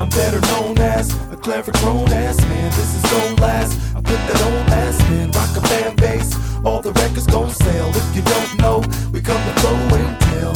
[0.00, 2.70] I'm better known as a clever grown ass man.
[2.70, 3.78] This is don't last.
[3.94, 5.30] I put that on ass man.
[5.32, 6.34] Rock a fan base.
[6.64, 7.90] All the records gon' sell.
[7.90, 8.78] If you don't know,
[9.12, 10.54] we come to flow and tell.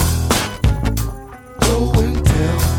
[1.60, 2.73] Blow and tell.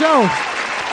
[0.00, 0.20] Show.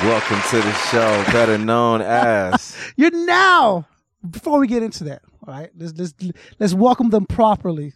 [0.04, 2.76] Welcome to the show, better known as.
[2.98, 3.88] You're now.
[4.30, 6.14] Before we get into that, all right, let's let's,
[6.60, 7.94] let's welcome them properly.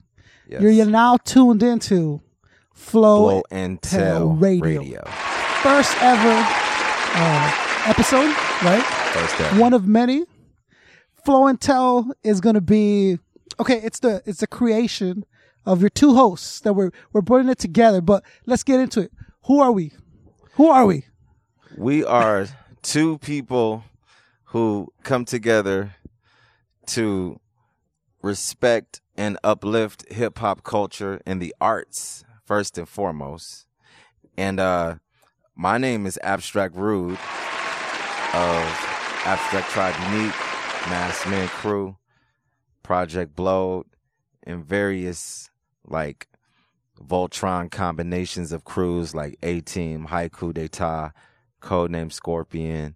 [0.47, 0.61] Yes.
[0.61, 2.21] You're, you're now tuned into
[2.73, 5.03] Flow, Blow and Tell Radio.
[5.61, 6.45] first ever
[7.13, 7.53] uh,
[7.87, 8.83] episode, right?
[9.11, 9.59] First ever.
[9.59, 10.23] One of many.
[11.25, 13.19] Flow and Tell is going to be
[13.59, 13.81] okay.
[13.83, 15.25] It's the it's the creation
[15.65, 17.99] of your two hosts that we're we're putting it together.
[17.99, 19.11] But let's get into it.
[19.47, 19.91] Who are we?
[20.61, 21.05] Who are we?
[21.75, 22.47] We are
[22.83, 23.83] two people
[24.43, 25.95] who come together
[26.85, 27.39] to
[28.21, 33.65] respect and uplift hip hop culture and the arts first and foremost.
[34.37, 34.97] And uh
[35.55, 38.61] my name is Abstract Rude of
[39.25, 40.39] Abstract Tribe Unique,
[40.91, 41.97] Mass Man Crew,
[42.83, 43.87] Project Blowed,
[44.43, 45.49] and various
[45.87, 46.27] like
[47.07, 51.11] Voltron combinations of crews like A Team, Haiku d'etat,
[51.61, 52.95] Codename Scorpion,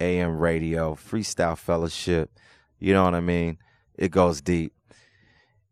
[0.00, 2.30] AM Radio, Freestyle Fellowship.
[2.78, 3.58] You know what I mean?
[3.94, 4.72] It goes deep.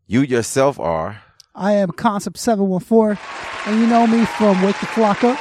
[0.07, 1.23] You yourself are.
[1.55, 3.19] I am Koncept Seven One Four,
[3.67, 5.39] and you know me from Wake the Flok Up.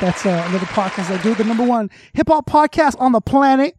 [0.00, 1.34] That's uh, another podcast I do.
[1.34, 3.76] The number one hip hop podcast on the planet.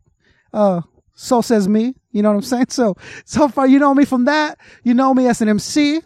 [0.54, 0.82] Uh,
[1.14, 1.94] so says me.
[2.12, 2.68] You know what I'm saying?
[2.70, 2.96] So
[3.26, 4.58] so far, you know me from that.
[4.84, 6.02] You know me as an MC.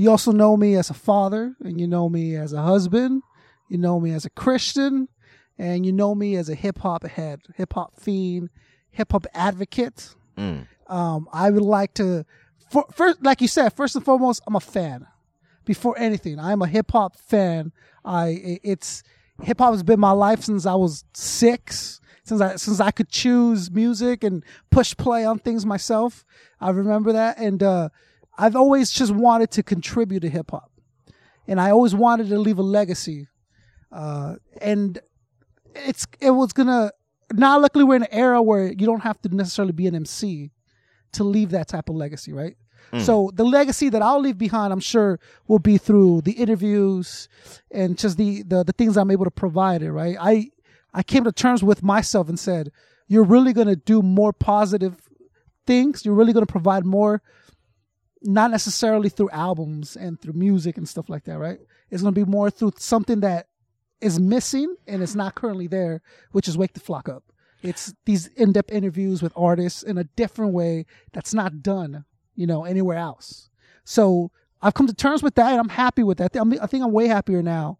[0.00, 3.22] You also know me as a father, and you know me as a husband.
[3.68, 5.08] You know me as a Christian,
[5.58, 8.48] and you know me as a hip hop head, hip hop fiend,
[8.90, 10.14] hip hop advocate.
[10.38, 10.66] Mm.
[10.86, 12.24] Um, I would like to,
[12.70, 15.06] for, first, like you said, first and foremost, I'm a fan.
[15.66, 17.70] Before anything, I'm a hip hop fan.
[18.02, 19.02] I it's
[19.42, 22.00] hip hop has been my life since I was six.
[22.24, 26.24] Since I since I could choose music and push play on things myself,
[26.58, 27.90] I remember that, and uh,
[28.40, 30.70] I've always just wanted to contribute to hip hop,
[31.46, 33.28] and I always wanted to leave a legacy.
[33.92, 34.98] Uh, and
[35.74, 36.90] it's it was gonna
[37.32, 40.50] now luckily we're in an era where you don't have to necessarily be an MC
[41.12, 42.56] to leave that type of legacy, right?
[43.04, 47.28] So the legacy that I'll leave behind, I'm sure, will be through the interviews
[47.70, 50.16] and just the the, the things I'm able to provide it, right?
[50.20, 50.50] I
[50.92, 52.72] I came to terms with myself and said,
[53.06, 54.96] you're really gonna do more positive
[55.66, 56.04] things.
[56.04, 57.22] You're really gonna provide more,
[58.22, 61.58] not necessarily through albums and through music and stuff like that, right?
[61.90, 63.48] It's gonna be more through something that
[64.00, 67.24] is missing and it's not currently there, which is Wake the Flok Up.
[67.62, 72.04] It's these in-depth interviews with artists in a different way that's not done,
[72.34, 73.50] you know, anywhere else.
[73.84, 74.30] So
[74.62, 76.36] I've come to terms with that, and I'm happy with that.
[76.36, 77.78] I think I'm way happier now,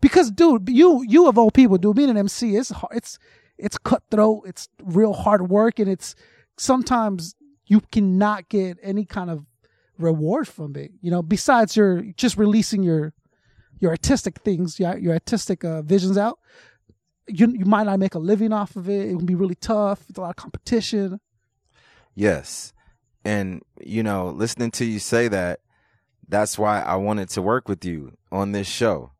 [0.00, 2.96] because, dude, you you of all people, dude, being an MC is hard.
[2.96, 3.18] It's
[3.58, 4.44] it's cutthroat.
[4.46, 6.14] It's real hard work, and it's
[6.56, 7.34] sometimes
[7.66, 9.44] you cannot get any kind of
[10.02, 10.90] reward from it.
[11.00, 13.14] You know, besides your just releasing your
[13.80, 16.38] your artistic things, your, your artistic uh, visions out.
[17.28, 19.08] You you might not make a living off of it.
[19.08, 20.04] It can be really tough.
[20.08, 21.20] It's a lot of competition.
[22.14, 22.72] Yes.
[23.24, 25.60] And, you know, listening to you say that,
[26.28, 29.12] that's why I wanted to work with you on this show.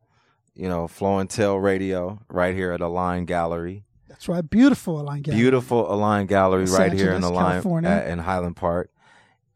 [0.54, 3.84] You know, Flow and Tell Radio right here at Align Gallery.
[4.08, 4.48] That's right.
[4.48, 5.40] Beautiful, Align Gallery.
[5.40, 7.90] Beautiful Align Gallery Los right here in Align California.
[7.90, 8.90] at, in Highland Park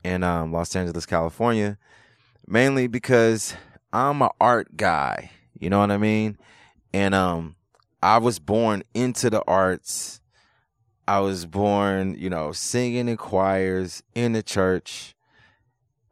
[0.06, 1.78] in um, Los Angeles, California.
[2.46, 3.54] Mainly because
[3.92, 5.32] I'm an art guy.
[5.58, 6.38] You know what I mean?
[6.92, 7.56] And um
[8.02, 10.20] I was born into the arts.
[11.08, 15.14] I was born, you know, singing in choirs in the church,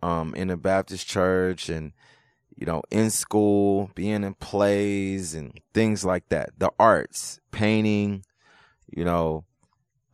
[0.03, 1.93] um, in a Baptist church and
[2.57, 6.51] you know, in school, being in plays and things like that.
[6.57, 8.25] The arts, painting,
[8.89, 9.45] you know,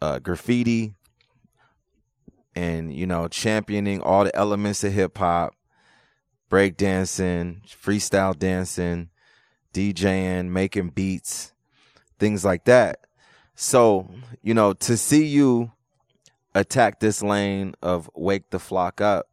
[0.00, 0.94] uh, graffiti,
[2.54, 5.54] and you know, championing all the elements of hip hop,
[6.50, 9.10] breakdancing, freestyle dancing,
[9.72, 11.52] DJing, making beats,
[12.18, 13.06] things like that.
[13.54, 14.08] So,
[14.42, 15.72] you know, to see you
[16.54, 19.28] attack this lane of Wake the Flok Up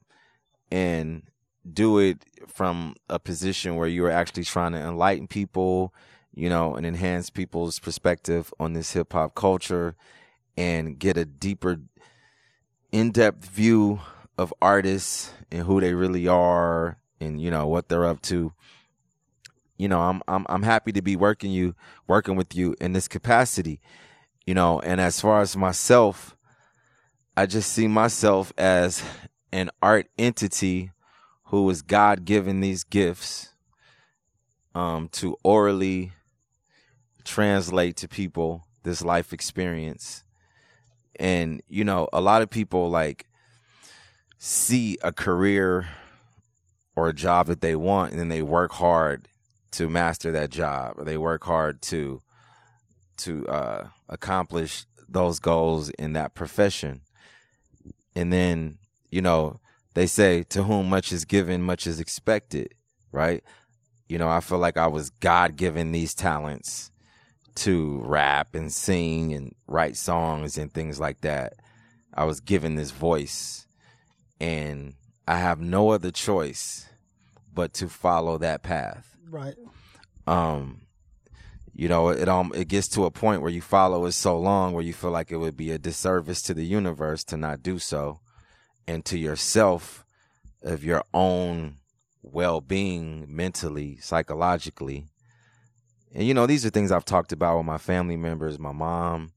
[0.72, 1.24] and
[1.72, 5.94] do it from a position where you are actually trying to enlighten people,
[6.34, 9.96] you know, and enhance people's perspective on this hip hop culture
[10.56, 11.80] and get a deeper,
[12.92, 14.00] in depth view
[14.38, 18.54] of artists and who they really are and, you know, what they're up to.
[19.78, 21.76] you know, I'm I'm I'm happy to be working you
[22.08, 23.80] working with you in this capacity.
[24.46, 26.36] You know, and as far as myself,
[27.36, 29.04] I just see myself as
[29.52, 30.92] an art entity
[31.46, 33.54] who was God given these gifts
[34.74, 36.14] um, to orally
[37.24, 40.24] translate to people this life experience.
[41.20, 43.28] And, you know, a lot of people like
[44.38, 45.88] see a career
[46.96, 49.28] or a job that they want and then they work hard
[49.72, 50.96] to master that job.
[50.98, 52.22] Or they work hard to
[53.18, 57.02] to uh, accomplish those goals in that profession.
[58.16, 58.78] And then
[59.12, 59.60] you know
[59.94, 62.74] they say to whom much is given much is expected
[63.12, 63.44] right?
[64.08, 66.92] You know i feel like i was god given these talents
[67.58, 71.54] to rap and sing and write songs and things like that.
[72.14, 73.68] I was given this voice
[74.40, 74.94] and
[75.28, 76.88] i have no other choice
[77.54, 79.18] but to follow that path.
[79.30, 79.56] Right.
[80.28, 80.82] um
[81.74, 84.74] you know it um it gets to a point where you follow it so long
[84.74, 87.78] where you feel like it would be a disservice to the universe to not do
[87.80, 88.20] so
[88.88, 90.06] and to yourself
[90.64, 91.78] of your own
[92.24, 95.08] well-being mentally psychologically
[96.14, 99.32] and you know these are things I've talked about with my family members my mom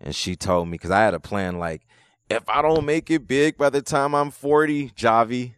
[0.00, 1.86] and she told me cuz I had a plan like
[2.30, 5.54] if I don't make it big by the time I'm 40 Javi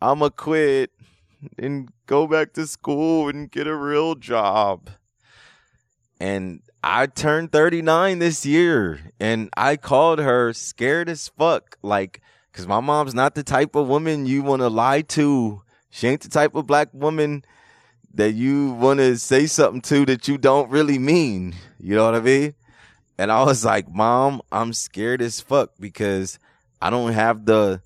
[0.00, 0.90] I'm a quit
[1.58, 4.90] and go back to school and get a real job
[6.20, 11.76] and I turned 39 this year and I called her scared as fuck.
[11.82, 12.20] Like,
[12.52, 15.62] cause my mom's not the type of woman you want to lie to.
[15.90, 17.44] She ain't the type of black woman
[18.14, 21.54] that you want to say something to that you don't really mean.
[21.78, 22.54] You know what I mean?
[23.18, 26.38] And I was like, mom, I'm scared as fuck because
[26.80, 27.82] I don't have the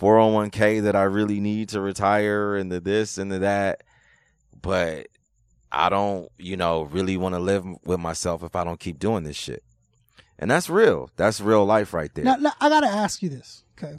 [0.00, 3.82] 401k that I really need to retire and the this and the that.
[4.60, 5.08] But
[5.72, 9.24] I don't, you know, really want to live with myself if I don't keep doing
[9.24, 9.62] this shit.
[10.38, 11.10] And that's real.
[11.16, 12.24] That's real life right there.
[12.24, 13.64] Now, now I gotta ask you this.
[13.76, 13.98] Okay.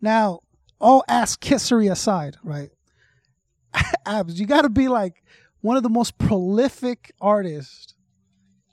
[0.00, 0.40] Now,
[0.80, 2.70] all ass kissery aside, right?
[4.06, 5.22] Abs, you gotta be like
[5.60, 7.94] one of the most prolific artists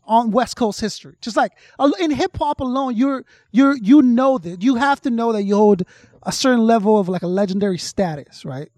[0.05, 1.15] on West Coast history.
[1.21, 1.51] Just like
[1.99, 5.55] in hip hop alone, you're you're you know that you have to know that you
[5.55, 5.83] hold
[6.23, 8.69] a certain level of like a legendary status, right?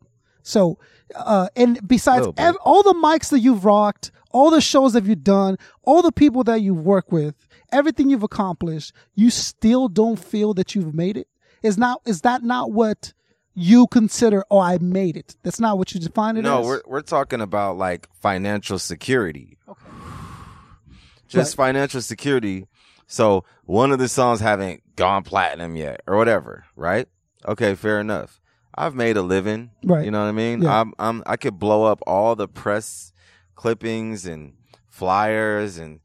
[0.41, 0.79] So,
[1.15, 5.23] uh, and besides ev- all the mics that you've rocked, all the shows that you've
[5.23, 7.35] done, all the people that you've worked with,
[7.71, 11.27] everything you've accomplished, you still don't feel that you've made it.
[11.61, 13.13] Is not is that not what
[13.55, 14.43] you consider?
[14.49, 15.35] Oh, I made it.
[15.43, 16.65] That's not what you define it no, as.
[16.65, 19.57] we're we're talking about like financial security.
[19.67, 19.81] Okay.
[21.27, 22.67] Just financial security.
[23.07, 27.07] So one of the songs haven't gone platinum yet or whatever, right?
[27.47, 28.39] Okay, fair enough.
[28.75, 29.71] I've made a living.
[29.83, 30.05] Right.
[30.05, 30.61] You know what I mean?
[30.61, 30.79] Yeah.
[30.81, 33.11] I'm I'm I could blow up all the press
[33.55, 34.53] clippings and
[34.87, 35.99] flyers and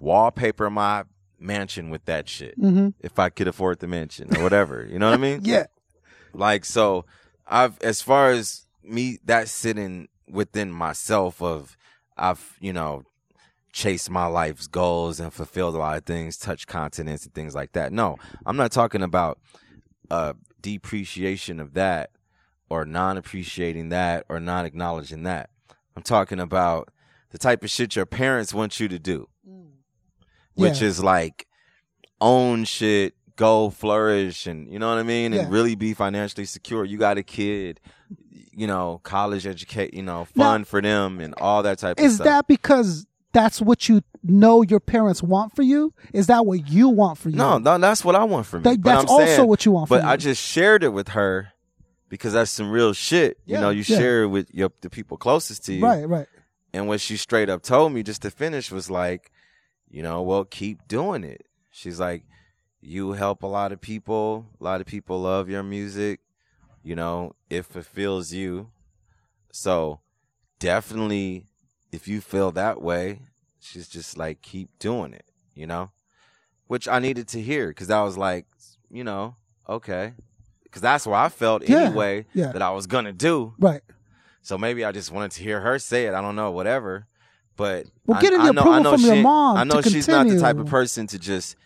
[0.00, 1.04] wallpaper my
[1.38, 2.58] mansion with that shit.
[2.58, 2.94] Mhm.
[3.00, 4.86] If I could afford the mansion or whatever.
[4.88, 5.40] You know what I mean?
[5.44, 5.66] yeah.
[6.36, 7.04] Like so
[7.46, 11.76] I've as far as me that sitting within myself of
[12.16, 13.02] I've, you know,
[13.72, 17.72] chased my life's goals and fulfilled a lot of things, touched continents and things like
[17.72, 17.92] that.
[17.92, 18.16] No,
[18.46, 19.38] I'm not talking about
[20.10, 22.10] uh depreciation of that
[22.68, 25.50] or non appreciating that or non acknowledging that.
[25.96, 26.90] I'm talking about
[27.30, 29.28] the type of shit your parents want you to do.
[30.54, 30.88] Which Yeah.
[30.88, 31.46] is like
[32.20, 35.32] own shit, go flourish and you know what I mean?
[35.32, 35.48] And Yeah.
[35.48, 36.84] really be financially secure.
[36.84, 37.80] You got a kid,
[38.52, 42.04] you know, college educate, you know, Now- fun for them and all that type of
[42.04, 45.92] Is that because that's what you know your parents want for you?
[46.14, 47.36] Is that what you want for you?
[47.36, 48.62] No, no, that's what I want for me.
[48.64, 50.18] That- that's also saying- what you want But from I you.
[50.18, 51.48] just shared it with her
[52.08, 53.38] because that's some real shit.
[53.44, 53.98] You know, you yeah.
[53.98, 55.84] share it with your the people closest to you.
[55.84, 56.26] Right, right.
[56.72, 59.30] And what she straight up told me just to finish was like,
[59.90, 61.46] you know, well, keep doing it.
[61.70, 62.24] She's like,
[62.80, 64.46] you help a lot of people.
[64.60, 66.20] A lot of people love your music.
[66.82, 68.70] You know, it fulfills you.
[69.52, 70.00] So
[70.58, 71.46] definitely,
[71.92, 73.20] if you feel that way,
[73.60, 75.90] she's just like, keep doing it, you know?
[76.66, 78.46] Which I needed to hear because I was like,
[78.90, 79.36] you know,
[79.68, 80.14] okay.
[80.64, 82.52] Because that's what I felt Yeah, anyway yeah.
[82.52, 83.54] that I was going to do.
[83.58, 83.82] Right.
[84.42, 86.14] So maybe I just wanted to hear her say it.
[86.14, 87.06] I don't know, whatever.
[87.56, 89.80] But Well, I- getting I the know, approval I know from your mom I know
[89.80, 91.56] she's not the type of person to just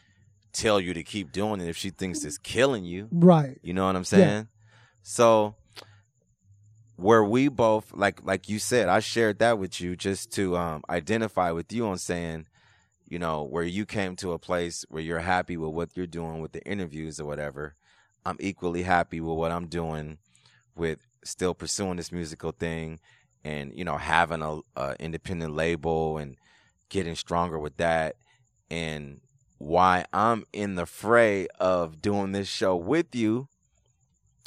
[0.53, 3.09] tell you to keep doing it if she thinks it's killing you.
[3.11, 3.59] Right.
[3.63, 4.49] You know what I'm saying?
[5.03, 5.55] So
[6.97, 10.83] where we both like like you said, I shared that with you just to um
[10.89, 12.47] identify with you on saying,
[13.07, 16.41] you know, where you came to a place where you're happy with what you're doing
[16.41, 17.75] with the interviews or whatever.
[18.25, 20.19] I'm equally happy with what I'm doing
[20.77, 23.01] with still pursuing this musical thing
[23.45, 26.37] and you know having a, a independent label and
[26.89, 28.17] getting stronger with that
[28.71, 29.21] and
[29.61, 33.47] why I'm in the fray of doing this show with you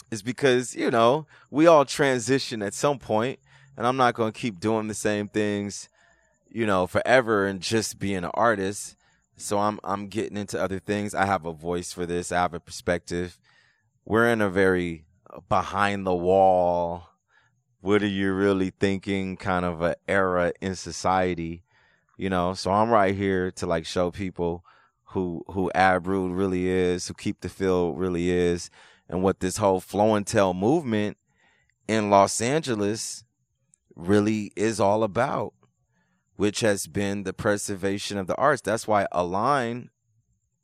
[0.10, 3.38] is because, you know, we all transition at some point,
[3.78, 5.88] and I'm not going to keep doing the same things,
[6.50, 8.96] you know, forever and just being an artist.
[9.38, 11.14] So I'm I'm getting into other things.
[11.14, 12.32] I have a voice for this.
[12.32, 13.38] I have a perspective.
[14.06, 15.06] We're in a very
[15.48, 17.10] behind the wall,
[17.82, 21.62] what are you really thinking kind of a era in society,
[22.18, 22.56] you know.
[22.56, 24.66] So I'm right here to like show people
[25.14, 28.70] who who Ab Rude really is, who Keep the Feel really is,
[29.10, 31.18] and what this whole flow and tell movement
[31.88, 33.24] in Los Angeles
[33.96, 35.54] really is all about,
[36.36, 38.62] which has been the preservation of the arts.
[38.62, 39.90] That's why Align,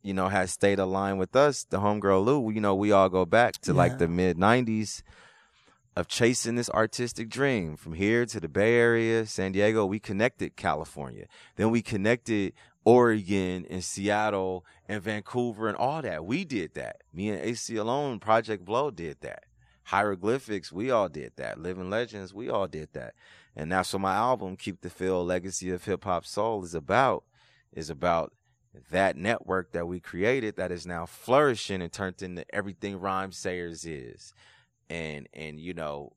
[0.02, 2.50] you know, has stayed aligned with us, the homegirl Lou.
[2.52, 3.78] You know, we all go back to Yeah.
[3.78, 5.04] like the mid '90s
[5.96, 9.86] of chasing this artistic dream from here to the Bay Area, San Diego.
[9.86, 11.26] We connected California,
[11.56, 12.54] then we connected
[12.86, 16.26] Oregon and Seattle and Vancouver and all that.
[16.26, 17.02] We did that.
[17.14, 19.44] Me and Aceyalone, Project Blowed did that.
[19.84, 21.60] Hieroglyphics, we all did that.
[21.60, 23.16] Living Legends, we all did that.
[23.56, 27.24] And that's what my album, Keep the Feel Legacy of Hip Hop Soul, is about.
[27.74, 28.34] Is about
[28.92, 34.34] that network that we created that is now flourishing and turned into everything Rhymesayers is.
[34.90, 36.14] And and you know,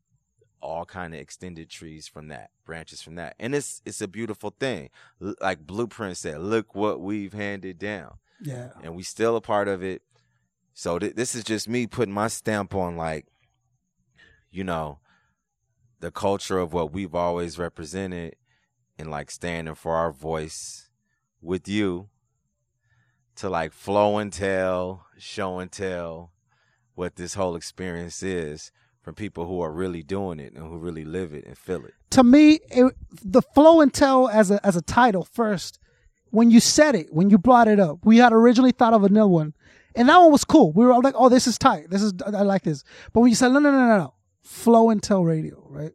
[0.63, 3.35] all kind of extended trees from that, branches from that.
[3.39, 4.89] And it's it's a beautiful thing.
[5.21, 8.71] L- like Blueprint said, look what we've handed down Yeah.
[8.83, 10.03] and we still a part of it.
[10.75, 13.27] So th- this is just me putting my stamp on like,
[14.51, 15.01] you know,
[16.01, 18.37] the culture of what we've always represented,
[18.99, 20.89] and like standing for our voice
[21.41, 22.09] with you
[23.37, 26.33] to like flow and tell, show and tell
[26.95, 28.71] what this whole experience is
[29.03, 31.95] from people who are really doing it and who really live it and feel it.
[32.11, 35.79] to me, it, the flow and tell as a as a title first.
[36.31, 39.29] When you said it, when you brought it up, we had originally thought of another
[39.29, 39.53] one,
[39.95, 40.73] and that one was cool.
[40.73, 41.91] We were like, "Oh, this is tight.
[41.91, 44.89] This is I like this." But when you said, "No, no, no, no, no," flow
[44.89, 45.93] and tell radio, right?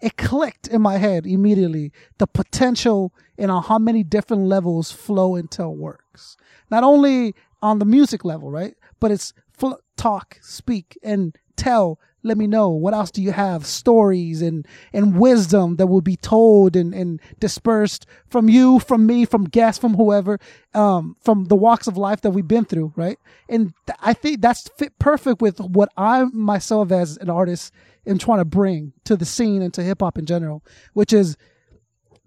[0.00, 1.92] It clicked in my head immediately.
[2.18, 6.36] The potential in on how many different levels flow and tell works.
[6.70, 8.74] Not only on the music level, right?
[9.00, 12.70] But it's fl- talk, speak, and tell let me know.
[12.70, 13.66] What else do you have?
[13.66, 19.24] Stories and and wisdom that will be told and and dispersed from you from me
[19.24, 20.38] from guests from whoever
[20.74, 23.18] um from the walks of life that we've been through right?
[23.48, 27.72] And th- i think that's fit perfect with what i myself as an artist
[28.06, 31.36] am trying to bring to the scene and to hip-hop in general which is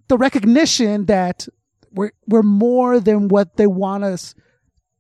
[0.07, 1.47] the recognition that
[1.91, 4.35] we're we're more than what they want us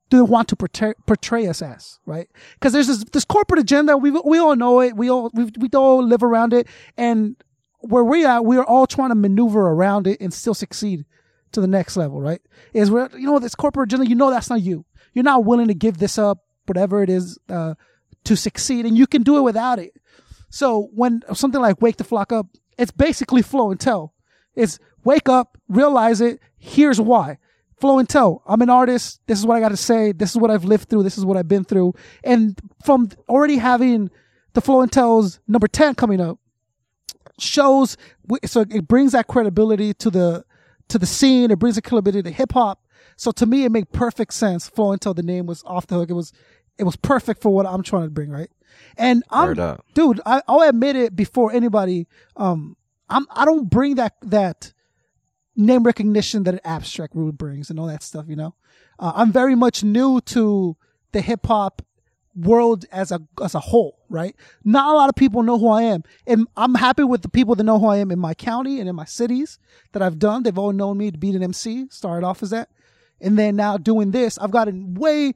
[0.09, 2.29] do they want to portray, portray us as, right?
[2.53, 3.97] Because there's this, this corporate agenda.
[3.97, 4.95] We we all know it.
[4.95, 7.35] We all we we all live around it, and
[7.79, 11.05] where we are, we are all trying to maneuver around it and still succeed
[11.51, 12.41] to the next level, right?
[12.73, 14.07] Is where you know this corporate agenda.
[14.07, 14.85] You know that's not you.
[15.13, 17.75] You're not willing to give this up, whatever it is, uh,
[18.25, 19.93] to succeed, and you can do it without it.
[20.49, 22.47] So when something like Wake the Flok Up,
[22.77, 24.13] it's basically flow and tell.
[24.55, 26.39] It's wake up, realize it.
[26.57, 27.37] Here's why.
[27.77, 28.41] Flow and tell.
[28.45, 29.21] I'm an artist.
[29.27, 30.11] This is what I got to say.
[30.11, 31.03] This is what I've lived through.
[31.03, 31.93] This is what I've been through.
[32.23, 34.09] And from already having
[34.53, 36.39] the flow and tells number 10 coming up
[37.37, 37.97] shows,
[38.45, 40.45] so it brings that credibility to the,
[40.87, 41.51] to the scene.
[41.51, 42.81] It brings a credibility to hip hop.
[43.17, 44.69] So to me, it made perfect sense.
[44.69, 46.09] Flow and tell the name was off the hook.
[46.09, 46.31] It was,
[46.77, 48.49] it was perfect for what I'm trying to bring, right?
[48.97, 49.47] And I'm,
[49.93, 52.07] dude, I, I'll admit it before anybody.
[52.37, 52.77] Um,
[53.09, 54.73] I'm I don't bring that that
[55.55, 58.25] name recognition that an abstract rude brings and all that stuff.
[58.27, 58.55] You know,
[58.99, 60.75] uh, I'm very much new to
[61.11, 61.81] the hip hop
[62.35, 63.99] world as a as a whole.
[64.09, 64.35] Right?
[64.63, 67.55] Not a lot of people know who I am, and I'm happy with the people
[67.55, 69.59] that know who I am in my county and in my cities
[69.93, 70.43] that I've done.
[70.43, 71.87] They've all known me to be an MC.
[71.89, 72.69] Started off as that,
[73.21, 75.33] and then now doing this, I've gotten way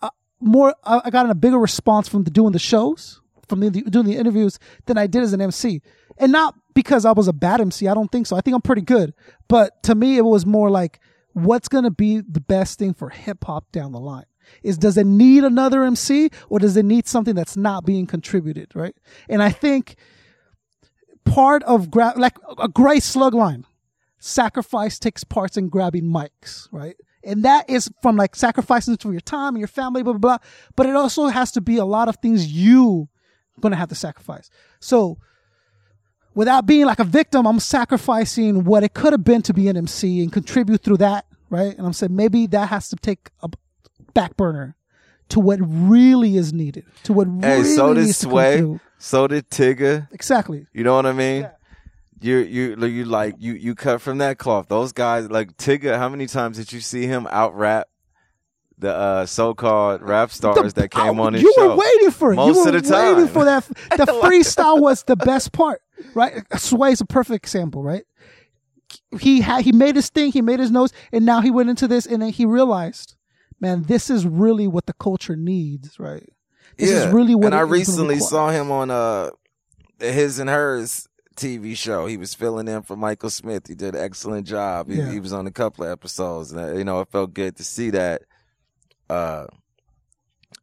[0.00, 0.10] uh,
[0.40, 0.74] more.
[0.84, 4.16] I I gotten a bigger response from the doing the shows, from the, doing the
[4.16, 5.82] interviews than I did as an MC,
[6.18, 7.88] and not because I was a bad MC.
[7.88, 8.36] I don't think so.
[8.36, 9.14] I think I'm pretty good,
[9.48, 11.00] but to me, it was more like,
[11.32, 14.26] what's gonna be the best thing for hip hop down the line?
[14.62, 18.72] Is does it need another MC or does it need something that's not being contributed,
[18.74, 18.94] right?
[19.28, 19.96] And I think
[21.24, 23.64] part of grab like a great slug line
[24.18, 26.96] sacrifice takes parts in grabbing mics, right?
[27.24, 30.46] And that is from like sacrificing for your time and your family, blah, blah, blah.
[30.76, 33.08] But it also has to be a lot of things you
[33.60, 34.50] gonna have to sacrifice.
[34.80, 35.18] So
[36.34, 39.76] without being like a victim, I'm sacrificing what it could have been to be an
[39.76, 41.76] MC and contribute through that, right?
[41.76, 43.48] And I'm saying maybe that has to take a
[44.14, 44.76] back burner
[45.30, 48.58] to what really is needed, to what Hey, really so did needs to come Sway.
[48.58, 48.80] through.
[48.98, 50.08] So did Tigger.
[50.12, 50.66] Exactly.
[50.72, 51.42] You know what I mean?
[51.42, 51.50] Yeah.
[52.20, 54.68] you you you like you you cut from that cloth.
[54.68, 55.96] Those guys like Tigger.
[55.98, 57.88] How many times did you see him out rap
[58.78, 61.68] the uh, so-called rap stars The- that came I- on his you show?
[61.70, 62.36] were waiting for it.
[62.36, 63.16] Most you were of the time.
[63.16, 63.64] waiting for that.
[63.96, 65.80] The freestyle was the best part,
[66.14, 66.42] right?
[66.58, 68.04] Sway's a perfect example, right?
[69.20, 71.88] He had he made his thing, he made his nose, and now he went into
[71.88, 73.14] this, and then he realized,
[73.60, 76.28] man, this is really what the culture needs, right?
[76.76, 77.06] This yeah.
[77.06, 77.46] is really what.
[77.46, 79.30] and I recently saw him on uh
[80.00, 82.06] his and hers TV show.
[82.06, 83.66] He was filling in for Michael Smith.
[83.66, 84.90] He did an excellent job.
[84.90, 85.10] He, Yeah.
[85.10, 87.64] he was on a couple of episodes, and uh, you know it felt good to
[87.64, 88.22] see that.
[89.08, 89.46] Uh,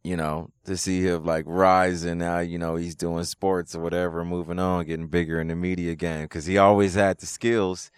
[0.02, 3.80] you know, to see him like rise and now you know he's doing sports or
[3.80, 7.90] whatever, moving on, getting bigger in the media game because he always had the skills.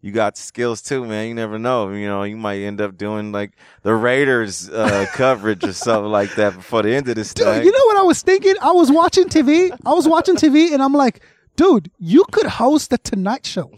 [0.00, 1.26] You got the skills too, man.
[1.26, 1.90] You never know.
[1.90, 6.36] You know, you might end up doing like the Raiders uh, coverage or something like
[6.36, 7.64] that before the end of this Dude, thing.
[7.64, 8.54] you know what I was thinking?
[8.62, 9.76] I was watching TV.
[9.84, 11.24] I was watching TV, and I'm like,
[11.56, 13.72] dude, you could host the Tonight Show.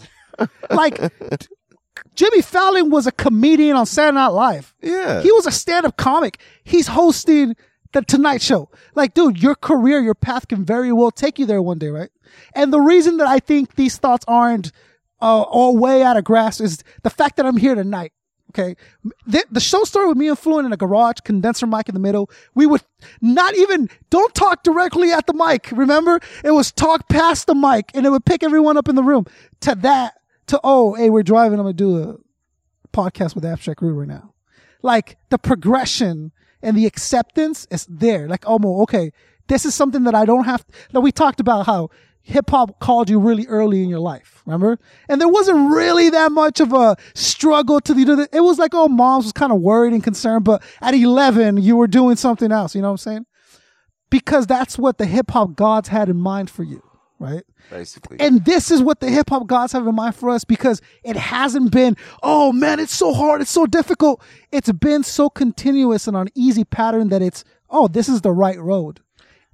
[0.68, 0.98] Like,
[2.20, 4.74] Jimmy Fallon was a comedian on Saturday Night Live.
[4.82, 5.22] yeah.
[5.22, 6.38] He was a stand-up comic.
[6.64, 7.56] He's hosting
[7.94, 8.68] the Tonight Show.
[8.94, 12.10] Like, dude, your career, your path can very well take you there one day, right?
[12.54, 14.70] And the reason that I think these thoughts aren't
[15.22, 18.12] uh, all way out of grasp is the fact that I'm here tonight.
[18.50, 18.76] Okay,
[19.26, 22.00] the, the show started with me and Fluent in a garage, condenser mic in the
[22.00, 22.28] middle.
[22.54, 22.82] We would
[23.22, 25.70] not even don't talk directly at the mic.
[25.72, 29.04] Remember, it was talk past the mic, and it would pick everyone up in the
[29.04, 29.24] room.
[29.60, 30.19] To that,
[30.50, 31.58] to oh, hey, we're driving.
[31.58, 32.16] I'm gonna do a
[32.96, 34.34] podcast with Abstract Rude right now.
[34.82, 38.28] Like the progression and the acceptance is there.
[38.28, 39.12] Like, oh, okay,
[39.48, 40.64] this is something that I don't have.
[40.92, 41.90] Now we talked about how
[42.22, 44.78] hip hop called you really early in your life, remember?
[45.08, 48.28] And there wasn't really that much of a struggle to the.
[48.32, 51.76] It was like, oh, moms was kind of worried and concerned, but at 11, you
[51.76, 52.74] were doing something else.
[52.74, 53.26] You know what I'm saying?
[54.10, 56.82] Because that's what the hip hop gods had in mind for you,
[57.18, 57.44] right?
[57.70, 58.18] Basically.
[58.20, 61.16] And this is what the hip hop gods have in mind for us because it
[61.16, 64.22] hasn't been, oh man, it's so hard, it's so difficult.
[64.52, 68.32] It's been so continuous and on an easy pattern that it's, oh, this is the
[68.32, 69.00] right road.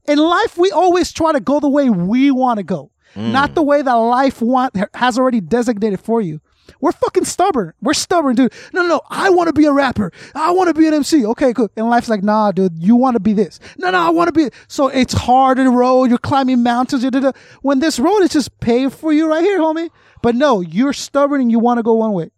[0.09, 3.55] In life, we always try to go the way we want to go, not mm.
[3.55, 6.41] the way that life want has already designated for you.
[6.81, 7.73] We're fucking stubborn.
[7.81, 8.53] We're stubborn, dude.
[8.73, 9.01] No, no, no.
[9.11, 10.13] I want to be a rapper.
[10.35, 11.25] I want to be an MC.
[11.27, 11.71] Okay, cool.
[11.77, 13.61] And life's like, nah, dude, you want to be this.
[13.79, 14.55] No, no, I want to be.
[14.69, 16.05] So it's hard the road.
[16.05, 17.03] You're climbing mountains.
[17.03, 17.33] da, da, da.
[17.63, 19.91] When this road is just paved for you right here, homie.
[20.23, 22.31] But no, you're stubborn and you want to go one way.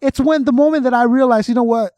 [0.00, 1.92] It's when the moment that I realized, you know what?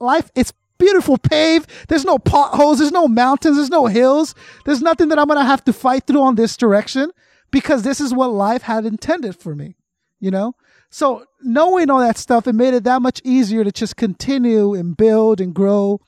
[0.00, 1.70] Life, it's beautiful paved.
[1.88, 2.78] There's no potholes.
[2.78, 3.56] There's no mountains.
[3.56, 4.34] There's no hills.
[4.64, 7.10] There's nothing that I'm going to have to fight through on this direction
[7.50, 9.76] because this is what life had intended for me,
[10.20, 10.54] you know?
[10.90, 14.96] So knowing all that stuff, it made it that much easier to just continue and
[14.96, 16.00] build and grow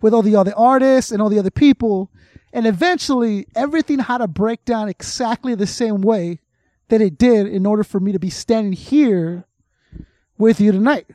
[0.00, 2.10] with all the other artists and all the other people.
[2.52, 6.40] And eventually everything had to break down exactly the same way
[6.88, 9.44] that it did in order for me to be standing here
[10.38, 11.06] with you tonight.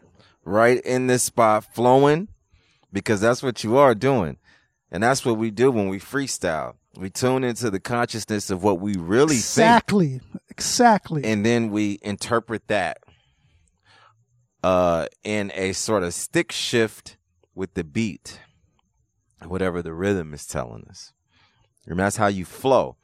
[0.44, 2.28] right in this spot flowing
[2.92, 4.38] because that's what you are doing.
[4.92, 6.76] And that's what we do when we freestyle.
[6.98, 10.22] We tune into the consciousness of what we really think Exactly.
[10.50, 11.24] Exactly.
[11.24, 12.98] and then we interpret that
[14.64, 17.18] uh in a sort of stick shift
[17.56, 18.42] with the beat
[19.48, 21.14] whatever the rhythm is telling us
[21.88, 22.96] and that's how you flow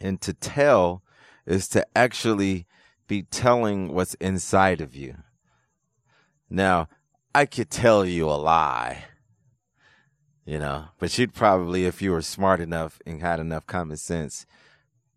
[0.00, 1.02] and to tell
[1.46, 2.66] is to actually
[3.06, 5.14] be telling what's inside of you
[6.50, 6.88] now
[7.34, 9.04] i could tell you a lie
[10.44, 14.46] you know but you'd probably if you were smart enough and had enough common sense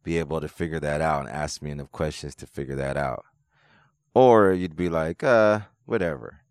[0.05, 3.25] be able to figure that out and ask me enough questions to figure that out.
[4.13, 6.41] Or you'd be like, uh, whatever.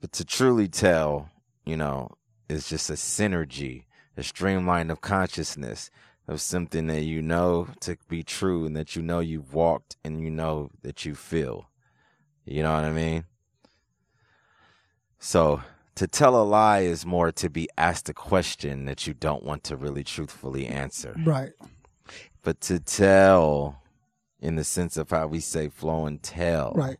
[0.00, 1.30] But to truly tell,
[1.64, 2.10] you know,
[2.48, 5.90] is just a synergy, a streamline of consciousness
[6.28, 10.20] of something that you know to be true and that you know you've walked and
[10.20, 11.70] you know that you feel.
[12.44, 13.24] You know what I mean?
[15.18, 15.62] So
[15.96, 19.64] to tell a lie is more to be asked a question that you don't want
[19.64, 21.52] to really truthfully answer right.
[22.42, 23.82] but to tell
[24.40, 26.98] in the sense of how we say flow and tell Right.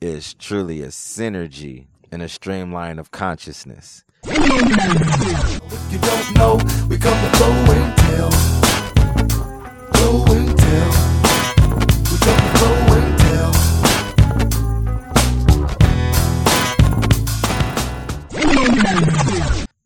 [0.00, 6.54] is truly a synergy and a streamline of consciousness If you don't know,
[6.88, 8.30] we come to flow and tell.
[9.94, 10.90] Flow and tell.
[12.10, 13.21] We come to flow and tell.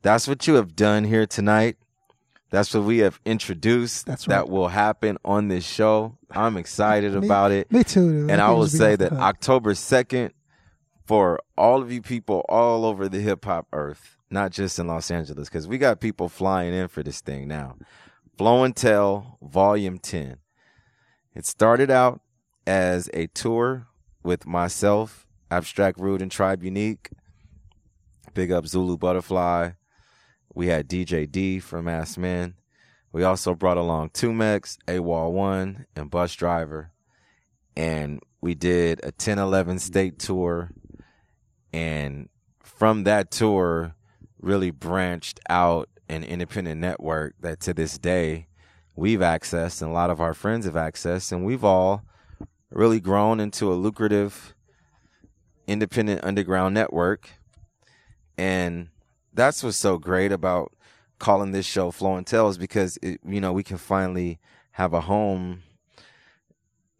[0.02, 1.76] That's what you have done here tonight
[2.50, 7.26] that's what we have introduced That's that will happen on this show i'm excited Me-
[7.26, 8.08] about it Me too.
[8.10, 8.20] dude.
[8.22, 10.30] and That i will say that october 2nd
[11.04, 15.48] for all of you people all over the hip-hop earth not just in los angeles
[15.48, 17.76] because we got people flying in for this thing now
[18.38, 20.36] flow and tell volume 10
[21.34, 22.20] It started out
[22.66, 23.86] as a tour
[24.24, 27.10] with myself, Abstract Rude, and Tribe Unique.
[28.36, 29.70] Big up Zulu Butterfly.
[30.52, 32.52] We had DJ D from Ass Men.
[33.10, 36.90] We also brought along 2Mex, AWOL One, and Busdriver.
[37.74, 40.70] And we did a 10 11 state tour.
[41.72, 42.28] And
[42.62, 43.94] from that tour,
[44.38, 48.48] really branched out an independent network that to this day
[48.94, 51.32] we've accessed and a lot of our friends have accessed.
[51.32, 52.04] And we've all
[52.68, 54.54] really grown into a lucrative
[55.66, 57.30] independent underground network.
[58.38, 58.88] And
[59.32, 60.72] that's what's so great about
[61.18, 64.38] calling this show Flow and Tell is because it, you know we can finally
[64.72, 65.62] have a home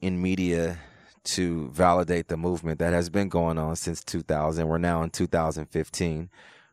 [0.01, 0.79] in media
[1.25, 4.67] to validate the movement that has been going on since 2000.
[4.69, 6.31] We're now in 2015.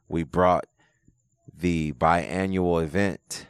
[0.07, 0.65] We brought
[1.51, 3.47] the biannual event.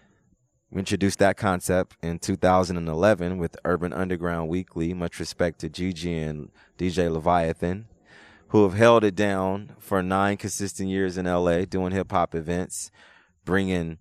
[0.71, 4.93] We introduced that concept in 2011 with Urban Underground Weekly.
[4.93, 7.85] Much respect to Gigi and DJ Leviathan,
[8.53, 12.91] who have held it down for nine consistent years in LA doing hip hop events,
[13.43, 13.97] bringing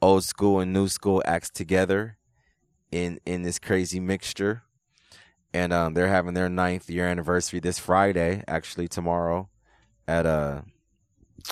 [0.00, 2.16] old school and new school acts together
[2.90, 4.62] in in this crazy mixture.
[5.52, 9.50] And um, they're having their ninth year anniversary this Friday, actually tomorrow,
[10.08, 10.62] at uh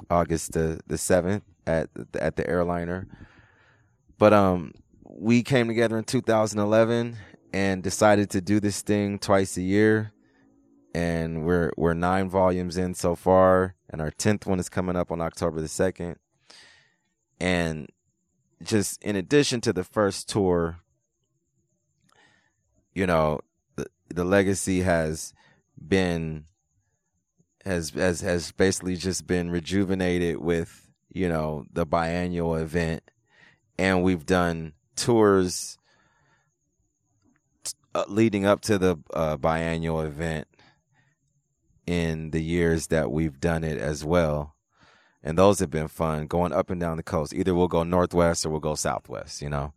[0.08, 3.06] August the the seventh at at the airliner.
[4.16, 4.72] But um,
[5.04, 7.14] we came together in 2011
[7.52, 10.12] and decided to do this thing twice a year,
[10.94, 15.10] and we're we're nine volumes in so far, and our tenth one is coming up
[15.10, 16.16] on October the second.
[17.40, 17.88] And
[18.62, 20.80] just in addition to the first tour,
[22.94, 23.40] you know,
[23.76, 25.32] the the legacy has
[25.86, 26.44] been
[27.64, 33.02] has has has basically just been rejuvenated with you know the biannual event
[33.78, 35.78] and we've done tours
[37.94, 40.48] uh, leading up to the uh, biannual event
[41.88, 44.54] in the years that we've done it as well
[45.22, 48.44] and those have been fun going up and down the coast either we'll go northwest
[48.44, 49.72] or we'll go southwest you know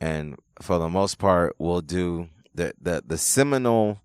[0.00, 4.00] and for the most part we'll do the the the seminal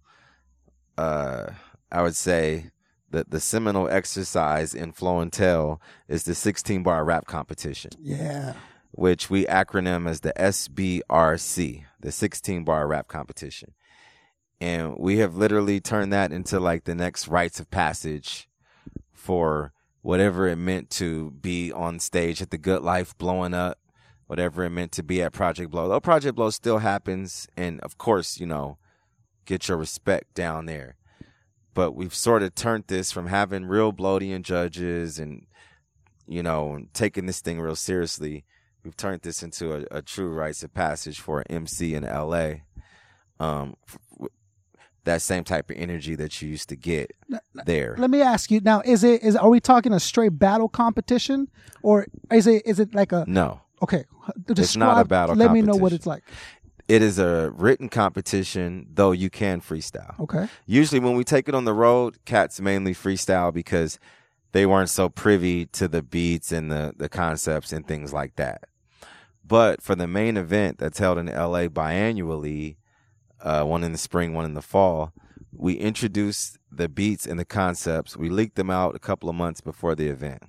[0.97, 1.45] uh
[1.91, 2.71] i would say
[3.09, 8.53] the the seminal exercise in flow and tell is the 16 bar rap competition Yeah.
[8.91, 13.73] which we acronym as the SBRC, the 16 bar rap competition.
[14.63, 18.47] And we have literally turned that into like the next rites of passage
[19.11, 23.77] for whatever it meant to be on stage at the Good Life blowing up,
[24.27, 25.91] whatever it meant to be at Project Blowed.
[25.91, 28.77] Though Project Blowed still happens, and of course, you know,
[29.43, 30.95] get your respect down there.
[31.73, 35.45] But we've sort of turned this from having real Bloodian judges and,
[36.25, 38.45] you know, taking this thing real seriously
[38.85, 42.53] we've turned this into a, a true rites of passage for an MC in LA.
[43.39, 43.75] Um,
[45.05, 47.11] that same type of energy that you used to get
[47.65, 47.95] there.
[47.97, 51.49] Let me ask you now: Is it is are we talking a straight battle competition,
[51.81, 54.05] or is it is it like a No, okay?
[54.47, 56.23] It's not a describe- battle Let me know what it's like.
[56.87, 60.17] it is a written competition, though you can freestyle.
[60.19, 60.47] Okay.
[60.65, 63.99] Usually, when we take it on the road, cats mainly freestyle because
[64.53, 68.65] they weren't so privy to the beats and the, the concepts and things like that.
[69.45, 72.77] But for the main event that's held in LA biannually,
[73.43, 75.13] uh, one in the spring, one in the fall,
[75.55, 78.17] we introduced the beats and the concepts.
[78.17, 80.43] We leaked them out a couple of months before the event.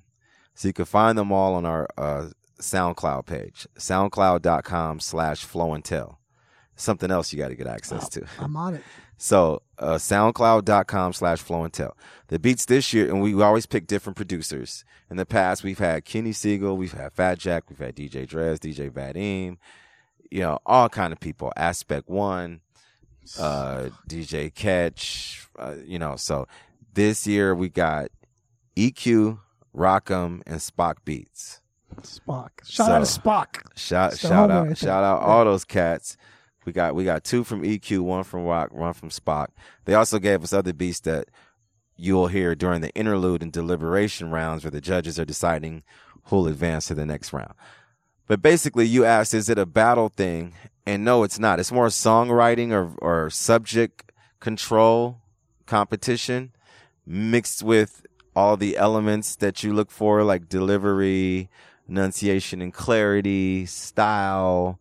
[0.55, 2.29] So you can find them all on our uh,
[2.61, 6.21] SoundCloud page, soundcloud.com slash flow and tell.
[6.77, 8.25] Something else you got to get access to.
[8.39, 8.83] I'm on it.
[9.17, 11.97] So uh, soundcloud.com slash flow and tell.
[12.29, 14.85] The beats this year, and we always pick different producers.
[15.09, 18.59] In the past, we've had Kenny Segal, we've had Fat Jack, we've had DJ Drez,
[18.59, 19.57] DJ Vadim,
[20.33, 21.53] you know, all kind of people.
[21.57, 22.61] Aspect One,
[23.39, 26.17] uh, DJ Catch, uh, you know.
[26.17, 26.47] So
[26.93, 28.09] this year we got
[28.77, 29.39] EQ,
[29.75, 31.61] Rockham, and Spock Beats.
[32.03, 32.51] Spock.
[32.65, 33.77] Shout out to Spock.
[33.77, 36.17] Shout shout out shout out all those cats.
[36.65, 39.49] We got we got two from EQ, one from Rock, one from Spock.
[39.85, 41.29] They also gave us other beats that
[41.97, 45.83] you'll hear during the interlude and deliberation rounds where the judges are deciding
[46.25, 47.55] who'll advance to the next round.
[48.27, 50.55] But basically you asked, is it a battle thing?
[50.87, 51.61] And no, it's not.
[51.61, 55.21] It's more songwriting or or subject control
[55.67, 56.53] competition
[57.07, 58.05] mixed with
[58.37, 61.49] all the elements that you look for, like delivery,
[61.89, 64.79] enunciation and clarity, style,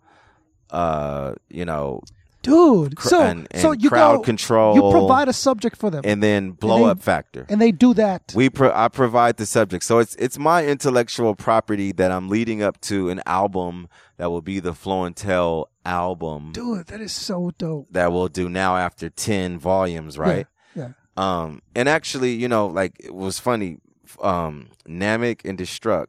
[0.72, 2.02] uh, you know,
[2.44, 2.96] dude.
[2.96, 4.76] cr- So and, and so you crowd go, control.
[4.76, 7.46] You provide a subject for them, and then blow they- up factor.
[7.50, 8.32] and they do that.
[8.36, 12.62] we pro- I provide the subject, so it's it's my intellectual property that I'm leading
[12.62, 17.12] up to an album that will be the Flow and Tell album dude, that is
[17.12, 17.88] so dope.
[17.92, 20.48] that we'll do now after ten volumes, right?
[20.76, 20.90] Yeah.
[21.18, 23.78] Um, and actually, you know, like it was funny.
[24.22, 26.08] Um, Namek and Destruct,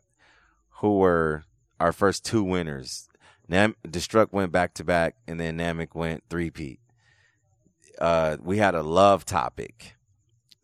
[0.81, 1.45] who were
[1.81, 3.09] our first two winners.
[3.49, 6.81] Nam Destruct went back to back, and then Namek went three peat.
[7.99, 9.95] Uh, we had a love topic.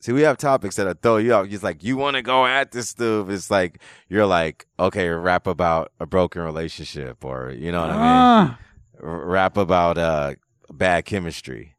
[0.00, 1.52] See, we have topics that I throw you out.
[1.52, 3.28] It's like you want to go at this stuff.
[3.28, 7.92] It's like you're like, okay, rap about a broken relationship, or you know what I
[7.92, 8.58] mean Ah,
[9.02, 10.34] r- rap about uh
[10.72, 11.74] bad chemistry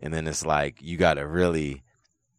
[0.00, 1.82] and then it's like you got to really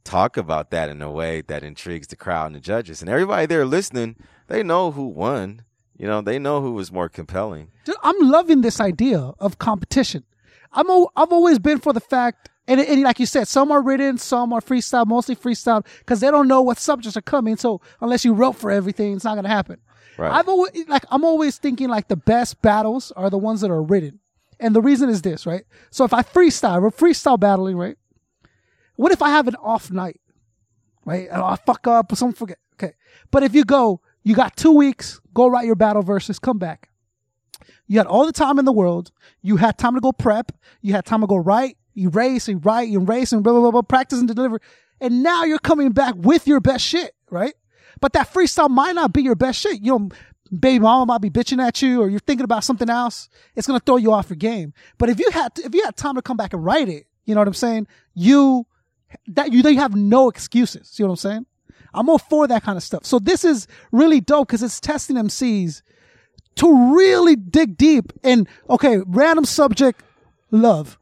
[0.03, 3.45] talk about that in a way that intrigues the crowd and the judges and everybody
[3.45, 4.15] there listening
[4.47, 5.62] they know who won
[5.97, 10.23] you know they know who was more compelling dude, I'm loving this idea of competition.
[10.73, 13.81] I'm i I've always been for the fact, and, and like you said, some are
[13.81, 17.55] written, some are freestyle, mostly freestyle, because they don't know what subjects are coming.
[17.55, 19.79] So unless you wrote for everything, it's not gonna happen.
[20.17, 23.71] right I've always like I'm always thinking like the best battles are the ones that
[23.71, 24.19] are written.
[24.60, 25.65] And the reason is this, right?
[25.91, 27.97] So if I freestyle, we're freestyle battling, right?
[28.95, 30.21] What if I have an off night?
[31.03, 31.27] Right?
[31.29, 32.58] And I fuck up or something forget.
[32.73, 32.93] Okay.
[33.31, 36.89] But if you go, you got two weeks, go write your battle verses, come back.
[37.88, 39.11] You had all the time in the world.
[39.43, 40.51] You had time to go prep.
[40.81, 43.81] You had time to go write, erase and write, erase and blah, blah, blah, blah,
[43.83, 44.59] practice and deliver.
[44.99, 47.53] And now you're coming back with your best shit, right?
[48.01, 49.81] But that freestyle might not be your best shit.
[49.83, 50.09] You know,
[50.59, 53.29] baby mama might be bitching at you or you're thinking about something else.
[53.55, 54.73] It's going to throw you off your game.
[54.97, 57.35] But if you had, if you had time to come back and write it, you
[57.35, 57.85] know what I'm saying?
[58.15, 58.65] You,
[59.27, 60.99] that you, you have no excuses.
[60.99, 61.45] Know what I'm saying?
[61.95, 63.05] I'm all for that kind of stuff.
[63.05, 65.81] So this is really dope because it's testing MCs
[66.55, 70.03] to really dig deep and okay, random subject,
[70.51, 70.97] love,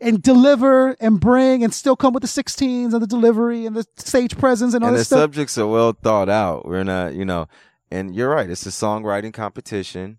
[0.00, 3.86] and deliver and bring and still come with the 16s and the delivery and the
[3.96, 5.20] stage presence and all and the stuff.
[5.20, 7.46] subjects are well thought out we're not you know
[7.90, 10.18] and you're right it's a songwriting competition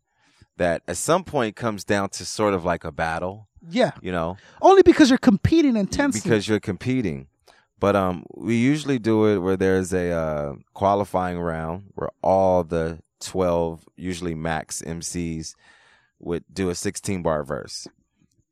[0.57, 4.37] that at some point comes down to sort of like a battle yeah, you know
[4.61, 6.21] only because you're competing intensely.
[6.21, 7.27] because you're competing.
[7.81, 12.99] But um, we usually do it where there's a uh, qualifying round where all the
[13.19, 15.55] twelve, usually max MCs,
[16.19, 17.87] would do a sixteen bar verse.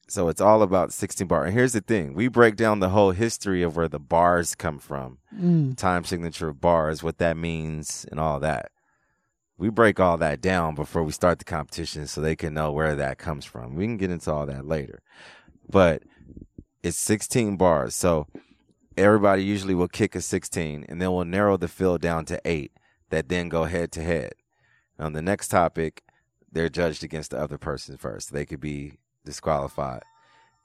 [0.07, 1.45] So it's all about sixteen bar.
[1.45, 4.79] And here's the thing: we break down the whole history of where the bars come
[4.79, 5.77] from, Mm.
[5.77, 8.71] time signature of bars, what that means, and all that.
[9.59, 12.95] We break all that down before we start the competition so they can know where
[12.95, 13.75] that comes from.
[13.75, 15.01] We can get into all that later.
[15.69, 16.01] But
[16.81, 17.93] it's 16 bars.
[17.93, 18.25] So
[18.99, 22.71] everybody usually will kick a 16 and then we'll narrow the field down to eight
[23.09, 24.33] that then go head to head.
[24.99, 26.03] On the next topic,
[26.51, 28.33] they're judged against the other person first.
[28.33, 30.03] They could be disqualified.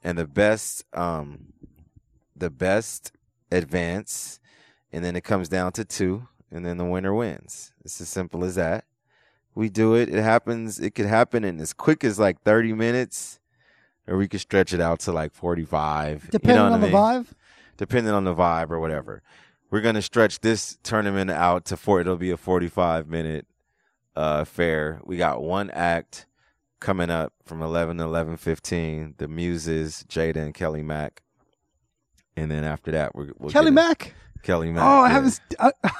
[0.03, 1.53] And the best, um,
[2.35, 3.11] the best
[3.51, 4.39] advance,
[4.91, 7.71] and then it comes down to two, and then the winner wins.
[7.83, 8.85] It's as simple as that.
[9.55, 10.09] We do it.
[10.09, 10.79] It happens.
[10.79, 13.39] It could happen in as quick as like 30 minutes,
[14.05, 16.29] or we could stretch it out to like 45.
[16.29, 17.27] Depending you know on I the vibe.
[17.77, 19.21] Depending on the vibe or whatever.
[19.71, 22.01] We're gonna stretch this tournament out to four.
[22.01, 23.47] It'll be a forty-five minute
[24.15, 25.01] uh, affair.
[25.03, 26.27] We got one act
[26.79, 29.15] coming up from eleven to eleven fifteen.
[29.17, 31.23] The Muses, Jada and Kelly Mack,
[32.37, 34.13] and then after that, we're we'll Kelly Mack.
[34.43, 34.83] Kelly Mack.
[34.83, 35.13] Oh, I yeah.
[35.13, 35.39] haven't.
[35.59, 35.71] I,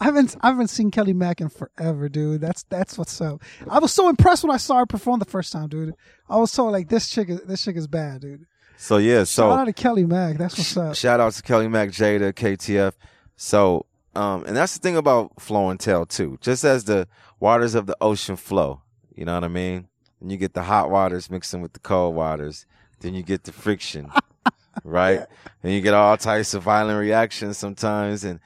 [0.00, 0.36] I haven't.
[0.40, 2.40] I haven't seen Kelly Mack in forever, dude.
[2.40, 3.42] That's that's what's up.
[3.70, 5.94] I was so impressed when I saw her perform the first time, dude.
[6.28, 8.44] I was so like, this chick is this chick is bad, dude.
[8.82, 10.38] So yeah, Shout out to Kelly Mack.
[10.38, 10.96] That's what's up.
[10.96, 12.94] Shout out to Kelly Mack, Jada, KTF.
[13.36, 16.36] So, um, and that's the thing about flow and tell too.
[16.40, 17.06] Just as the
[17.38, 18.82] waters of the ocean flow,
[19.14, 19.86] you know what I mean?
[20.20, 22.66] And you get the hot waters mixing with the cold waters,
[22.98, 24.10] then you get the friction,
[24.82, 25.26] right?
[25.62, 28.40] And you get all types of violent reactions sometimes, and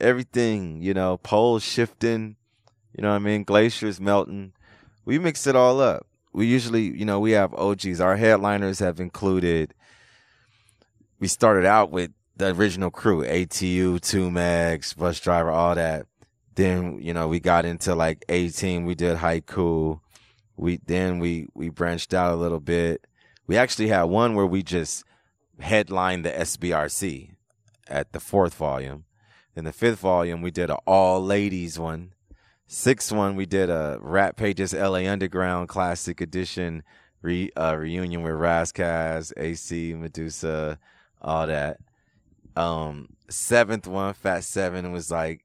[0.00, 2.36] everything, you know, poles shifting,
[2.96, 3.44] you know what I mean?
[3.44, 4.54] Glaciers melting.
[5.04, 6.06] We mix it all up.
[6.34, 8.00] We usually, you know, we have OGs.
[8.00, 9.72] Our headliners have included
[11.20, 16.06] we started out with the original crew, ATU, 2Mex, Bus Driver, all that.
[16.54, 20.00] Then, you know, we got into like 18, we did Haiku.
[20.56, 23.06] We, then we, we branched out a little bit.
[23.46, 25.04] We actually had one where we just
[25.60, 27.30] headlined the SBRC
[27.88, 29.04] at the fourth volume.
[29.56, 32.13] In the fifth volume, we did an all ladies one.
[32.74, 36.82] Sixth one, we did a Rap Pages LA Underground Classic Edition
[37.22, 40.80] re, uh, reunion with Rass Kass, AC, Medusa,
[41.22, 41.78] all that.
[42.56, 45.44] Um, seventh one, Fat Seven, was like,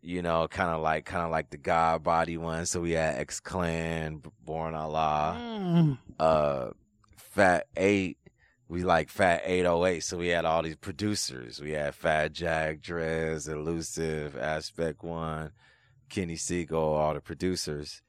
[0.00, 2.64] you know, kind of like, kind of like the God Body one.
[2.64, 5.36] So we had X Clan, Born Allah.
[5.38, 5.98] Mm.
[6.18, 6.70] Uh,
[7.18, 8.16] Fat Eight,
[8.66, 10.02] we like Fat 808.
[10.02, 11.60] So we had all these producers.
[11.60, 15.52] We had Fat Jack, Drez, Elusive, Aspect One,
[16.08, 18.02] Kenny Segal, all the producers.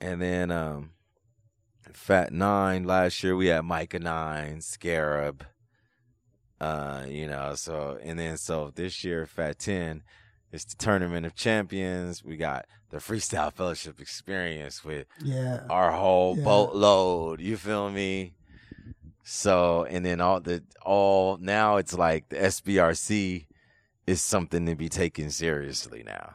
[0.00, 0.90] And then um
[1.92, 5.44] Fat Nine last year we had Myka Nine, Scarab.
[6.60, 10.02] Uh, you know, so and then so this year Fat Ten,
[10.52, 12.22] it's the Tournament of Champions.
[12.22, 15.64] We got the Freestyle Fellowship experience with Yeah.
[15.70, 16.44] our whole Yeah.
[16.44, 17.40] boatload.
[17.40, 18.34] You feel me?
[19.22, 23.46] So and then all the all now it's like the SBRC
[24.06, 26.34] is something to be taken seriously now.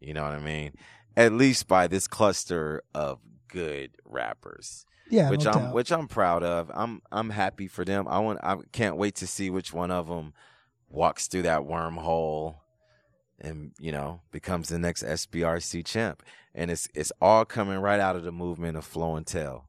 [0.00, 0.72] You know what I mean?
[1.16, 5.30] At least by this cluster of good rappers Yeah.
[5.30, 5.74] which no I'm doubt.
[5.74, 6.70] which I'm proud of.
[6.74, 8.06] I'm I'm happy for them.
[8.08, 10.34] I want I can't wait to see which one of them
[10.88, 12.56] walks through that wormhole
[13.40, 16.22] and you know becomes the next SBRC champ.
[16.54, 19.68] And it's it's all coming right out of the movement of flow and tell.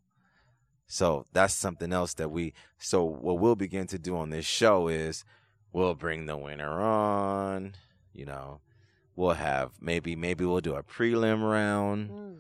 [0.88, 4.88] So that's something else that we so what we'll begin to do on this show
[4.88, 5.24] is
[5.74, 7.74] we'll bring the winner on,
[8.14, 8.60] you know.
[9.18, 12.38] We'll have maybe maybe we'll do a prelim round mm.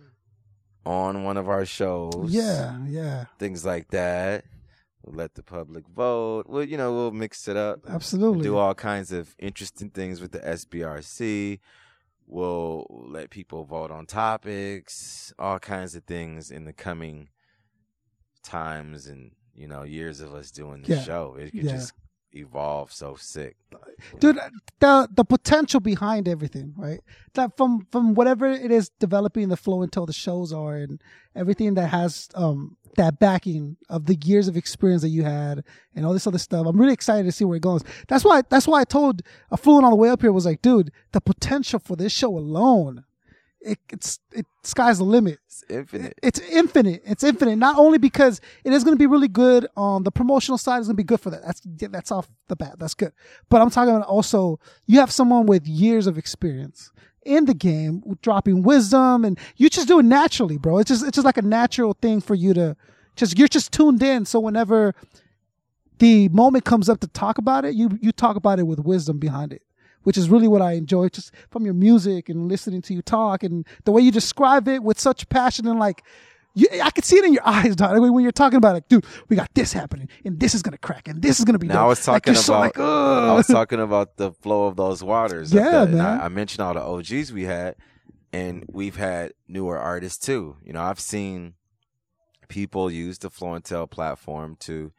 [0.85, 2.77] on one of our shows yeah.
[2.87, 3.25] Yeah.
[3.39, 4.45] things like that.
[5.01, 6.43] We'll let the public vote.
[6.47, 7.79] Well, you know, we'll mix it up.
[7.89, 8.43] Absolutely.
[8.43, 11.59] Do all kinds of interesting things with the SBRC.
[12.27, 17.29] We'll let people vote on topics, all kinds of things in the coming
[18.43, 21.01] times and you know years of us doing the Yeah.
[21.01, 21.35] show.
[21.39, 21.71] It could Yeah.
[21.71, 21.93] just
[22.39, 23.55] evolve so sick.
[24.19, 24.39] dude
[24.79, 27.01] the the potential behind everything right
[27.33, 31.01] that from from whatever it is developing the flow until the shows are and
[31.35, 35.63] everything that has um that backing of the years of experience that you had
[35.95, 38.41] and all this other stuff i'm really excited to see where it goes that's why
[38.49, 39.21] that's why i told
[39.51, 42.35] a fluent on the way up here was like dude the potential for this show
[42.37, 43.03] alone
[43.61, 46.17] it, it's it sky's the limit It's infinite.
[46.21, 47.01] it's infinite.
[47.05, 47.57] It's infinite.
[47.57, 50.87] Not only because it is going to be really good on the promotional side, is
[50.87, 51.43] going to be good for that.
[51.43, 52.75] That's that's off the bat.
[52.77, 53.13] That's good.
[53.49, 56.91] But I'm talking about also you have someone with years of experience
[57.25, 60.77] in the game, dropping wisdom, and you just do it naturally, bro.
[60.77, 62.77] It's just it's just like a natural thing for you to
[63.15, 64.25] just you're just tuned in.
[64.25, 64.93] So whenever
[65.97, 69.17] the moment comes up to talk about it, you you talk about it with wisdom
[69.17, 69.63] behind it
[70.07, 73.43] which is really what I enjoy just from your music and listening to you talk
[73.43, 76.01] and the way you describe it with such passion and like
[76.55, 77.99] you, I could see it in your eyes, dog.
[77.99, 81.09] When you're talking about like, dude, we got this happening and this is gonna crack
[81.09, 81.67] and this is gonna be.
[81.67, 81.83] Now dope.
[81.83, 85.53] I was talking so about like, I was talking about the flow of those waters.
[85.53, 86.05] Yeah, the- man.
[86.21, 87.75] I, I mentioned all the OGs we had,
[88.31, 90.55] and we've had newer artists too.
[90.63, 91.55] You know, I've seen
[92.47, 94.93] people use the Flow and Tell platform to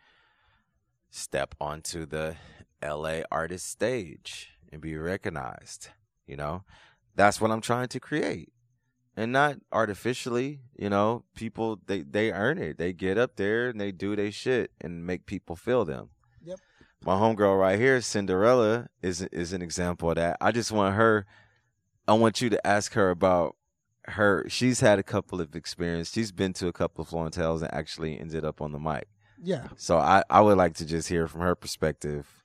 [1.10, 2.36] step onto the
[2.82, 5.88] LA artist stage and be recognized.
[6.26, 6.64] You know,
[7.14, 8.52] that's what I'm trying to create.
[9.16, 12.78] And not artificially, you know, people they they earn it.
[12.78, 16.10] They get up there and they do their shit and make people feel them
[16.44, 16.60] Yep.
[17.04, 20.36] my homegirl right here, Cinderella, is is an example of that.
[20.40, 21.26] I just want her.
[22.06, 23.56] I want you to ask her about
[24.06, 24.44] her.
[24.48, 26.12] She's had a couple of experience.
[26.12, 29.08] She's been to a couple of Flow Tales and actually ended up on the mic.
[29.42, 32.37] yeah, So I I would like to just hear from her perspective.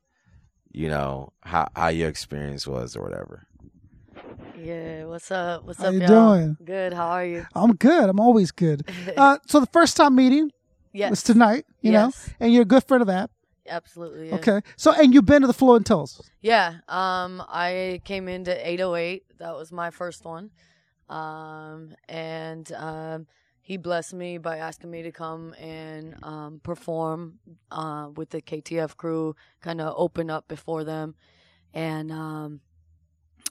[0.73, 3.45] You know how how your experience was or whatever.
[4.59, 5.65] Yeah, what's up?
[5.65, 6.38] What's How up, you y'all?
[6.38, 6.57] doing?
[6.63, 6.93] Good.
[6.93, 7.45] How are you?
[7.53, 8.09] I'm good.
[8.09, 8.88] I'm always good.
[9.17, 10.51] Uh, so the first time meeting
[10.91, 11.09] yes.
[11.09, 13.29] was tonight, you know, and you're a good friend of that.
[13.69, 14.29] Absolutely.
[14.29, 14.36] Yeah.
[14.36, 16.29] Okay, so and you've been to the Flow and Tells.
[16.41, 16.75] Yeah.
[16.88, 19.23] Um, I came into 808.
[19.39, 20.49] That was my first one.
[21.09, 23.27] Um, and um,
[23.63, 27.39] he blessed me by asking me to come and um, perform
[27.71, 31.15] uh, with the KTF crew, kind of open up before them,
[31.73, 32.60] and um,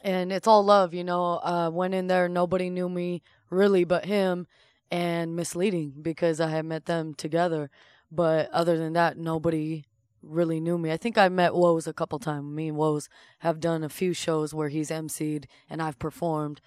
[0.04, 1.40] and it's all love, you know.
[1.42, 4.46] Uh, went in there, nobody knew me really but him,
[4.90, 7.70] and misleading because I had met them together.
[8.10, 9.86] But other than that, nobody
[10.22, 10.92] really knew me.
[10.92, 12.54] I think I met Woes a couple times.
[12.54, 16.60] Me and Woes have done a few shows where he's emceed and I've performed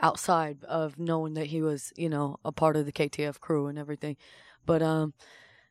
[0.00, 3.78] outside of knowing that he was, you know, a part of the KTF crew and
[3.78, 4.16] everything.
[4.64, 5.14] But um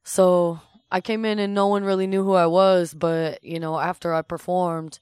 [0.03, 0.59] so
[0.91, 4.13] I came in and no one really knew who I was, but you know, after
[4.13, 4.99] I performed,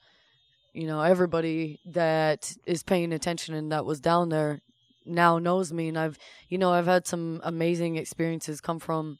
[0.73, 4.61] you know, everybody that is paying attention and that was down there
[5.05, 6.17] now knows me and I've
[6.49, 9.19] you know, I've had some amazing experiences come from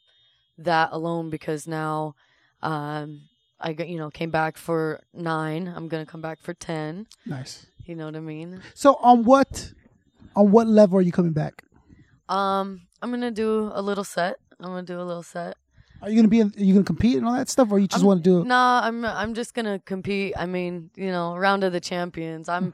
[0.58, 2.16] that alone because now
[2.62, 3.22] um
[3.60, 7.08] I got you know came back for 9, I'm going to come back for 10,
[7.26, 7.66] Nice.
[7.86, 8.62] you know what I mean?
[8.74, 9.72] So on what
[10.36, 11.64] on what level are you coming back?
[12.30, 14.38] Um I'm going to do a little set.
[14.62, 15.58] I'm going to do a little set.
[16.02, 16.42] Are you gonna be?
[16.42, 18.42] In, are you gonna compete and all that stuff, or you just want to do?
[18.42, 18.46] it?
[18.46, 20.34] Nah, I'm I'm just gonna compete.
[20.38, 22.50] I mean, you know, round of the champions.
[22.50, 22.74] I'm.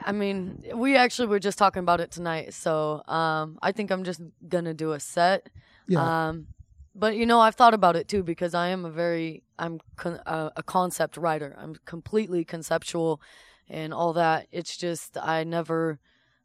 [0.00, 4.04] I mean, we actually were just talking about it tonight, so um, I think I'm
[4.04, 5.50] just gonna do a set.
[5.86, 6.28] Yeah.
[6.28, 6.46] Um,
[6.94, 10.22] but you know, I've thought about it too because I am a very I'm con-
[10.24, 11.54] uh, a concept writer.
[11.58, 13.20] I'm completely conceptual
[13.68, 14.46] and all that.
[14.50, 15.98] It's just I never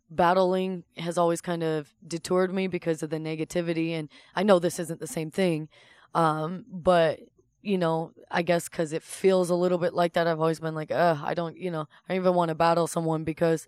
[0.09, 4.79] battling has always kind of detoured me because of the negativity and I know this
[4.79, 5.69] isn't the same thing.
[6.13, 7.19] Um, but
[7.63, 10.27] you know, I guess because it feels a little bit like that.
[10.27, 12.87] I've always been like, uh, I don't, you know, I don't even want to battle
[12.87, 13.67] someone because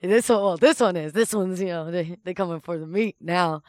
[0.00, 2.86] this one, well, this one is, this one's, you know, they they coming for the
[2.86, 3.64] meat now,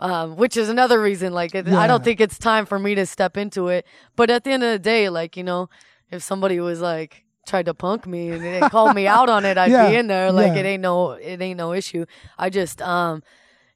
[0.00, 1.32] um, which is another reason.
[1.32, 3.86] Like, it, I don't think it's time for me to step into it.
[4.16, 5.70] But at the end of the day, like, you know,
[6.10, 9.58] if somebody was like tried to punk me and they called me out on it,
[9.58, 10.30] I'd Yeah, be in there.
[10.32, 10.60] Like, yeah.
[10.60, 12.04] it ain't no, it ain't no issue.
[12.38, 13.22] I just, um,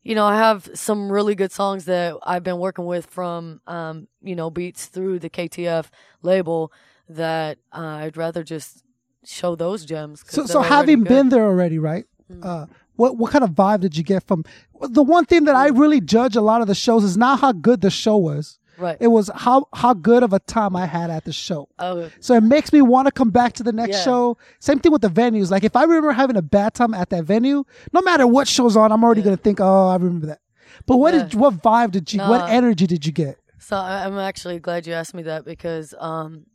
[0.03, 4.09] you know, I have some really good songs that I've been working with from, um,
[4.23, 5.87] you know, beats through the KTF
[6.23, 6.73] label
[7.09, 8.83] that uh, I'd rather just
[9.25, 10.25] show those gems.
[10.27, 11.09] So, so having good.
[11.09, 12.05] been there already, right?
[12.43, 12.67] Uh,
[12.97, 14.45] what what kind of vibe did you get from
[14.81, 17.53] the one thing that I really judge a lot of the shows is not how
[17.53, 18.59] good the show was.
[18.83, 18.97] Right?
[19.01, 21.69] It was how how good of a time I had at the show.
[21.79, 24.05] oh, So it makes me want to come back to the next Yeah.
[24.05, 24.37] show.
[24.61, 25.51] Same thing with the venues.
[25.51, 28.77] Like if I remember having a bad time at that venue, no matter what show's
[28.77, 29.27] on, I'm already Yeah.
[29.27, 30.41] gonna think, oh, I remember that.
[30.87, 31.23] But what Yeah.
[31.25, 32.21] did what vibe did you?
[32.21, 33.39] what energy did you get?
[33.59, 36.47] So I'm actually glad you asked me that because um,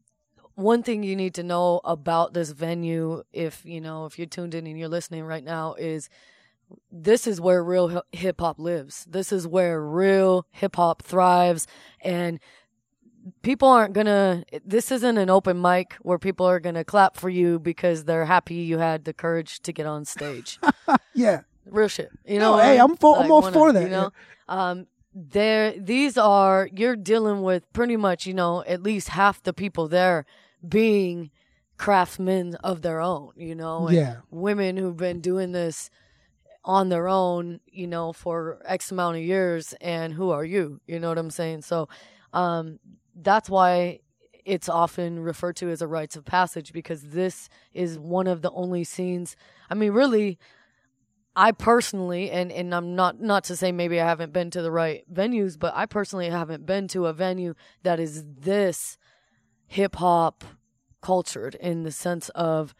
[0.56, 4.54] one thing you need to know about this venue, if you know, if you're tuned
[4.56, 6.10] in and you're listening right now, is
[6.92, 9.06] this is where real hip hop lives.
[9.10, 11.68] This is where real hip hop thrives,
[12.02, 12.40] and
[13.42, 14.44] people aren't gonna.
[14.66, 18.56] This isn't an open mic where people are gonna clap for you because they're happy
[18.56, 20.60] you had the courage to get on stage
[21.14, 22.10] Yeah, real shit.
[22.26, 22.78] You know, No, hey.
[22.80, 24.12] I'm for- I'm all for that, You know,
[24.48, 29.54] um, there, these are you're dealing with pretty much, you know, at least half the
[29.54, 30.26] people there
[30.68, 31.32] being
[31.78, 33.32] craftsmen of their own.
[33.36, 34.16] You know, and Yeah.
[34.32, 35.90] women who've been doing this
[36.68, 40.82] on their own, you know, for X amount of years, and who are you?
[40.86, 41.62] You know what I'm saying?
[41.62, 41.88] So,
[42.34, 42.80] um,
[43.16, 44.02] that's why
[44.46, 48.52] it's often referred to as a rites of passage because this is one of the
[48.52, 49.38] only scenes.
[49.70, 50.38] I mean, really,
[51.38, 54.72] I personally, and, and I'm not not to say maybe I haven't been to the
[54.72, 58.98] right venues, but I personally haven't been to a venue that is this
[59.68, 60.44] hip hop
[61.02, 62.76] cultured in the sense of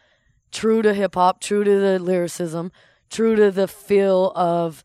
[0.52, 2.72] true to hip hop, true to the lyricism,
[3.10, 4.84] true to the feel of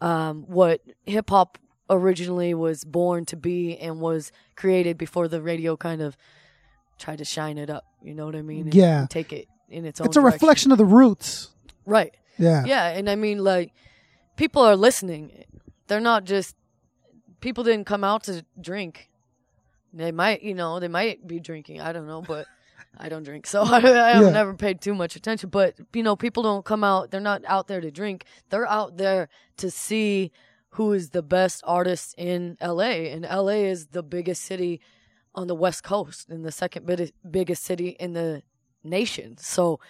[0.00, 1.58] um, what hip hop
[1.88, 6.16] originally was born to be and was created before the radio kind of
[6.98, 7.84] tried to shine it up.
[8.02, 8.62] You know what I mean?
[8.66, 9.06] And- Yeah.
[9.10, 10.06] take it in its own.
[10.06, 10.34] it's a direction.
[10.36, 11.50] reflection of the roots.
[11.86, 12.14] right?
[12.38, 13.72] Yeah, Yeah, and I mean, like,
[14.36, 15.44] people are listening.
[15.88, 16.54] They're not just
[17.40, 19.10] people didn't come out to drink.
[19.92, 21.80] They might, you know, they might be drinking.
[21.80, 22.46] I don't know, but
[22.98, 24.30] I don't drink, so I, I have Yeah.
[24.30, 25.48] never paid too much attention.
[25.50, 27.10] But you know, people don't come out.
[27.10, 28.24] They're not out there to drink.
[28.50, 29.28] They're out there
[29.58, 30.32] to see
[30.74, 34.80] who is the best artist in LA, and LA is the biggest city
[35.34, 38.42] on the West Coast and the second big- biggest city in the
[38.84, 39.36] nation.
[39.38, 39.80] So.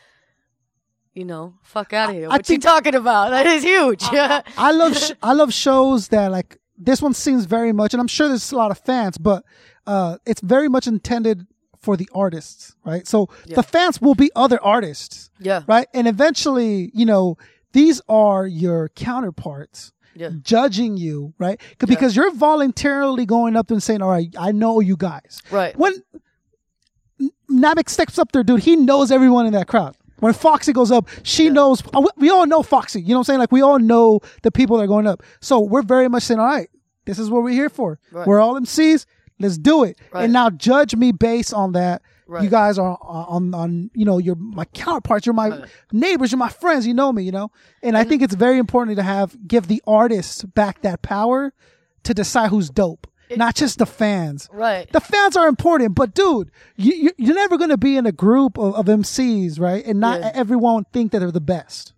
[1.12, 2.26] You know, fuck out of here.
[2.26, 3.30] I What think- you talking about?
[3.30, 4.04] That is huge.
[4.12, 8.06] I love sh- I love shows that like this one seems very much, and I'm
[8.06, 9.44] sure there's a lot of fans, but
[9.88, 11.48] uh, it's very much intended
[11.80, 13.06] for the artists, right?
[13.06, 13.56] So Yeah.
[13.56, 15.86] the fans will be other artists, yeah, right?
[15.94, 17.36] And eventually, you know,
[17.72, 21.58] these are your counterparts yeah, judging you, right?
[21.78, 25.74] 'Cause- Because you're voluntarily going up and saying, "All right, I know you guys." right.
[25.78, 25.94] When
[27.50, 29.96] Namek steps up there, dude, he knows everyone in that crowd.
[30.20, 31.82] When Foxy goes up, she knows.
[31.94, 33.00] uh, we- We all know Foxy.
[33.00, 33.38] You know what I'm saying?
[33.40, 35.22] Like we all know the people that are going up.
[35.40, 36.68] So we're very much saying, "All right,
[37.06, 37.98] this is what we're here for.
[38.12, 38.26] Right.
[38.26, 39.06] We're all MCs.
[39.40, 40.24] Let's do it." Right.
[40.24, 42.02] And now judge me based on that.
[42.28, 42.44] Right.
[42.44, 45.26] You guys are on, on, on, you know, you're my counterparts.
[45.26, 45.64] You're my Right.
[45.92, 46.30] neighbors.
[46.30, 46.86] You're my friends.
[46.86, 47.24] You know me.
[47.24, 47.50] You know,
[47.82, 51.52] and I think it's very important to have give the artists back that power
[52.04, 54.48] to decide who's dope, not just the fans.
[54.52, 54.90] Right.
[54.92, 58.56] The fans are important, but dude, you, you you're never gonna be in a group
[58.58, 59.84] of, of MCs, right?
[59.84, 60.30] And not Yeah.
[60.32, 61.94] everyone think that they're the best.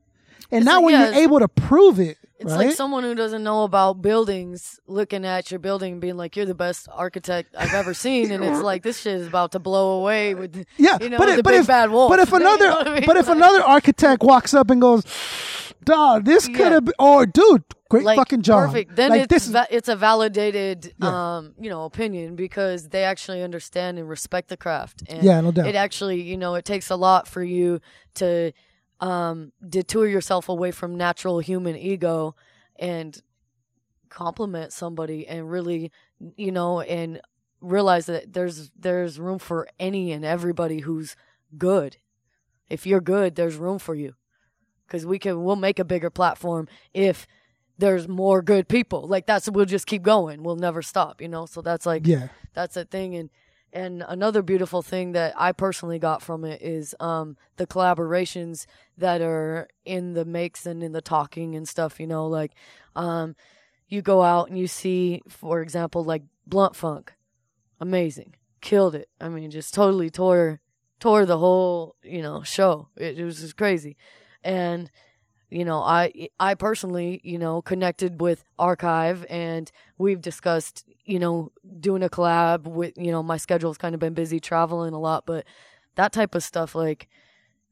[0.51, 2.67] And It's now like- when yeah, you're able to prove it, It's right?
[2.69, 6.47] like someone who doesn't know about buildings looking at your building and being like, "You're
[6.47, 9.99] the best architect I've ever seen," and it's like this shit is about to blow
[10.01, 12.11] away with yeah, you know, but, but if bad wolf.
[12.11, 13.05] but if You know another I mean?
[13.07, 15.03] but if Like- another architect walks up and goes,
[15.85, 18.67] "Dog, this could have been," or dude, great like, fucking job.
[18.69, 18.97] Perfect.
[18.97, 21.37] Then like it's this is va- it's a validated Yeah.
[21.37, 25.03] um you know opinion because they actually understand and respect the craft.
[25.09, 25.67] And Yeah, no doubt.
[25.67, 27.81] It actually you know it takes a lot for you
[28.15, 28.53] to
[29.03, 32.35] um detour yourself away from natural human ego
[32.77, 33.21] and
[34.09, 35.91] compliment somebody and really
[36.37, 37.21] you know and
[37.61, 41.17] realize that there's there's room for any and everybody who's
[41.59, 41.97] good.
[42.71, 44.15] If you're good, there's room for you
[44.87, 47.27] because we can we'll make a bigger platform if
[47.79, 49.07] there's more good people.
[49.09, 50.43] Like that's we'll just keep going.
[50.43, 51.47] We'll never stop, you know.
[51.47, 52.29] So that's like Yeah.
[52.55, 53.31] that's a thing and
[53.73, 58.67] and another beautiful thing that I personally got from it is um the collaborations
[58.99, 62.53] that are in the makes and in the talking and stuff, you know, like
[62.97, 63.35] um
[63.89, 67.13] you go out and you see for example like Blunt Funk.
[67.81, 68.35] Amazing.
[68.61, 69.09] Killed it.
[69.21, 70.61] I mean just totally tore
[71.01, 72.89] tore the whole, you know, show.
[72.97, 73.97] It, it was just crazy.
[74.45, 74.91] And
[75.53, 81.53] you know, I I personally, you know, connected with Archive and we've discussed, you know,
[81.79, 85.27] doing a collab with, you know, my schedule's kind of been busy traveling a lot,
[85.27, 85.45] but
[85.97, 87.09] that type of stuff like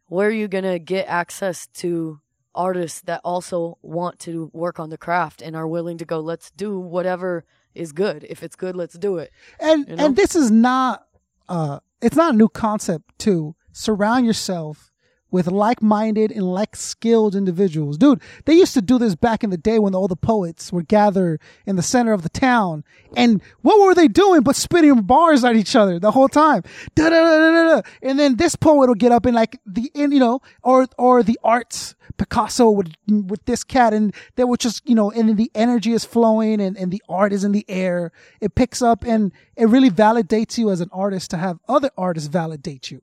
[0.09, 2.21] where are you going to get access to
[2.55, 6.51] artists that also want to work on the craft and are willing to go let's
[6.51, 8.27] do whatever is good.
[8.29, 9.31] If it's good, let's do it.
[9.59, 10.07] and You know?
[10.07, 11.07] and this is not
[11.49, 14.90] uh it's not a new concept to surround yourself
[15.31, 17.99] with like-minded and like-skilled individuals.
[17.99, 20.83] Dude they used to do this back in the day when all the poets were
[20.83, 22.85] gathered in the center of the town.
[23.17, 26.63] And what were they doing but spitting bars at each other the whole time?
[26.95, 27.89] Da, da, da, da, da, da.
[28.03, 31.23] and then this poet would get up and like the in you know or or
[31.23, 35.51] the arts Picasso would with this cat and they would just you know and the
[35.55, 38.13] energy is flowing and, and the art is in the air.
[38.41, 42.29] It picks up and it really validates you as an artist to have other artists
[42.29, 43.03] validate you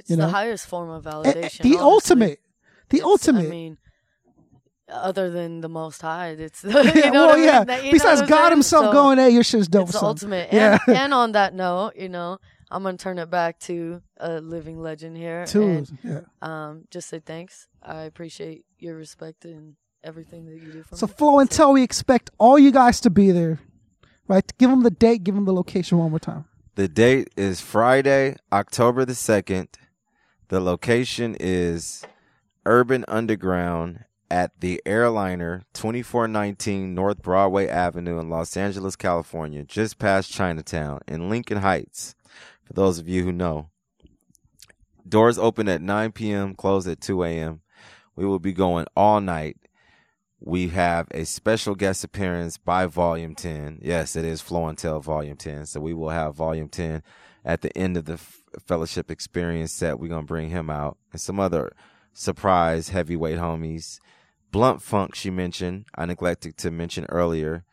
[0.00, 0.28] It's You the know?
[0.28, 1.62] highest form of A- a- validation.
[1.62, 1.78] the honestly.
[1.78, 2.40] ultimate
[2.90, 3.78] the It's- ultimate I mean,
[4.88, 7.44] other than the Most High, it's you yeah, know well, what I mean?
[7.44, 7.64] yeah.
[7.64, 8.50] That- you know Besides what God?
[8.50, 10.52] Himself So, going, "Hey, your shit's dope." it's the son." ultimate.
[10.52, 10.78] Yeah.
[10.86, 12.38] And, and on that note, you know,
[12.70, 15.46] I'm gonna turn it back to a living legend here.
[15.46, 15.62] Two.
[15.62, 16.20] and, Yeah.
[16.42, 17.68] um, just say thanks.
[17.82, 21.12] I appreciate your respect and everything that you do for So me.
[21.12, 23.60] flow and tell we expect all you guys to be there,
[24.28, 24.50] right?
[24.58, 26.46] Give them the date, give them the location one more time.
[26.76, 29.68] The date is Friday, October the 2nd.
[30.50, 32.04] The location is
[32.66, 40.32] Urban Underground at the Airliner, 2419 North Broadway Avenue in Los Angeles, California, just past
[40.32, 42.16] Chinatown in Lincoln Heights.
[42.64, 43.70] For those of you who know,
[45.08, 47.60] doors open at 9 p.m., close at 2 a.m.
[48.16, 49.56] We will be going all night.
[50.40, 53.78] We have a special guest appearance by Volume 10.
[53.82, 55.66] Yes, it is Tell Volume 10.
[55.66, 57.04] So we will have Volume 10
[57.44, 59.98] at the end of the fellowship experience set.
[59.98, 61.72] We're to bring him out and some other
[62.12, 63.98] surprise heavyweight homies.
[64.50, 67.64] Blunt Funk, she mentioned, I neglected to mention earlier,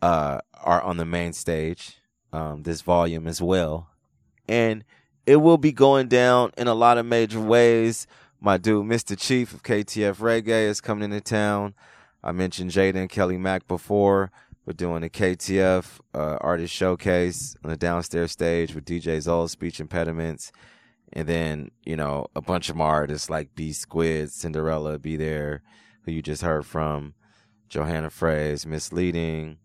[0.00, 1.98] uh, are on the main stage,
[2.32, 3.90] um, this volume as well.
[4.48, 4.84] And
[5.26, 8.06] it will be going down in a lot of major ways.
[8.40, 9.18] My dude, Mr.
[9.18, 11.74] Chief of KTF Reggae, is coming into town.
[12.22, 14.30] I mentioned Jada and Kelly Mack before.
[14.66, 19.78] We're doing a KTF uh, artist showcase on the downstairs stage with DJ Zoll, Speech
[19.78, 20.50] Impediments.
[21.12, 25.62] And then, you know, a bunch of my artists like B Squid, Cinderella be there,
[26.02, 27.14] who you just heard from,
[27.68, 29.58] Johanna Phrase, Misleading,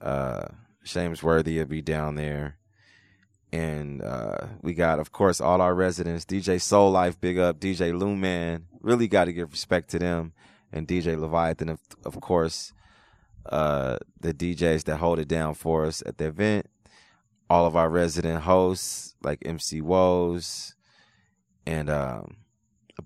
[0.00, 0.48] uh,
[0.82, 2.56] Shames Worthy will be down there.
[3.52, 6.24] And uh, we got, of course, all our residents.
[6.24, 7.60] DJ Soul Life, big up.
[7.60, 10.32] DJ Luman, really got to give respect to them.
[10.72, 12.72] And DJ Leviathan, of, of course,
[13.46, 16.66] uh, the DJs that hold it down for us at the event.
[17.48, 20.74] All of our resident hosts, like MC Woes,
[21.66, 22.36] and um,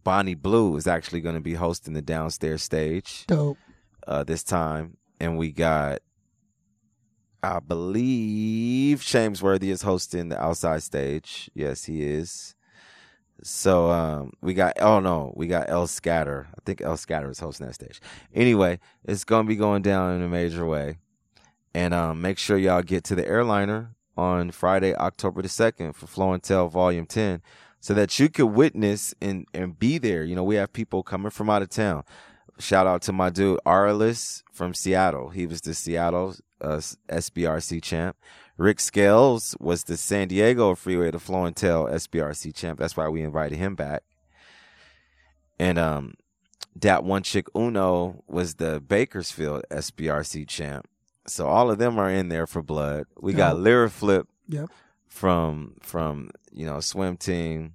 [0.05, 3.59] Bonnie Blue is actually going to be hosting the downstairs stage Dope.
[4.07, 6.01] uh, this time, and we got,
[7.43, 11.51] I believe, Shamesworthy is hosting the outside stage.
[11.55, 12.56] Yes, he is.
[13.43, 16.49] So um, we got oh no, we got El Scatter.
[16.51, 18.01] I think El Scatter is hosting that stage.
[18.35, 20.99] Anyway, it's gonna be going down in a major way,
[21.75, 26.07] and um, make sure y'all get to the airliner on Friday, October the second for
[26.07, 27.43] Flow and Tell Volume Ten,
[27.81, 30.25] so that you could witness and and be there.
[30.25, 32.05] You know, we have people coming from out of town.
[32.59, 35.29] Shout out to my dude Arliss from Seattle.
[35.29, 38.17] He was the Seattle uh, SBRC champ.
[38.57, 42.79] Rick Scales was the San Diego Freeway to Flow and Tell SBRC champ.
[42.79, 44.03] That's why we invited him back.
[45.59, 46.15] And um,
[46.75, 50.89] that one chick Uno was the Bakersfield SBRC champ.
[51.27, 53.07] So all of them are in there for blood.
[53.21, 53.65] We got Dope.
[53.65, 54.71] Lyra Flip Yep.
[55.09, 57.75] from from you know swim team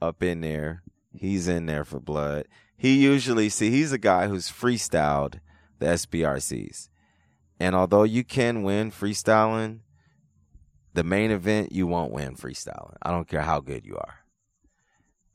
[0.00, 0.82] up in there.
[1.16, 2.46] He's in there for blood.
[2.76, 5.40] He usually see he's a guy who's freestyled
[5.80, 6.88] the SBRCs,
[7.60, 9.80] and although you can win freestyling,
[10.92, 12.96] the main event you won't win freestyling.
[13.02, 14.20] I don't care how good you are,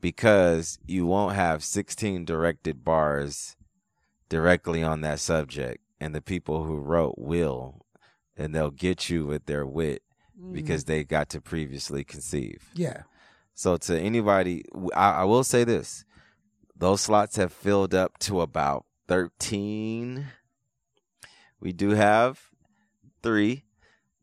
[0.01, 3.55] because you won't have 16 directed bars
[4.30, 7.86] directly on that subject, and the people who wrote will,
[8.38, 10.03] and they'll get you with their wit
[10.39, 10.53] mm-hmm.
[10.53, 12.70] because they got to previously conceive.
[12.74, 13.03] Yeah.
[13.53, 14.63] So to anybody,
[14.95, 16.05] I, I will say this:
[16.76, 20.28] those slots have filled up to about thirteen
[21.60, 22.49] we do have
[23.22, 23.66] three.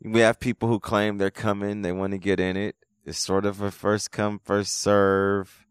[0.03, 2.76] We have people who claim they're coming, they want to get in it.
[3.05, 5.66] It's sort of a first come, first serve,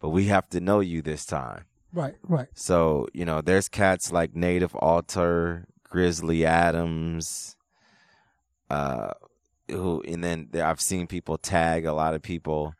[0.00, 1.64] but we have to know you this time.
[1.92, 2.48] Right, right.
[2.54, 7.56] So, you know, there's cats like Native Altar, Grizzly Adams,
[8.70, 9.12] uh,
[9.68, 12.74] who, and then I've seen people tag a lot of people.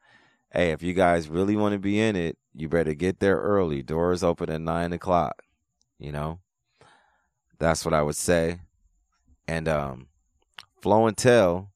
[0.53, 3.82] Hey, if you guys really want to be in it, you better get there early.
[3.82, 5.43] Doors open at nine o'clock.
[5.99, 6.41] You know,
[7.59, 8.61] that's what I would say.
[9.49, 10.09] And um,
[10.81, 11.71] Flow and Tell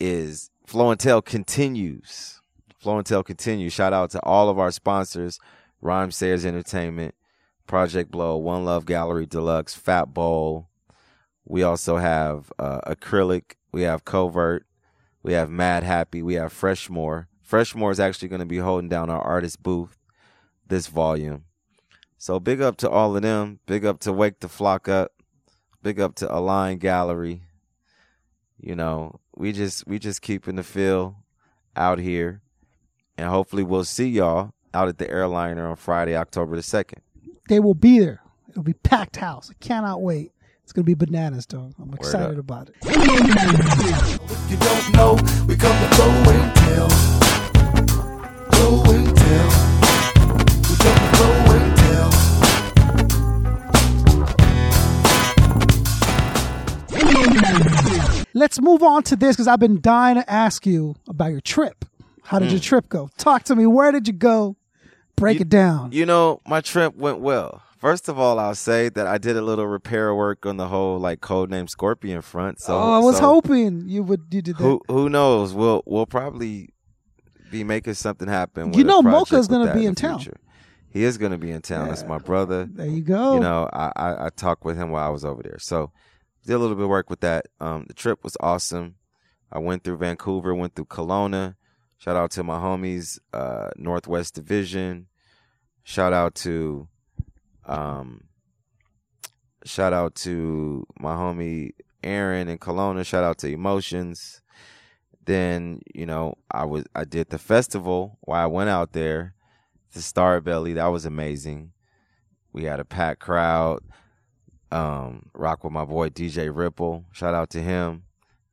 [0.00, 2.40] is Flow and Tell continues.
[2.78, 3.72] Flow and Tell continues.
[3.72, 5.38] Shout out to all of our sponsors:
[5.82, 7.14] Rhymesayers Entertainment,
[7.66, 10.68] Project Blowed, One Love Gallery Deluxe, Fat Bowl.
[11.44, 13.54] We also have uh, Acrylic.
[13.72, 14.66] We have Covert.
[15.22, 16.22] We have Mad Happy.
[16.22, 17.26] We have Freshmore.
[17.48, 19.98] Freshmore is actually going to be holding down our artist booth
[20.66, 21.44] this volume.
[22.24, 23.58] So big up to all of them.
[23.66, 25.12] Big up to Wake the Flok Up.
[25.82, 27.42] Big up to Align Gallery.
[28.58, 31.16] You know, we just we just keeping the feel
[31.76, 32.40] out here,
[33.18, 37.02] and hopefully we'll see y'all out at the airliner on Friday, October the second.
[37.50, 38.22] They will be there.
[38.48, 39.50] It'll be packed house.
[39.50, 40.32] I cannot wait.
[40.62, 41.74] It's gonna be bananas, dog.
[41.78, 42.38] I'm excited up.
[42.38, 42.76] about it.
[42.84, 45.12] If you don't know,
[45.46, 46.88] we come to blow and tell.
[48.48, 49.48] Blow and tell.
[50.70, 51.53] We come to blow
[58.34, 61.84] Let's move on to this because I've been dying to ask you about your trip.
[62.24, 62.64] How did your mm.
[62.64, 63.08] trip go?
[63.16, 63.66] Talk to me.
[63.66, 64.56] Where did you go?
[65.16, 65.36] Break.
[65.36, 65.92] You- it down.
[65.92, 67.62] You know, my trip went well.
[67.78, 70.98] First of all, I'll say that I did a little repair work on the whole
[70.98, 72.60] like codename Scorpion front.
[72.60, 74.22] So oh, I was so hoping you would.
[74.30, 74.62] You did that.
[74.62, 75.52] Who who knows?
[75.52, 76.70] We'll we'll probably
[77.50, 78.72] be making something happen.
[78.72, 80.18] You know Myka's gonna be the in town.
[80.18, 80.38] future.
[80.88, 81.88] He is going to be in town.
[81.88, 82.68] That's my brother.
[82.70, 83.34] there you go.
[83.34, 85.58] You know, I, I I talked with him while I was over there.
[85.58, 85.90] So
[86.44, 87.46] did a little bit of work with that.
[87.60, 88.96] Um, the trip was awesome.
[89.50, 91.56] I went through Vancouver, went through Kelowna.
[91.98, 95.06] Shout out to my homies, uh, Northwest Division.
[95.84, 96.88] Shout out to,
[97.66, 98.24] um,
[99.64, 101.72] shout out to my homie
[102.02, 103.04] Aaron in Kelowna.
[103.04, 104.42] Shout out to Emotions.
[105.24, 109.34] Then you know I was I did the festival while I went out there,
[109.94, 110.74] the Starbelly.
[110.74, 111.72] That was amazing.
[112.52, 113.80] We had a packed crowd.
[114.74, 117.04] Um, rock with my boy DJ Ripple.
[117.12, 118.02] Shout out to him.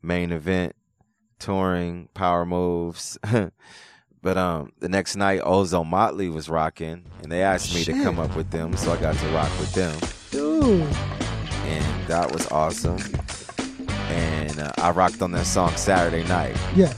[0.03, 0.75] Main event,
[1.39, 3.17] touring, power moves.
[4.21, 8.35] but um, the next night, Ozomatli was rocking, and they asked me to come up
[8.35, 9.97] with them, so I got to rock with them,
[10.29, 10.81] Dude.
[11.65, 12.99] and that was awesome.
[14.09, 16.55] And uh, I rocked on that song Saturday night.
[16.75, 16.93] Yeah.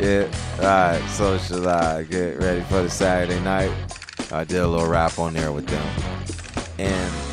[0.00, 0.28] Yeah.
[0.56, 1.10] All right.
[1.10, 3.70] So should I get ready for the Saturday night?
[4.32, 5.86] I did a little rap on there with them,
[6.80, 7.29] and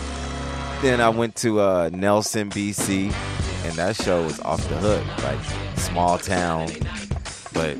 [0.82, 3.12] then I went to uh, Nelson, BC,
[3.66, 5.04] and that show was off the hook.
[5.24, 5.40] Like
[5.78, 6.70] small town,
[7.54, 7.78] but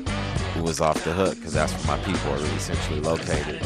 [0.56, 3.62] it was off the hook because that's where my people are really centrally located.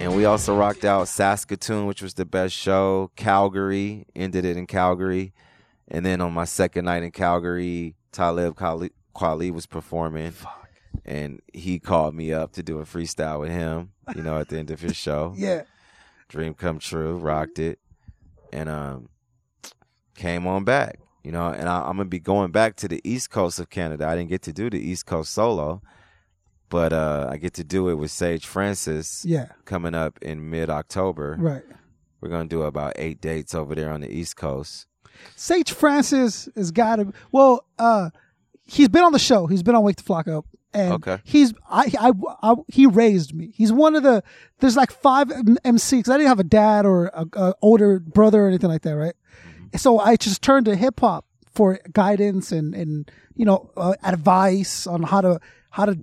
[0.00, 3.10] And we also rocked out Saskatoon, which was the best show.
[3.16, 5.32] Calgary ended it in Calgary,
[5.88, 10.34] and then on my second night in Calgary, Talib Kweli, Kweli was performing,
[11.04, 13.92] and he called me up to do a freestyle with him.
[14.14, 15.62] You know, at the end of his show, Yeah.
[16.28, 17.78] dream come true, rocked it,
[18.52, 19.08] and um,
[20.16, 20.98] came on back.
[21.22, 24.06] You know, and I, I'm gonna be going back to the East Coast of Canada.
[24.06, 25.82] I didn't get to do the East Coast solo,
[26.68, 29.46] but uh, I get to do it with Sage Francis Yeah.
[29.64, 31.36] coming up in mid October.
[31.38, 31.64] Right.
[32.20, 34.86] We're gonna do about eight dates over there on the East Coast.
[35.34, 37.12] Sage Francis has got to.
[37.32, 38.10] Well, uh,
[38.64, 39.46] he's been on the show.
[39.48, 41.18] He's been on Wake the Flok Up, and Okay.
[41.24, 42.12] he's I, I,
[42.42, 43.52] I he raised me.
[43.54, 44.22] He's one of the.
[44.60, 48.48] There's like five MCs I didn't have a dad or a, a older brother or
[48.48, 49.14] anything like that, right?
[49.76, 54.86] So I just turned to hip hop for guidance and and you know uh, advice
[54.86, 55.40] on how to
[55.70, 55.98] how to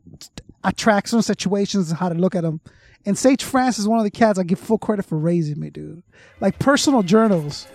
[0.64, 2.61] attract certain situations and how to look at them.
[3.05, 5.70] And Sage Francis is one of the cats I give full credit for raising me,
[5.70, 6.03] dude.
[6.39, 7.68] Like personal journals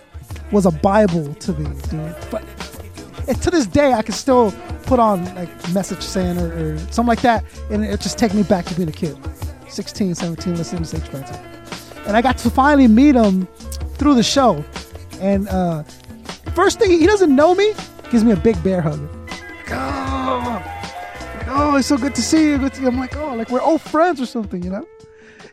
[0.51, 2.15] was a bible to me, dude.
[2.31, 2.43] But
[3.27, 4.51] and to this day, I can still
[4.83, 8.43] put on like message saying or, or something like that, and it just take me
[8.43, 9.17] back to being a kid,
[9.67, 11.37] 16, 17, listening to Sage Francis.
[12.07, 13.45] And I got to finally meet him
[13.95, 14.63] through the show.
[15.21, 15.83] And uh,
[16.55, 17.73] first thing, he doesn't know me,
[18.09, 18.99] gives me a big bear hug.
[19.71, 20.63] Oh,
[21.35, 21.97] like, oh, it's so.
[21.97, 24.87] Good to see you." I'm like, oh, like we're old friends or something, you know?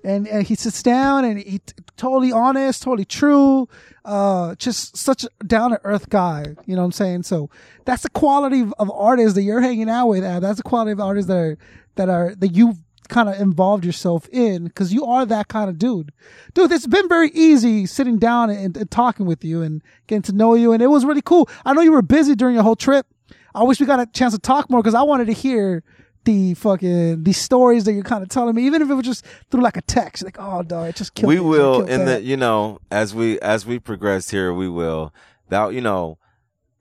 [0.04, 1.60] And, and he sits down and he
[1.96, 3.68] totally honest, totally true,
[4.04, 6.54] uh, just such a down to earth guy.
[6.66, 7.22] You know what I'm saying?
[7.24, 7.50] So
[7.84, 10.24] that's the quality of, of artists that you're hanging out with.
[10.24, 10.42] Ab.
[10.42, 11.58] That's the quality of artists that are
[11.96, 15.78] that are that you've kind of involved yourself in because you are that kind of
[15.78, 16.12] dude.
[16.54, 20.32] Dude, it's been very easy sitting down and, and talking with you and getting to
[20.32, 20.72] know you.
[20.72, 21.48] And it was really cool.
[21.64, 23.06] I know you were busy during your whole trip.
[23.54, 25.82] I wish we got a chance to talk more because I wanted to hear
[26.26, 29.24] the fucking these stories that you're kind of telling me, even if it was just
[29.50, 31.40] through like a text, like, oh, dog, it just killed we me.
[31.40, 32.22] will the that.
[32.22, 35.14] you know as we as we progress here we will
[35.48, 36.18] that you know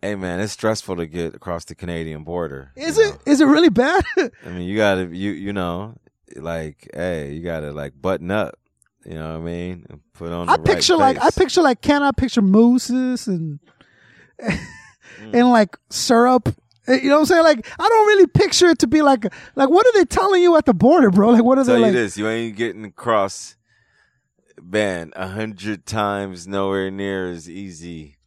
[0.02, 3.12] hey man it's stressful to get across the canadian border Is it?
[3.12, 3.20] know.
[3.26, 4.04] Is it really bad?
[4.18, 5.96] i mean you gotta you you know
[6.36, 8.60] like hey you gotta like button up
[9.06, 11.62] you know what i mean and put on the I right picture like I picture
[11.62, 13.60] like can I picture mooses and
[14.42, 14.60] mm.
[15.34, 16.50] and like syrup.
[16.88, 17.44] Eh, You know what I'm saying?
[17.44, 19.26] Like I don't really picture it to be like
[19.56, 21.30] like what are they telling you at the border, bro?
[21.36, 23.56] Like what are tell they you this you ain't getting across
[24.62, 28.18] man a hundred times nowhere near as easy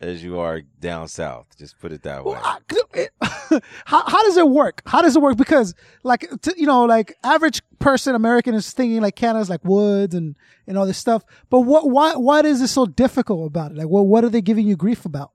[0.00, 2.58] as you are down south just put it that way Well, I-
[2.94, 3.10] it-
[3.84, 4.82] how how does it work?
[4.86, 5.36] How does it work?
[5.36, 10.14] Because like t- you know, like average person American is thinking like Canada's like woods
[10.14, 10.36] and
[10.66, 11.22] and all this stuff.
[11.50, 13.76] But what why why is it so difficult about it?
[13.76, 15.30] Like what what are they giving you grief about?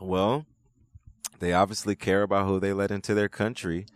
[0.00, 0.44] Well,
[1.40, 3.86] they obviously care about who they let into their country,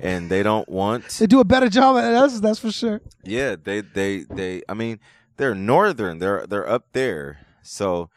[0.00, 1.08] and they don't want.
[1.10, 3.00] They do a better job at that's that's for sure.
[3.24, 4.62] Yeah, they they they.
[4.68, 5.00] I mean,
[5.36, 6.18] they're northern.
[6.18, 8.10] They're they're up there, so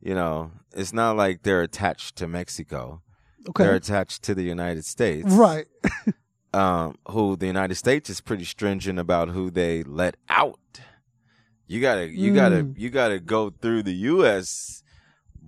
[0.00, 3.02] you know it's not like they're attached to Mexico.
[3.48, 3.64] Okay.
[3.64, 5.66] They're attached to the United States, Right.
[6.54, 10.58] Um, who the United States is pretty stringent about who they let out.
[11.66, 12.78] You gotta you gotta Mm.
[12.78, 14.77] you gotta go through the U.S.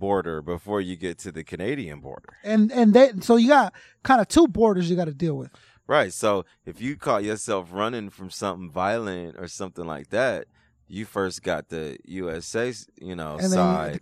[0.01, 2.33] border before you get to the Canadian border.
[2.43, 3.73] And and they so you got
[4.03, 5.51] kind of two borders you got to deal with.
[5.87, 6.11] Right.
[6.11, 10.47] So if you caught yourself running from something violent or something like that,
[10.87, 14.01] you first got the USA, you know, and then the side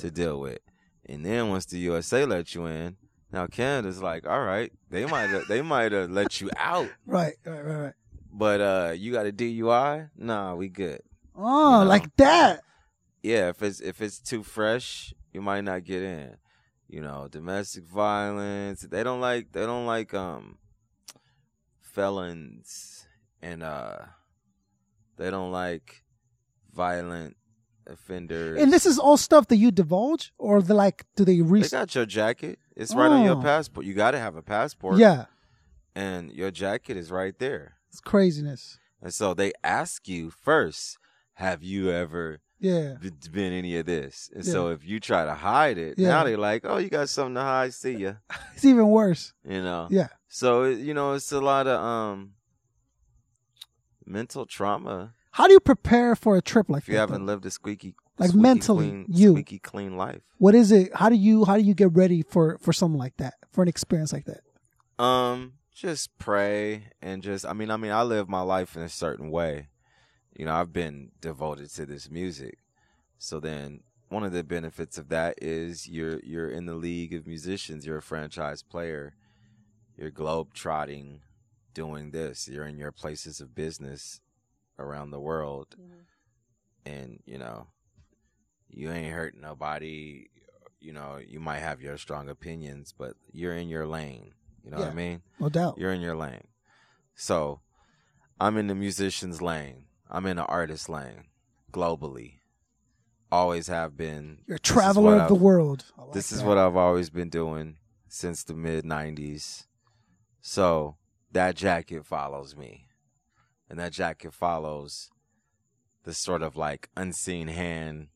[0.00, 0.58] to deal with,
[1.06, 2.96] and then once the USA let you in,
[3.32, 7.64] now Canada's like, all right, they might they might have let you out, Right, right,
[7.64, 7.94] right, right.
[8.32, 10.10] but uh, you got a DUI?
[10.16, 11.00] Nah, we good.
[11.34, 11.88] Oh, You know.
[11.88, 12.60] like that.
[13.22, 16.36] Yeah, if it's if it's too fresh, you might not get in.
[16.88, 18.80] You know, domestic violence.
[18.80, 20.56] They don't like they don't like um
[21.80, 23.06] felons
[23.42, 23.98] and uh
[25.16, 26.02] they don't like
[26.74, 27.36] violent
[27.86, 28.60] offenders.
[28.60, 31.04] And this is all stuff that you divulge, or the like?
[31.16, 32.58] Do they they got your jacket.
[32.76, 33.42] It's right on your Oh.
[33.42, 33.86] passport.
[33.86, 34.98] You got to have a passport.
[34.98, 35.26] Yeah,
[35.94, 37.74] And your jacket is right there.
[37.88, 38.78] it's craziness.
[39.02, 40.98] And so they ask you first,
[41.34, 42.94] have you ever Yeah,
[43.30, 44.30] been any of this.
[44.34, 44.52] And Yeah.
[44.52, 46.08] so if you try to hide it, Yeah.
[46.08, 48.14] now they're like, "Oh, you got something to hide." See ya,
[48.54, 49.32] it's even worse.
[49.44, 49.88] you know.
[49.90, 52.32] Yeah, So you know, it's a lot of um
[54.04, 57.00] mental trauma how do you prepare for a trip like if you that?
[57.00, 57.32] haven't though?
[57.32, 59.32] lived a squeaky, Like squeaky mentally, clean, you.
[59.32, 60.22] squeaky clean life.
[60.38, 60.94] What is it?
[60.94, 63.34] How do you how do you get ready for for something like that?
[63.52, 64.40] For an experience like that?
[65.04, 68.88] Um, just pray and just I mean, I mean, I live my life in a
[68.88, 69.68] certain way.
[70.36, 72.58] You know, I've been devoted to this music.
[73.18, 73.80] So then
[74.10, 77.98] one of the benefits of that is you're you're in the league of musicians, you're
[77.98, 79.14] a franchise player.
[79.96, 81.22] You're globe trotting
[81.72, 82.48] doing this.
[82.48, 84.20] You're in your places of business
[84.78, 86.02] around the world mm-hmm.
[86.84, 87.68] and, you know,
[88.68, 90.26] you ain't hurting nobody.
[90.80, 94.32] You know, you might have your strong opinions, but you're in your lane.
[94.62, 95.22] You know what I mean?
[95.40, 95.78] No doubt.
[95.78, 96.48] You're in your lane.
[97.14, 97.60] So
[98.38, 99.85] I'm in the musician's lane.
[100.10, 101.24] I'm in the artist lane
[101.72, 102.40] globally.
[103.30, 104.38] Always have been.
[104.46, 105.84] You're a traveler of the I've- world.
[105.98, 106.46] Like This is that.
[106.46, 107.76] what I've always been doing
[108.08, 109.66] since the mid 90s.
[110.40, 110.96] So
[111.32, 112.86] that jacket follows me.
[113.68, 115.10] And that jacket follows
[116.04, 118.08] the sort of like unseen hand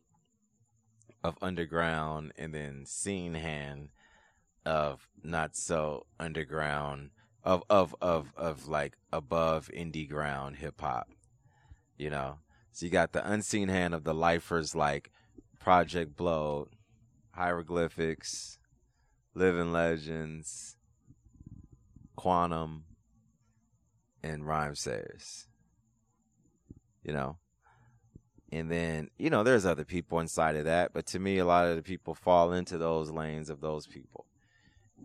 [1.24, 3.88] of underground and then seen hand
[4.64, 7.10] of not so underground
[7.42, 11.08] of of of of like above indie ground hip hop.
[12.00, 12.38] You know.
[12.72, 15.10] So you got the unseen hand of the lifers like
[15.58, 16.68] Project Blowed,
[17.32, 18.58] Hieroglyphics,
[19.34, 20.76] Living Legends,
[22.16, 22.84] Quannum,
[24.22, 25.46] and Rhymesayers.
[27.02, 27.36] You know?
[28.50, 31.66] And then, you know, there's other people inside of that, but to me, a lot
[31.66, 34.24] of the people fall into those lanes of those people.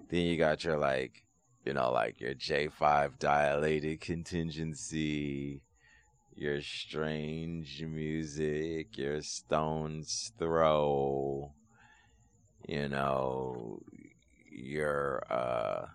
[0.10, 1.26] Then you got your, like,
[1.66, 5.62] you know, like your J5 dilated contingency,
[6.36, 11.54] your strange music, your stone's throw,
[12.68, 13.80] you know,
[14.52, 15.86] your, uh,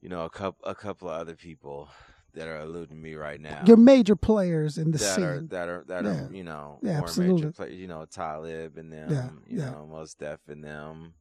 [0.00, 1.88] you know, a couple, a couple of other people
[2.32, 5.24] that are eluding me right now You're major players in the that scene.
[5.24, 6.10] are that are that Yeah.
[6.26, 7.74] are you know Yeah, major players.
[7.74, 9.10] You know, Talib and them.
[9.10, 9.70] Yeah, you yeah.
[9.72, 11.14] know, Mos Def and them.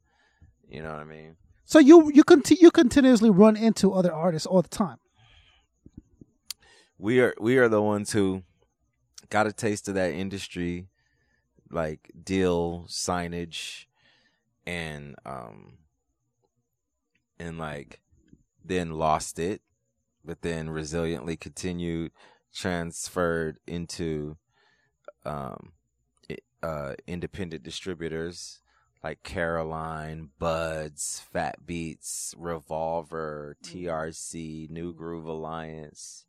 [0.69, 1.35] You know what I mean?
[1.65, 4.97] so you you conti- you continuously run into other artists all the time.
[6.99, 8.43] We are we are the ones who
[9.29, 10.87] got a taste of that industry,
[11.71, 13.85] like deal signage,
[14.67, 15.77] and um,
[17.39, 18.01] and like
[18.63, 19.61] then lost it,
[20.23, 22.11] but then resiliently continued,
[22.53, 24.37] transferred into
[25.25, 25.71] um,
[26.61, 28.59] uh, independent distributors
[29.03, 36.25] like Caroline, Buds, Fat Beats, Revolver, TRC, New Groove Alliance,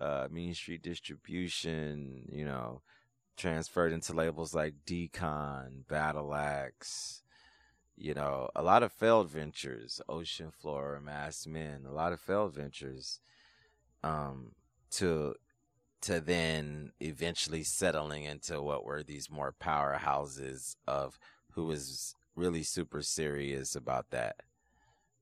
[0.00, 2.82] uh, Mean Street Distribution, you know,
[3.36, 7.22] transferred into labels like Decon, Battle Axe,
[7.96, 12.54] you know, a lot of failed ventures, Ocean Floor, Mass Men, a lot of failed
[12.54, 13.20] ventures,
[14.02, 14.52] um,
[14.92, 15.34] to
[16.02, 21.18] to then eventually settling into what were these more powerhouses of
[21.52, 24.36] who was really super serious about that.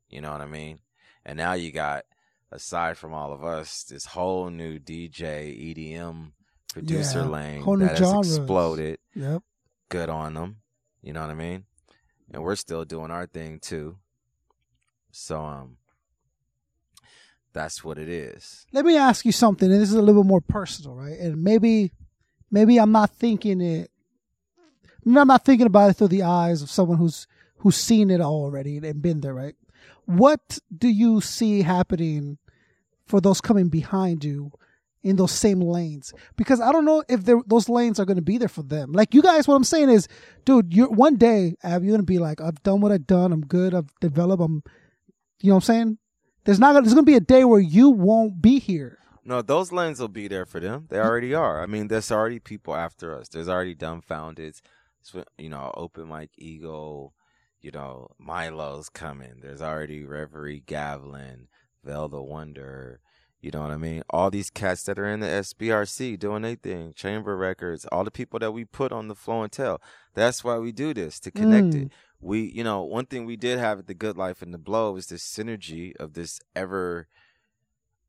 [0.09, 0.79] You know what I mean?
[1.25, 2.05] And now you got,
[2.51, 6.33] aside from all of us, this whole new DJ EDM
[6.73, 8.37] producer Yeah, lane that has genres.
[8.37, 8.99] exploded.
[9.15, 9.43] Yep.
[9.89, 10.57] Good on them.
[11.03, 11.65] You know what I mean?
[12.33, 13.97] And we're still doing our thing too.
[15.11, 15.77] So um,
[17.53, 18.67] that's what it is.
[18.73, 21.19] Let me ask you something, and this is a little bit more personal, right?
[21.19, 21.93] And maybe,
[22.51, 23.91] maybe I'm not thinking it.
[25.05, 27.27] Maybe I'm not thinking about it through the eyes of someone who's
[27.59, 29.55] who's seen it already and been there, right?
[30.09, 32.39] What do you see happening
[33.07, 34.51] for those coming behind you
[35.03, 36.15] in those same lanes?
[36.35, 38.93] Because I don't know if those lanes are going to be there for them.
[38.93, 40.09] Like you guys, what I'm saying is,
[40.47, 43.33] dude, you're one day, Ab, you're going to be like, I've done what I've done.
[43.33, 43.75] I'm good.
[43.75, 44.43] I've developed.
[44.43, 44.63] I'm,
[45.43, 45.99] you know what I'm saying?
[46.47, 46.69] There's not.
[46.73, 48.99] gonna There's going to be a day where you won't be here.
[49.27, 50.87] No, those lanes will be there for them.
[50.89, 51.07] They mm-hmm.
[51.07, 51.63] already are.
[51.63, 53.29] I mean, there's already people after us.
[53.29, 54.59] There's already Dumbfoundead,
[55.37, 57.13] you know, Open Mike Eagle.
[57.61, 59.41] You know, Milo's coming.
[59.43, 61.47] There's already Reverie Gavlyn,
[61.85, 63.01] Vel the Wonder.
[63.41, 64.03] You know what I mean?
[64.11, 68.11] All these cats that are in the SBRC doing their thing, Chamber Records, all the
[68.11, 69.81] people that we put on the flow and tell.
[70.15, 71.93] That's why we do this to connect it.
[72.21, 74.99] We, you know, one thing we did have at the Good Life and the Blowed
[74.99, 77.07] is this synergy of this ever,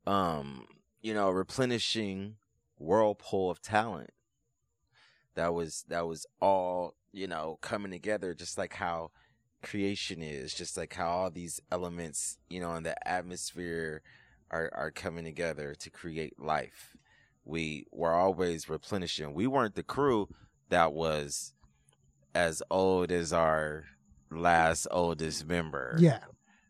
[0.07, 0.65] um,
[1.01, 2.37] you know, replenishing
[2.79, 4.09] whirlpool of talent.
[5.35, 9.11] That was that was all you know coming together, just like how
[9.61, 14.01] creation is, just like how all these elements, you know, in the atmosphere
[14.51, 16.95] are are coming together to create life.
[17.45, 19.33] We were always replenishing.
[19.33, 20.27] We weren't the crew
[20.69, 21.53] that was
[22.35, 23.85] as old as our
[24.31, 26.19] last oldest member Yeah.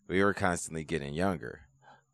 [0.07, 1.61] we were constantly getting younger.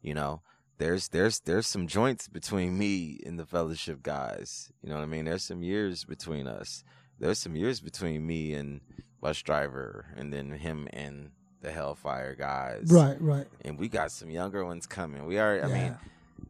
[0.01, 0.41] You know,
[0.79, 4.71] there's there's there's some joints between me and the fellowship guys.
[4.81, 5.25] You know what I mean?
[5.25, 6.83] There's some years between us.
[7.19, 8.81] There's some years between me and
[9.25, 12.87] Busdriver, and then him and the Hellfyre guys.
[12.91, 13.19] Right.
[13.19, 13.47] Right.
[13.63, 15.25] And we got some younger ones coming.
[15.25, 15.63] We are.
[15.63, 15.73] I Yeah.
[15.73, 15.97] mean,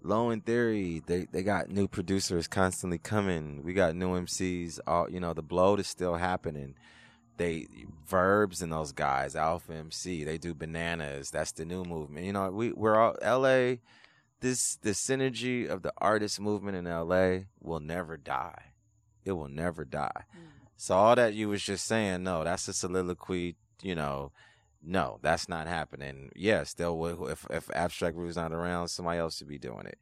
[0.03, 3.63] Low End Theory, they they got new producers constantly coming.
[3.63, 4.79] We got new MCs.
[4.85, 6.75] All you know, the bloat is still happening.
[7.37, 7.67] They
[8.05, 11.31] verbs and those guys, Alpha MC, they do bananas.
[11.31, 12.25] That's the new movement.
[12.25, 13.75] You know, we we're all LA.
[14.41, 18.73] This the synergy of the artist movement in LA will never die.
[19.23, 20.23] It will never die.
[20.37, 20.41] Mm.
[20.77, 23.55] So all that you was just saying, no, that's a soliloquy.
[23.81, 24.31] You know,
[24.83, 26.31] no, that's not happening.
[26.35, 29.97] Yes, they'll if if abstract Rude's not around, somebody else should be doing it.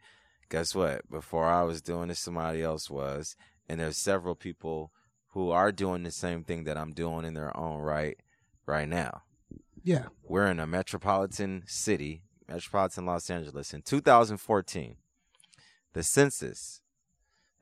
[0.49, 1.09] Guess what?
[1.09, 3.35] Before I was doing it, somebody else was,
[3.67, 4.91] and there's several people
[5.29, 8.17] who are doing the same thing that I'm doing in their own right
[8.65, 9.23] right now.
[9.83, 10.05] Yeah.
[10.23, 14.95] We're in a metropolitan city, metropolitan Los Angeles in 2014.
[15.93, 16.81] The census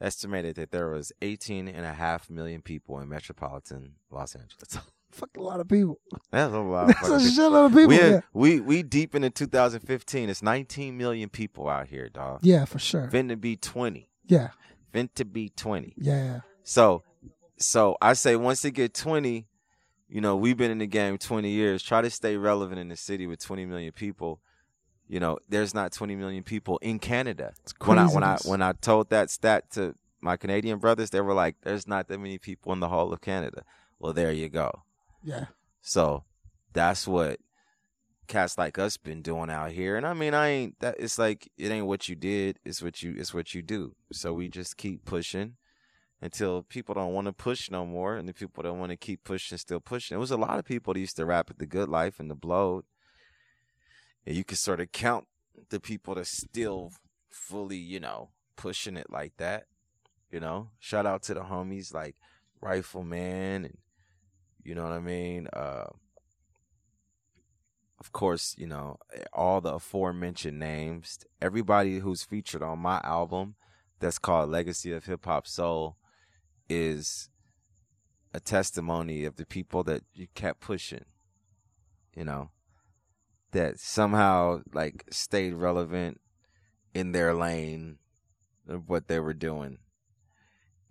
[0.01, 4.77] estimated that there was 18 and a half million people in metropolitan Los Angeles.
[5.11, 5.99] Fuck a lot of people.
[6.31, 6.87] That's a lot.
[6.87, 7.87] That's a shitload of people.
[7.87, 8.21] we, yeah.
[8.33, 10.29] we we deep into 2015.
[10.29, 12.39] It's 19 million people out here, dog.
[12.43, 13.09] yeah, for sure.
[13.09, 14.09] Fin to be 20.
[14.27, 14.49] Yeah.
[14.93, 15.93] Fin to be 20.
[15.97, 16.13] Yeah.
[16.13, 16.39] Yeah.
[16.63, 17.03] So,
[17.57, 19.47] so I say once they get 20,
[20.07, 21.83] you know, we've been in the game 20 years.
[21.83, 24.39] Try to stay relevant in the city with 20 million people.
[25.12, 27.51] You know, there's not 20 million people in Canada.
[27.84, 31.34] When I when I when I told that stat to my Canadian brothers, they were
[31.34, 33.64] like, "There's not that many people in the whole of Canada."
[33.99, 34.72] Well, there you go.
[35.22, 35.47] Yeah.
[35.82, 36.24] So
[36.72, 37.41] that's what
[38.28, 39.97] cats like us been doing out here.
[39.97, 40.95] And I mean, I ain't that.
[40.97, 42.59] It's like it ain't what you did.
[42.64, 43.14] It's what you.
[43.18, 43.95] It's what you do.
[44.14, 45.57] So we just keep pushing
[46.22, 49.26] until people don't want to push no more, and the people that want to keep
[49.26, 50.16] pushing still pushing.
[50.16, 52.32] It was a lot of people that used to rap at the Good Life and
[52.32, 52.86] the Blowed,
[54.26, 55.28] and you can sort of count
[55.69, 56.91] the people that still
[57.30, 59.65] fully, you know, pushing it like that.
[60.32, 62.15] You know, shout out to the homies like
[62.61, 63.78] Rifleman and
[64.63, 65.47] you know what I mean.
[65.51, 65.88] Uh,
[67.99, 68.97] of course, you know,
[69.34, 73.55] all the aforementioned names, everybody who's featured on my album
[73.99, 75.97] that's called Legacy of Hip Hop Soul
[76.67, 77.30] is
[78.34, 81.05] a testimony of the people that you kept pushing,
[82.15, 82.49] you know,
[83.51, 86.19] that somehow like stayed relevant
[86.93, 87.97] in their lane
[88.67, 89.77] of what they were doing.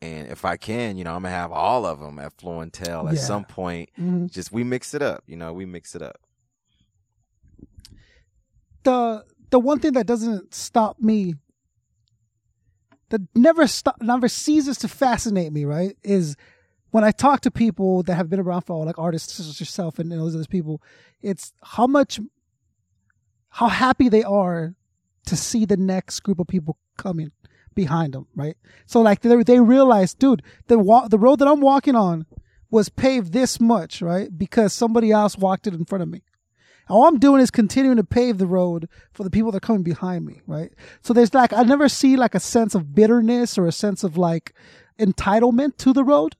[0.02, 2.72] And if I can, you know, I'm gonna have all of them at Flow and
[2.72, 3.20] Tell at Yeah.
[3.20, 3.90] some point.
[3.98, 4.30] Mhm.
[4.30, 6.16] Just we mix it up, you know, we mix it up.
[8.84, 11.34] the the one thing that doesn't stop me
[13.11, 16.34] that never stop never ceases to fascinate me right is
[16.90, 19.61] when i talk to people that have been around for all like artists such as
[19.61, 20.80] yourself and those other people
[21.20, 22.20] it's how much
[23.51, 24.74] how happy they are
[25.26, 27.30] to see the next group of people coming
[27.74, 31.61] behind them right so like they, they realize dude the wa- the road that i'm
[31.61, 32.26] walking on
[32.70, 36.22] was paved this much right because somebody else walked it in front of me
[36.90, 39.84] all I'm doing is continuing to pave the road for the people that are coming
[39.84, 40.72] behind me, right?
[41.03, 44.18] So there's like I never see like a sense of bitterness or a sense of
[44.18, 44.55] like
[44.98, 46.36] entitlement to the road.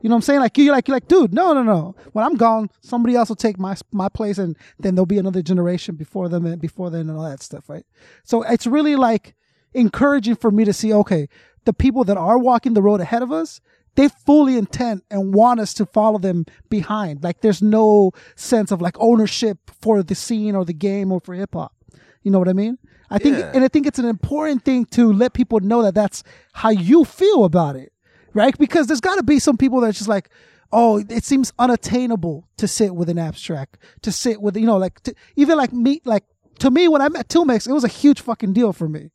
[0.00, 0.40] You know what I'm saying?
[0.40, 1.94] Like you're like you're like, dude, no, no, no.
[2.12, 5.42] When I'm gone, somebody else will take my my place, and then there'll be another
[5.42, 7.84] generation before them and before then and all that stuff, right?
[8.22, 9.34] So it's really like
[9.74, 11.28] encouraging for me to see, okay,
[11.64, 13.60] the people that are walking the road ahead of us,
[13.96, 17.22] they fully intend and want us to follow them behind.
[17.24, 21.34] Like there's no sense of like ownership for the scene or the game or for
[21.34, 21.74] hip hop.
[22.22, 22.78] You know what I mean?
[23.10, 23.50] I think, Yeah.
[23.54, 26.22] and I think it's an important thing to let people know that that's
[26.52, 27.92] how you feel about it,
[28.34, 28.56] right?
[28.58, 30.30] Because there's got to be some people that's just like,
[30.72, 35.00] oh, it seems unattainable to sit with an abstract, to sit with, you know, like
[35.02, 36.24] to, even like me, like
[36.58, 39.10] to me when I met 2Mex, it was a huge fucking deal for me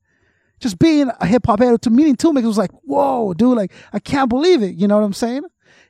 [0.64, 4.00] just being a hip hop head to meeting 2Mex was like, whoa, dude, like I
[4.00, 4.76] can't believe it.
[4.76, 5.44] You know what I'm saying?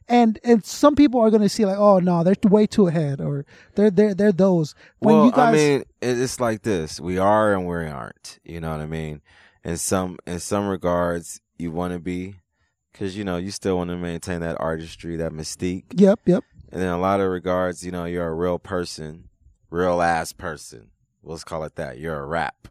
[0.09, 3.45] And and some people are gonna see like, oh no, they're way too ahead, or
[3.75, 4.75] they're they're they're those.
[4.99, 8.39] When well, you guys, I mean, it's like this: we are and we aren't.
[8.43, 9.21] You know what I mean?
[9.63, 12.35] In some in some regards, you want to be,
[12.93, 15.83] because you know you still want to maintain that artistry, that mystique.
[15.93, 19.27] yep, yep, And in a lot of regards, you know, you're a real person,
[19.69, 20.91] real ass person.
[21.23, 21.97] Let's call it that.
[21.99, 22.67] You're a rap.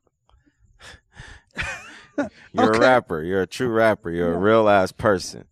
[2.53, 2.79] you're Okay.
[2.79, 3.23] a rapper.
[3.23, 4.11] You're a true rapper.
[4.11, 4.37] You're Yeah.
[4.37, 5.47] a real ass person.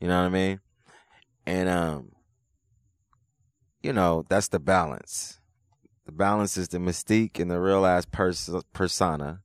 [0.00, 0.60] You know what I mean?
[1.46, 2.12] And um,
[3.82, 5.40] you know, that's the balance.
[6.06, 9.40] The balance is the mystique and the real ass pers- persona.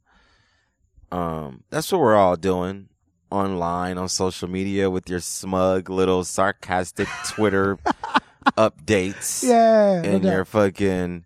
[1.12, 2.89] Um, that's what we're all doing
[3.30, 7.78] online on social media with your smug little sarcastic Twitter
[8.58, 11.26] updates yeah, and your fucking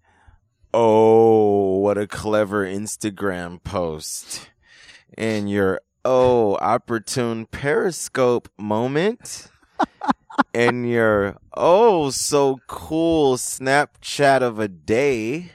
[0.73, 4.49] oh what a clever Instagram post
[5.17, 9.49] and your oh opportune periscope moment
[10.53, 15.51] and your oh so cool Snapchat of a day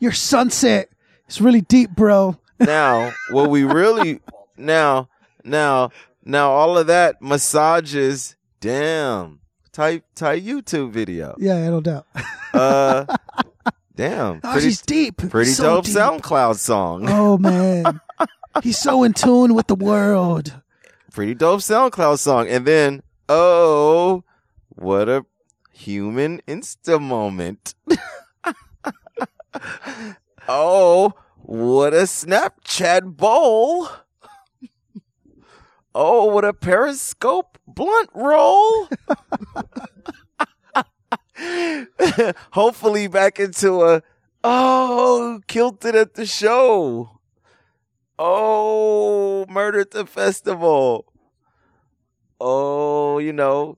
[0.00, 0.88] your sunset.
[1.26, 2.36] It's really deep, bro.
[2.58, 4.20] now what we really
[4.56, 5.08] now
[5.44, 5.90] now
[6.24, 9.40] now all of that massages damn.
[9.72, 11.36] Type type youtube video.
[11.38, 12.06] Yeah, no doubt.
[12.52, 13.04] uh
[13.94, 14.40] damn.
[14.42, 15.94] Oh, pretty she's deep, pretty so dope deep.
[15.94, 17.06] soundcloud song.
[17.08, 18.00] Oh man,
[18.62, 20.60] he's so in tune with the world.
[21.12, 22.48] pretty dope soundcloud song.
[22.48, 24.24] And then oh
[24.70, 25.24] what a
[25.72, 27.74] human insta moment.
[30.48, 33.88] Oh what a snapchat bowl
[35.94, 38.88] oh what a periscope blunt roll
[42.52, 44.02] hopefully back into a
[44.44, 47.18] oh kilted at the show
[48.18, 51.06] oh murdered the festival
[52.40, 53.76] oh you know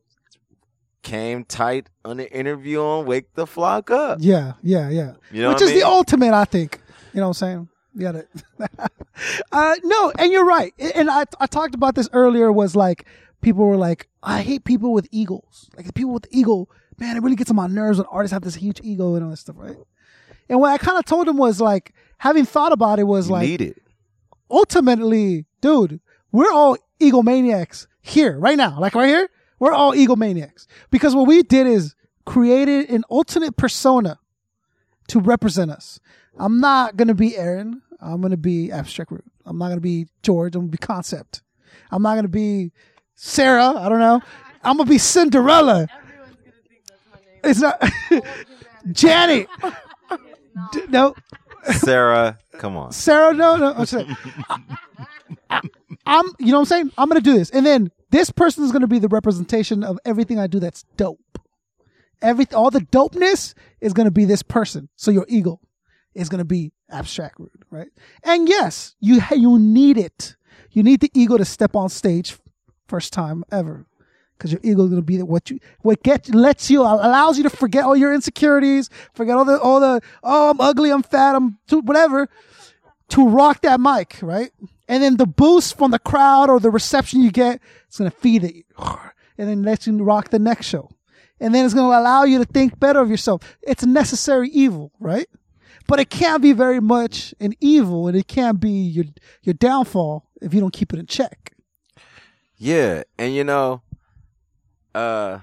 [1.03, 5.15] came tight on the interview on Wake the Flok Up Yeah, yeah, yeah.
[5.33, 5.81] you know Which is I mean?
[5.81, 6.81] the ultimate, I think.
[7.13, 7.69] You know what I'm saying?
[7.95, 8.13] Yeah.
[8.13, 8.29] that-
[9.53, 10.73] uh, no, and you're right.
[10.95, 12.51] And I I talked about this earlier.
[12.53, 13.07] Was like
[13.41, 15.69] people were like, I hate people with egos.
[15.77, 16.69] Like the people with ego,
[16.99, 19.31] man, it really gets on my nerves when artists have this huge ego and all
[19.31, 19.77] that stuff, right?
[20.49, 23.33] And what I kind of told him was like, having thought about it was you
[23.33, 23.83] like, it
[24.51, 28.79] ultimately, dude, we're all egomaniacs here, right now.
[28.79, 29.29] Like right here,
[29.59, 30.67] we're all egomaniacs.
[30.91, 31.95] Because what we did is
[32.27, 34.19] created an alternate persona
[35.09, 35.99] to represent us.
[36.39, 37.83] I'm not gonna be Aaron.
[38.01, 39.23] I'm gonna be Abstract Rude.
[39.45, 40.55] I'm not gonna be George.
[40.55, 41.43] I'm gonna be Koncept.
[41.91, 42.73] I'm not gonna be
[43.15, 43.75] Sarah.
[43.77, 44.21] I don't know.
[44.63, 45.87] I'm gonna be Cinderella.
[45.91, 47.41] Everyone's gonna think that's my name.
[47.45, 49.49] It's not Janet.
[50.73, 51.15] D- no,
[51.73, 53.73] sarah come on Sarah, no, no.
[53.73, 54.17] I'm saying,
[55.49, 55.61] I,
[56.07, 56.93] am you know what I'm saying?
[56.99, 57.49] I'm going to do this.
[57.51, 60.85] And then this person is going to be the representation of everything I do that's
[60.99, 61.39] dope.
[62.21, 64.89] every all the dopeness is gonna be this person.
[64.97, 65.61] So your ego
[66.15, 67.89] is gonna be abstract rude, right?
[68.23, 70.37] And yes, you you need it.
[70.71, 72.37] You need the ego to step on stage
[72.87, 73.87] first time ever.
[74.37, 77.51] Because your ego is gonna be what you what get lets you allows you to
[77.51, 81.59] forget all your insecurities, forget all the all the oh I'm ugly, I'm fat, I'm
[81.69, 82.29] too, whatever,
[83.11, 84.51] to rock that mic, right?
[84.89, 88.43] And then the boost from the crowd or the reception you get, it's gonna feed
[88.43, 88.67] it,
[89.39, 90.91] and then lets you rock the next show,
[91.39, 93.57] and then it's gonna allow you to think better of yourself.
[93.63, 95.29] It's a necessary evil, right?
[95.93, 99.05] But it can't be very much an evil, and it can't be your
[99.43, 101.53] your downfall if you don't keep it in check.
[102.57, 103.83] Yeah, and you know,
[104.95, 105.41] uh,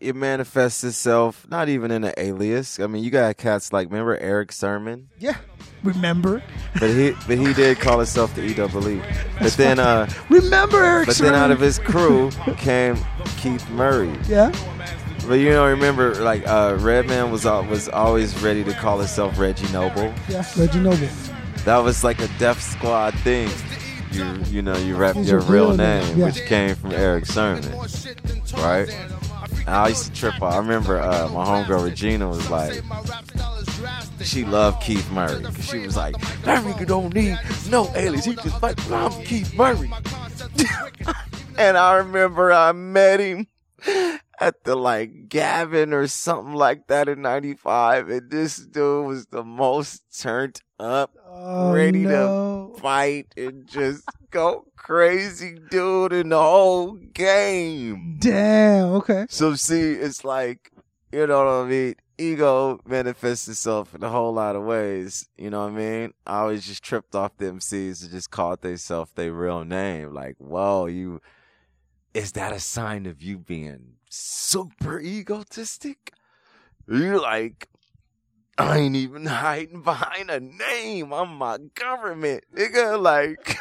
[0.00, 2.80] it manifests itself not even in an alias.
[2.80, 5.36] I mean, you got cats like remember Erick Sermon, Yeah,
[5.84, 6.42] remember,
[6.80, 9.00] but he but he did call himself the EWE.
[9.38, 11.06] But then uh, remember Eric.
[11.06, 12.96] but then out of his crew came
[13.36, 14.12] Keith Murray.
[14.26, 14.50] yeah,
[15.28, 19.38] But you know, remember like uh, Redman was al- was always ready to call himself
[19.38, 20.14] Reggie Noble.
[20.26, 21.06] yeah, Reggie Noble.
[21.66, 23.50] That was like a Def Squad thing.
[24.10, 26.24] You you know you rap your real name, yeah.
[26.24, 27.62] which came from Erick Sermon,
[28.54, 28.88] right?
[29.66, 30.54] And I used to trip out.
[30.54, 32.82] I remember uh, my homegirl Regina was like,
[34.22, 38.24] she loved Keith Murray because she was like, that nigga don't need no alias.
[38.24, 39.92] He just like I'm Keith Murray.
[41.58, 43.46] and I remember I met him
[44.40, 49.44] at the like Gavin or something like that in '95, and this dude was the
[49.44, 52.72] most turned up Oh, ready no.
[52.74, 58.16] to fight and just go crazy, dude, in the whole game.
[58.20, 58.92] Damn.
[58.94, 59.26] Okay.
[59.28, 60.70] So see, it's like,
[61.12, 61.94] you know what I mean?
[62.20, 65.28] Ego manifests itself in a whole lot of ways.
[65.36, 66.14] You know what I mean?
[66.26, 70.12] I always just tripped off the MCs and just called themselves their real name.
[70.12, 71.20] Like, whoa, you
[72.14, 76.12] is that a sign of you being super egotistic?
[76.86, 77.68] You're like
[78.56, 81.12] I ain't even hiding behind a name.
[81.12, 83.00] I'm my government, nigga.
[83.00, 83.56] Like,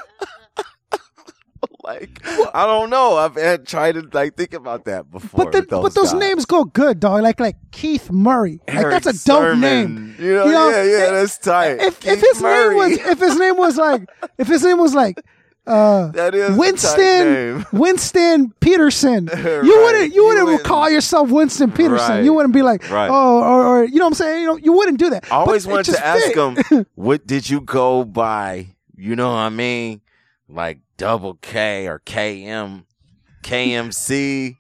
[1.83, 3.15] like I don't know.
[3.17, 5.45] I've had tried to like think about that before.
[5.45, 7.21] But the, those but those names go good, dog.
[7.21, 8.59] Like like Keith Murray.
[8.67, 10.15] Like that's a dope Sermon, name.
[10.19, 11.79] You know, You know, yeah, yeah, if- that's tight.
[11.81, 12.69] If if his Murray.
[12.69, 15.23] name was if his name was like if his name was like
[15.67, 17.65] uh that is Winston.
[17.73, 19.29] Winston Peterson.
[19.37, 19.63] You Right.
[19.83, 22.09] wouldn't you You wouldn't wouldn't- call yourself Winston Peterson.
[22.15, 22.23] Right.
[22.23, 23.09] You wouldn't be like Right.
[23.11, 24.41] oh or, or you know what I'm saying.
[24.41, 25.25] You know you wouldn't do that.
[25.31, 28.67] I always But wanted to ask him, what did you go by?
[28.95, 30.01] You know what I mean?
[30.49, 32.85] Like double K or KM,
[33.43, 34.55] KMC.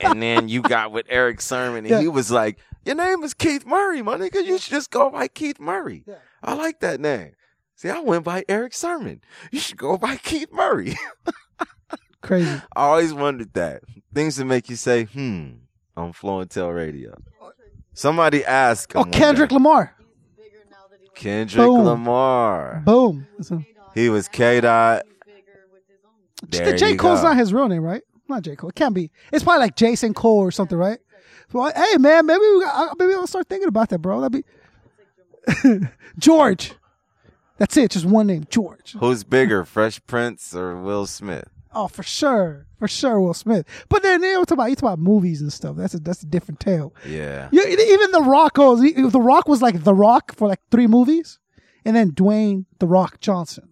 [0.00, 2.00] and then you got with Erick Sermon, and Yeah.
[2.00, 4.44] he was like, Your name is Keith Murray, my nigga.
[4.44, 6.02] You should just go by Keith Murray.
[6.06, 6.16] Yeah.
[6.42, 7.32] I like that name.
[7.82, 9.20] See, I went by Erick Sermon.
[9.50, 10.96] You should go by Keith Murray.
[12.20, 12.48] Crazy.
[12.76, 13.82] I always wondered that.
[14.14, 15.54] Things that make you say, hmm,
[15.96, 16.12] on
[16.46, 17.20] Tell Radio.
[17.92, 18.92] Somebody asked.
[18.94, 19.54] Oh Kendrick day.
[19.54, 19.96] Lamar.
[21.16, 21.84] Kendrick Boom.
[21.84, 22.84] Lamar.
[22.86, 23.26] Boom.
[23.40, 23.64] So-
[23.96, 25.02] He was K Dot.
[26.50, 27.30] J Cole's go.
[27.30, 28.02] not his real name, right?
[28.28, 28.70] Not J Cole.
[28.70, 29.10] It can't be.
[29.32, 31.00] It's probably like Jason Cole or something, right?
[31.52, 34.20] Well, hey man, maybe we got, maybe I'll start thinking about that, bro.
[34.20, 34.44] That'd
[35.64, 35.88] be
[36.20, 36.74] George.
[37.62, 37.92] That's it.
[37.92, 38.96] Just one name, George.
[38.98, 41.48] Who's bigger, Fresh Prince or Will Smith?
[41.72, 43.64] Oh, for sure, for sure, Will Smith.
[43.88, 45.76] But then you know, talk about you talk about movies and stuff.
[45.76, 46.92] That's a that's a different tale.
[47.06, 47.48] Yeah.
[47.52, 48.80] You, even The Rock goes.
[48.80, 51.38] The Rock was like The Rock for like three movies,
[51.84, 53.68] and then Dwayne The Rock Johnson,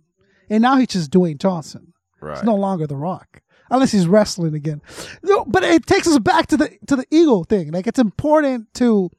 [0.48, 1.92] and now he's just Dwayne Johnson.
[2.20, 2.34] Right.
[2.34, 4.82] It's no longer The Rock, unless he's wrestling again.
[5.24, 7.72] No, but it takes us back to the to the ego thing.
[7.72, 9.10] Like it's important to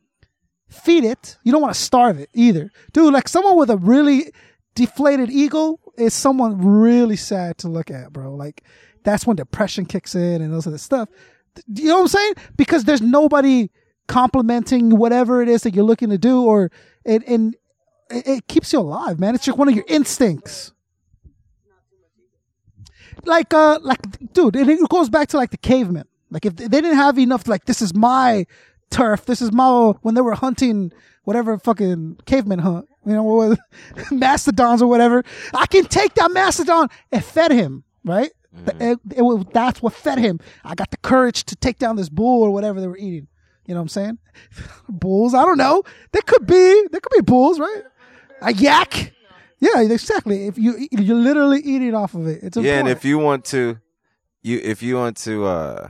[0.69, 1.37] feed it.
[1.43, 3.13] You don't want to starve it either, dude.
[3.13, 4.31] Like someone with a really
[4.75, 8.35] deflated ego is someone really sad to look at, bro.
[8.35, 8.63] Like
[9.03, 11.09] that's when depression kicks in and those other stuff.
[11.73, 12.33] You know what I'm saying?
[12.55, 13.69] Because there's nobody
[14.07, 16.71] complimenting whatever it is that you're looking to do, or
[17.05, 17.55] it and
[18.09, 19.35] it, keeps you alive, man.
[19.35, 20.71] It's just one of your instincts
[23.25, 23.99] like uh like
[24.33, 27.47] dude it, it goes back to like the cavemen like if they didn't have enough
[27.47, 28.45] like this is my
[28.89, 30.91] turf this is my when they were hunting
[31.23, 33.55] whatever fucking cavemen hunt you know
[34.11, 35.23] mastodons or whatever.
[35.53, 38.31] I can take that mastodon and fed him right?
[38.79, 40.39] It, it was, that's what fed him.
[40.63, 43.27] I got the courage to take down this bull or whatever they were eating.
[43.65, 44.17] You know what i'm saying?
[44.89, 45.33] Bulls?
[45.33, 45.83] I don't know.
[46.11, 47.83] There could be there could be bulls right?
[48.41, 49.13] A yak?
[49.59, 50.47] Yeah exactly.
[50.47, 52.39] If you you're literally eating off of it.
[52.41, 53.79] It's Yeah, and if you want to,
[54.41, 55.89] you if you want to, uh,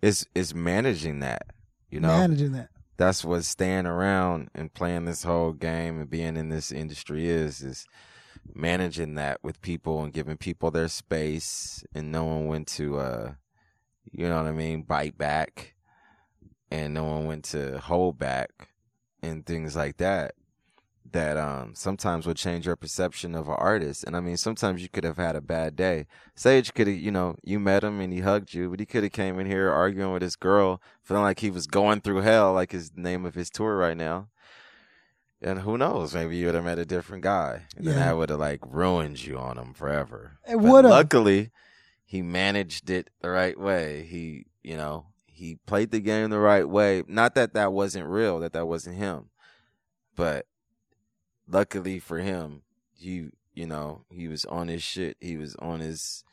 [0.00, 1.48] is is managing that.
[1.90, 2.70] You know, managing that.
[2.96, 7.60] That's what staying around and playing this whole game and being in this industry is
[7.62, 7.86] is
[8.52, 13.32] managing that with people and giving people their space and knowing when to uh
[14.12, 15.74] you know what I mean bite back
[16.70, 18.68] and no one went to hold back
[19.22, 20.34] and things like that
[21.14, 24.02] that um sometimes would change your perception of an artist.
[24.04, 26.06] And I mean, sometimes you could have had a bad day.
[26.34, 29.04] Sage could have, you know, you met him and he hugged you, but he could
[29.04, 32.52] have came in here arguing with his girl, feeling like he was going through hell,
[32.52, 34.28] like his name of his tour right now.
[35.40, 36.14] And who knows?
[36.14, 39.24] Maybe you would have met a different guy, and then that would have like ruined
[39.24, 40.38] you on him forever.
[40.48, 40.90] It But would've.
[40.90, 41.50] Luckily,
[42.04, 44.04] he managed it the right way.
[44.04, 47.04] He, you know, he played the game the right way.
[47.06, 49.30] Not that that wasn't real, that that wasn't him,
[50.16, 50.46] but
[51.48, 52.62] luckily for him,
[52.96, 55.16] he, you know, he was on his shit.
[55.20, 56.24] He was on his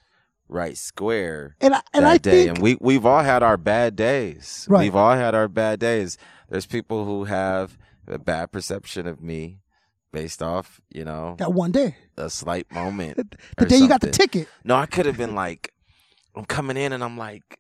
[0.48, 2.32] right square And I, and that I day.
[2.46, 4.66] think and we we've all had our bad days.
[4.70, 4.82] Right.
[4.82, 6.18] We've all had our bad days.
[6.50, 7.78] There's people who have
[8.08, 9.60] a bad perception of me
[10.12, 13.16] based off, you know, that one day, a slight moment.
[13.58, 15.74] the or day you got the ticket, No, I could have been like,
[16.36, 17.60] I'm coming in and I'm like,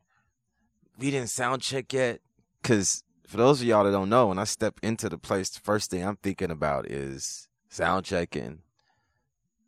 [0.98, 2.20] we didn't sound check yet.
[2.64, 5.62] Cause for those of y'all that don't know, when I step into the place, the
[5.62, 8.60] first thing I'm thinking about is sound checking.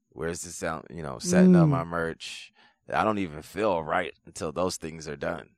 [0.09, 1.71] Where's the sound, you know, setting up Mm.
[1.71, 2.51] my merch.
[2.93, 5.51] I don't even feel right until those things are done.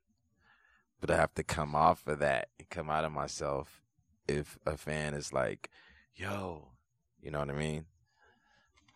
[1.01, 3.81] But I have to come off of that and come out of myself
[4.27, 5.71] if a fan is like,
[6.15, 6.67] yo,
[7.19, 7.85] you know what I mean?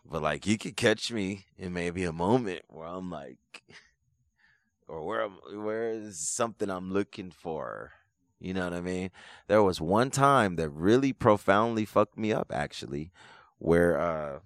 [0.08, 3.62] But like you could catch me in maybe a moment where I'm like
[4.86, 7.92] or where I'm, where is something I'm looking for.
[8.40, 9.10] You know what I mean?
[9.48, 13.12] There was one time that really profoundly fucked me up actually
[13.58, 14.38] where uh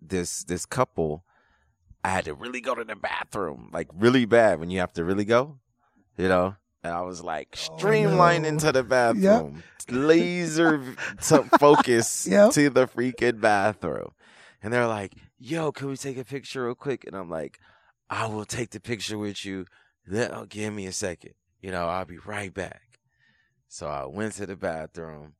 [0.00, 1.24] this this couple
[2.04, 5.04] I had to really go to the bathroom, like really bad when you have to
[5.04, 5.58] really go,
[6.16, 6.54] you know?
[6.84, 8.48] And I was like Oh, streamlining no.
[8.48, 10.94] into the bathroom, laser
[11.28, 12.52] to focus Yep.
[12.52, 14.10] to the freaking bathroom.
[14.62, 17.04] And they're like, yo, can we take a picture real quick?
[17.06, 17.58] And I'm like,
[18.08, 19.66] I will take the picture with you.
[20.06, 21.34] Then, oh, give me a second.
[21.66, 22.80] You know, I'll be right back.
[23.66, 25.32] So I went to the bathroom.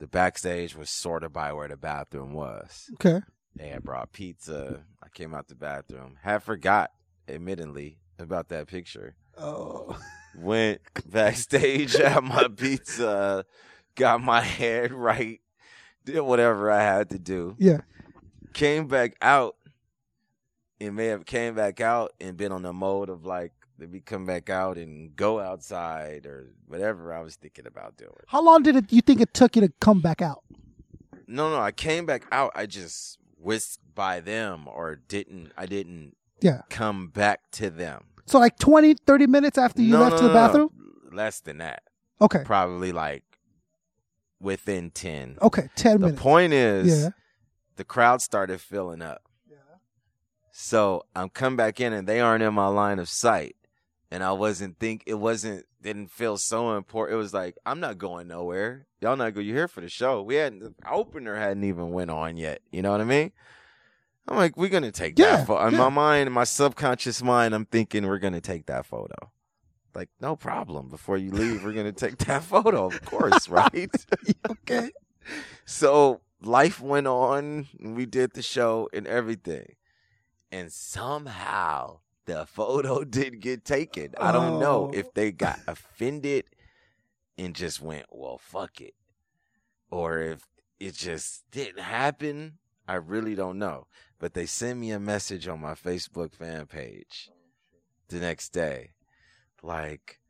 [0.00, 2.90] The backstage was sort of by where the bathroom was.
[2.94, 3.20] okay,
[3.54, 4.82] They had brought pizza.
[5.00, 6.16] I came out the bathroom.
[6.20, 6.90] Had forgot,
[7.28, 9.14] admittedly, about that picture.
[9.38, 9.96] oh,
[10.36, 13.44] Went backstage, had my pizza,
[13.94, 15.40] got my head right,
[16.04, 17.54] did whatever I had to do.
[17.60, 17.82] yeah,
[18.52, 19.54] Came back out
[20.80, 24.00] and may have came back out and been on the mode of like, let me
[24.00, 28.12] come back out and go outside or whatever I was thinking about doing.
[28.28, 28.92] how long did it?
[28.92, 30.42] You think it took you to come back out?
[31.26, 32.52] No, no, I came back out.
[32.54, 38.04] I just whisked by them or didn't, I didn't Yeah, come back to them.
[38.26, 40.46] so like 20, 30 minutes after you No, left no, to the no, no.
[40.46, 40.70] bathroom.
[41.12, 41.82] Less than that.
[42.20, 43.24] Okay, Probably like
[44.40, 45.38] within 10.
[45.42, 46.16] okay, ten The minutes.
[46.18, 47.08] The point is, Yeah.
[47.76, 49.22] the crowd started filling up.
[50.58, 53.56] So I'm come back in and they aren't in my line of sight.
[54.16, 57.16] And I wasn't think it wasn't didn't feel so important.
[57.16, 58.86] It was like, I'm not going nowhere.
[59.02, 60.22] Y'all not go You're here for the show.
[60.22, 62.62] We hadn't the opener hadn't even went on yet.
[62.72, 63.32] You know what I mean?
[64.26, 65.66] I'm like, we're gonna take Yeah, that photo.
[65.66, 65.80] In yeah.
[65.80, 69.32] my mind, in my subconscious mind, I'm thinking we're gonna take that photo.
[69.94, 70.88] Like, no problem.
[70.88, 73.90] Before you leave, we're gonna take that photo, of course, right?
[74.50, 74.92] okay,
[75.66, 77.66] So life went on.
[77.78, 79.74] and We did the show and everything.
[80.50, 84.14] And somehow the photo didn't get taken.
[84.20, 84.94] I don't know Oh.
[84.94, 86.44] if they got offended
[87.38, 88.94] and just went, well, fuck it.
[89.90, 90.42] Or if
[90.78, 92.58] it just didn't happen.
[92.88, 93.86] I really don't know.
[94.18, 97.30] But they sent me a message on my Facebook fan page
[98.08, 98.90] the next day.
[99.62, 100.20] Like,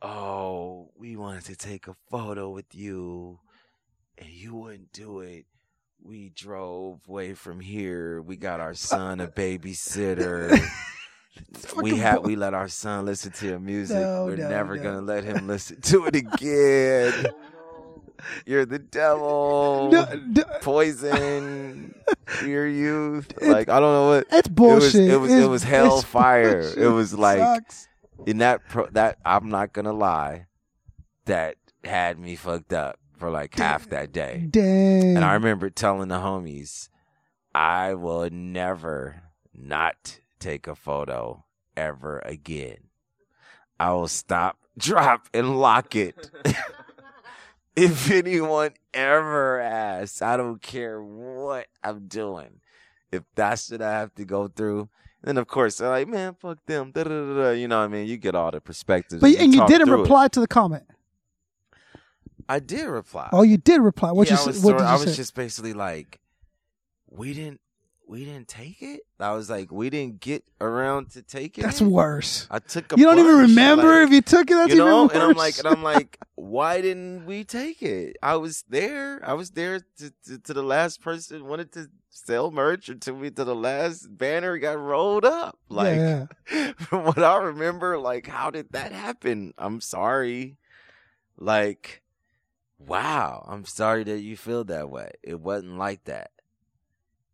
[0.00, 3.40] oh, we wanted to take a photo with you
[4.18, 5.46] and you wouldn't do it.
[6.04, 8.20] We drove way from here.
[8.20, 10.58] We got our son a babysitter.
[11.76, 13.98] we had we let our son listen to your music.
[13.98, 14.82] No, We're no, never no.
[14.82, 17.26] gonna let him listen to it again.
[18.46, 19.92] You're the devil.
[20.60, 21.92] Poison
[22.44, 23.32] your youth.
[23.40, 25.08] Like I don't know what it's bullshit.
[25.08, 26.62] It was it was, it was hell fire.
[26.62, 26.78] bullshit.
[26.78, 27.88] It was like sucks.
[28.26, 30.46] in that pro- that I'm not gonna lie,
[31.24, 34.48] that had me fucked up for like half that day.
[34.50, 35.16] Dang.
[35.16, 36.88] And I remember telling the homies,
[37.54, 39.22] I will never
[39.54, 41.44] not take a photo
[41.76, 42.78] ever again.
[43.78, 46.32] I will stop, drop, and lock it.
[47.76, 52.58] if anyone ever asks, I don't care what I'm doing.
[53.12, 54.88] If that's what I have to go through,
[55.22, 56.90] then of course they're like, man, fuck them.
[56.90, 57.50] Da, da, da.
[57.50, 58.08] You know what I mean?
[58.08, 59.20] You get all the perspectives.
[59.20, 60.02] but and you talk didn't through it.
[60.02, 60.82] reply to the comment.
[62.48, 63.28] I did reply.
[63.32, 64.12] Oh, you did reply.
[64.12, 66.20] What yeah, you I was, what sort- did you I was just basically like,
[67.10, 67.60] we didn't.
[68.06, 69.00] we didn't take it.
[69.20, 71.66] I was like, we didn't get around to taking it.
[71.66, 72.46] That's worse.
[72.50, 74.54] I took a You don't even remember like, if you took it.
[74.54, 75.14] That's you know, even worse.
[75.14, 78.16] and I'm like, and I'm like, why didn't we take it?
[78.22, 79.20] I was there.
[79.24, 83.30] I was there to, to, to the last person wanted to sell merch until we
[83.30, 85.58] to the last banner got rolled up.
[85.68, 86.26] Like yeah,
[86.78, 89.54] from what I remember, like how did that happen?
[89.56, 90.58] I'm sorry.
[91.38, 92.01] Like,
[92.86, 95.12] wow, I'm sorry that you feel that way.
[95.22, 96.30] It wasn't like that.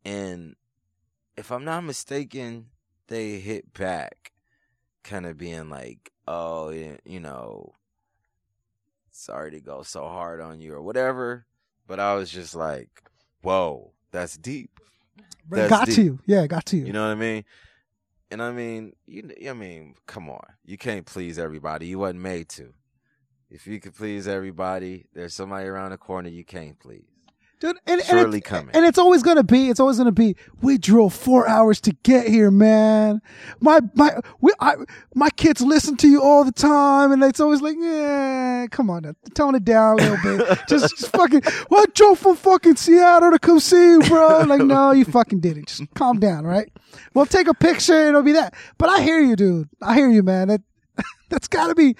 [0.04, 0.56] And
[1.36, 2.66] if I'm not mistaken,
[3.08, 4.32] they hit back,
[5.04, 7.72] kind of being like, oh, you know,
[9.10, 11.46] sorry to go so hard on you or whatever.
[11.86, 13.02] But I was just like,
[13.42, 14.78] whoa, that's deep.
[15.50, 15.94] That's got deep.
[15.96, 16.18] to you.
[16.26, 16.86] Yeah, got to you.
[16.86, 17.44] You know what I mean?
[18.30, 19.30] And I mean, you.
[19.48, 20.44] I mean, come on.
[20.64, 21.86] You can't please everybody.
[21.86, 22.74] You wasn't made to.
[23.50, 27.04] If you could please everybody, there's somebody around the corner you can't please.
[27.60, 28.70] Dude, and, and Surely it's, coming.
[28.72, 29.68] And it's always gonna be.
[29.68, 30.36] It's always gonna be.
[30.62, 33.20] We drove four hours to get here, man.
[33.58, 34.76] My my we I,
[35.14, 39.02] my kids listen to you all the time, and it's always like, yeah, come on,
[39.02, 40.58] now, tone it down a little bit.
[40.68, 41.42] just, just fucking.
[41.68, 44.44] Well, I drove from fucking Seattle to come see you, bro.
[44.46, 45.66] Like, no, you fucking did it.
[45.66, 46.70] Just calm down, right?
[47.12, 48.54] We'll take a picture, and it'll be that.
[48.76, 49.68] But I hear you, dude.
[49.82, 50.46] I hear you, man.
[50.46, 50.62] That
[51.28, 51.96] that's gotta be.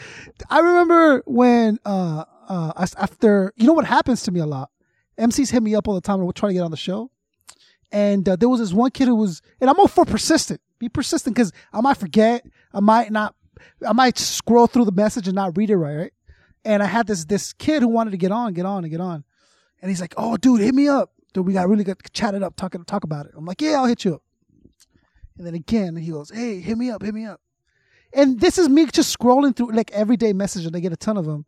[0.50, 4.70] I remember when uh uh after you know what happens to me a lot.
[5.18, 7.10] MCs hit me up all the time and would try to get on the show.
[7.90, 10.60] And uh, there was this one kid who was, and I'm all for persistent.
[10.78, 13.34] Be persistent because I might forget, I might not,
[13.86, 16.12] I might scroll through the message and not read it right, right?
[16.64, 19.00] And I had this this kid who wanted to get on, get on, and get
[19.00, 19.24] on,
[19.80, 21.46] and he's like, "Oh, dude, hit me up, dude.
[21.46, 23.86] We got really good chat it up, talking talk about it." I'm like, "Yeah, I'll
[23.86, 24.22] hit you up."
[25.38, 27.40] And then again, he goes, "Hey, hit me up, hit me up."
[28.12, 31.16] And this is me just scrolling through like everyday message, and I get a ton
[31.16, 31.46] of them.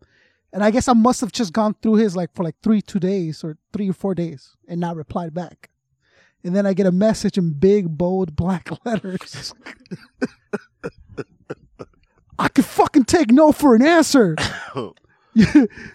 [0.52, 2.98] And I guess I must have just gone through his like for like three, two
[2.98, 5.70] days or three or four days and not replied back.
[6.42, 9.54] And then I get a message in big, bold, black letters.
[12.38, 14.34] I can fucking take no for an answer.
[14.74, 14.94] like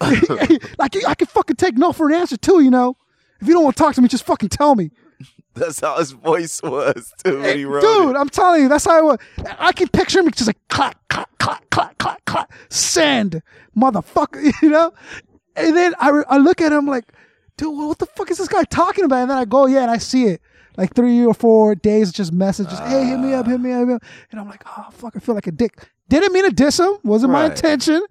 [0.80, 2.96] I can fucking take no for an answer too, you know.
[3.40, 4.90] If you don't want to talk to me, just fucking tell me.
[5.54, 8.18] That's how his voice was too when he wrote Dude, it.
[8.18, 9.18] I'm telling you, that's how I was.
[9.58, 13.42] I can picture him just like clack, clack, clack, clack, clack, clack, send,
[13.74, 14.92] motherfucker, you know?
[15.56, 17.04] And then I, re- I look at him like,
[17.56, 19.22] dude, what the fuck is this guy talking about?
[19.22, 20.42] And then I go, yeah, and I see it.
[20.76, 23.88] Like three or four days, just messages, hey, hit me up, hit me up, hit
[23.88, 24.02] me up.
[24.30, 25.88] And I'm like, oh, fuck, I feel like a dick.
[26.08, 28.02] Didn't mean to diss him, wasn't my intention.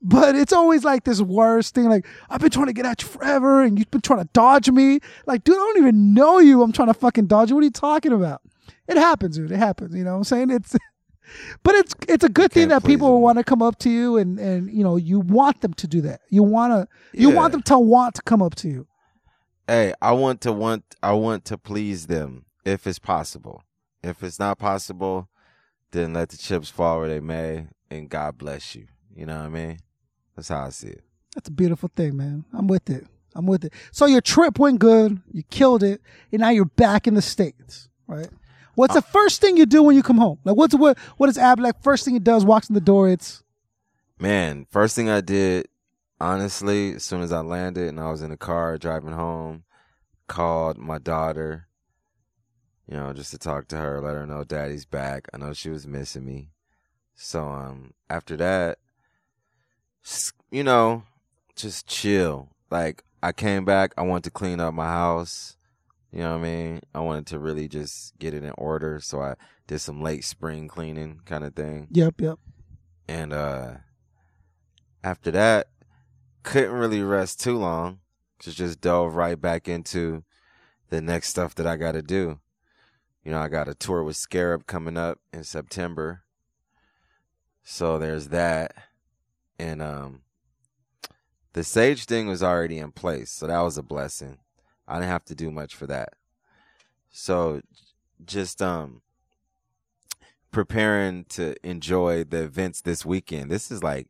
[0.00, 1.84] But it's always like this worst thing.
[1.84, 4.70] Like, I've been trying to get at you forever, and you've been trying to dodge
[4.70, 5.00] me.
[5.26, 6.62] Like, dude, I don't even know you.
[6.62, 7.56] I'm trying to fucking dodge you.
[7.56, 8.40] What are you talking about?
[8.88, 9.52] It happens, dude.
[9.52, 9.94] It happens.
[9.94, 10.50] You know what I'm saying?
[10.50, 10.74] It's,
[11.62, 14.38] but it's it's a good thing that people want to come up to you, and
[14.40, 16.20] and you know you want them to do that.
[16.30, 17.36] You wanna you Yeah.
[17.36, 18.86] want them to want to come up to you.
[19.68, 23.62] Hey, I want to want I want to please them if it's possible.
[24.02, 25.28] If it's not possible,
[25.92, 28.86] then let the chips fall where they may, and God bless you.
[29.14, 29.78] You know what I mean?
[30.34, 31.04] That's how I see it.
[31.34, 32.44] That's a beautiful thing, man.
[32.52, 33.06] I'm with it.
[33.34, 33.72] I'm with it.
[33.92, 35.20] So your trip went good.
[35.32, 36.00] You killed it,
[36.30, 38.28] and now you're back in the states, right?
[38.74, 40.38] What's the uh, first thing you do when you come home?
[40.44, 40.98] Like, what's what?
[41.16, 41.82] What is Ab like?
[41.82, 43.08] First thing he does, walks in the door.
[43.08, 43.42] It's
[44.18, 45.68] Man, first thing I did,
[46.20, 49.64] honestly, as soon as I landed and I was in the car driving home,
[50.28, 51.66] called my daughter,
[52.88, 55.28] you know, just to talk to her, let her know daddy's back.
[55.32, 56.50] I know she was missing me.
[57.14, 58.78] So um after that,
[60.50, 61.04] you know,
[61.56, 62.48] just chill.
[62.70, 65.56] Like I came back, I wanted to clean up my house.
[66.10, 66.80] You know what I mean?
[66.94, 69.36] I wanted to really just get it in order, so I
[69.66, 71.88] did some late spring cleaning kind of thing.
[71.90, 72.38] yep, yep.
[73.08, 73.74] And uh
[75.04, 75.68] after that,
[76.42, 78.00] couldn't really rest too long.
[78.40, 80.24] Just just dove right back into
[80.90, 82.38] the next stuff that I got to do.
[83.24, 86.22] You know, I got a tour with Scarub coming up in September.
[87.62, 88.74] So there's that.
[89.58, 90.22] And um
[91.52, 94.38] the Sage thing was already in place, so that was a blessing.
[94.88, 96.14] I didn't have to do much for that.
[97.10, 97.60] So
[98.24, 99.02] just um
[100.50, 103.50] preparing to enjoy the events this weekend.
[103.50, 104.08] This is like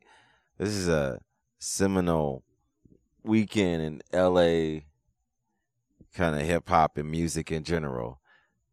[0.57, 1.19] this is a
[1.59, 2.43] seminal
[3.23, 4.81] weekend in LA
[6.13, 8.19] kind of hip hop and music in general.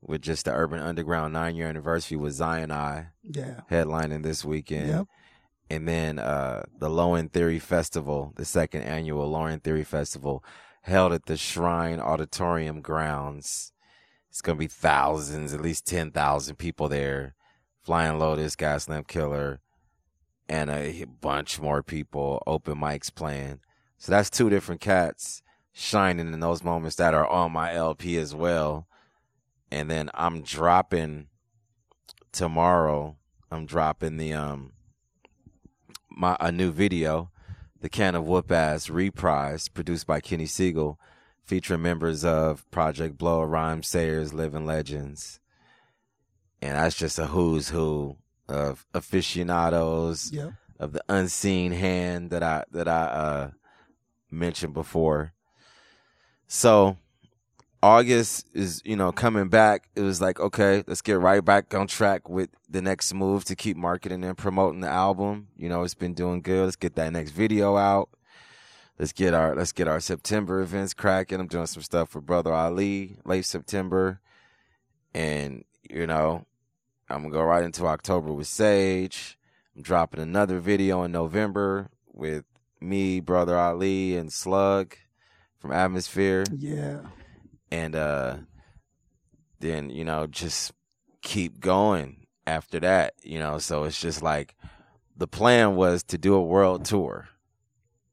[0.02, 4.88] With just the Urban Underground nine year anniversary with Zion I Yeah, headlining this weekend.
[4.88, 5.06] Yep.
[5.68, 10.42] And then uh the Low End Theory Festival, the second annual Low End Theory Festival,
[10.82, 13.72] held at the Shrine Auditorium grounds.
[14.30, 17.34] It's gonna be thousands, at least ten thousand people there.
[17.82, 19.60] Flying Lotus, Gaslamp Killer,
[20.48, 22.42] and a bunch more people.
[22.46, 23.60] Open Mike's playing.
[23.98, 28.34] So that's two different cats shining in those moments that are on my LP as
[28.34, 28.86] well.
[29.70, 31.28] And then I'm dropping
[32.32, 33.16] tomorrow.
[33.50, 34.72] I'm dropping the um
[36.10, 37.30] my a new video,
[37.80, 40.96] the Can of Whoop Ass reprise, produced by Kenny Segal,
[41.44, 45.40] featuring members of Project Blowed, Rhyme Sayers, Living Legends,
[46.60, 48.16] and that's just a who's who
[48.48, 50.52] of aficionados Yep.
[50.80, 53.50] of the unseen hand that I that I uh
[54.30, 55.32] mentioned before.
[56.48, 56.96] So
[57.82, 59.88] August is, you know, coming back.
[59.96, 63.56] It was like, okay, let's get right back on track with the next move to
[63.56, 65.48] keep marketing and promoting the album.
[65.56, 66.64] You know, it's been doing good.
[66.64, 68.10] Let's get that next video out.
[68.98, 71.40] Let's get our let's get our September events cracking.
[71.40, 74.20] I'm doing some stuff for Brother Ali late September.
[75.14, 76.44] And, you know,
[77.08, 79.38] I'm gonna go right into October with Sage.
[79.74, 82.44] I'm dropping another video in November with
[82.78, 84.96] me, Brother Ali, and Slug
[85.58, 87.00] from Atmosphere Yeah.
[87.70, 88.36] And uh
[89.60, 90.72] then you know just
[91.22, 93.58] keep going after that you know?
[93.58, 94.56] So it's just like
[95.16, 97.28] the plan was to do a world tour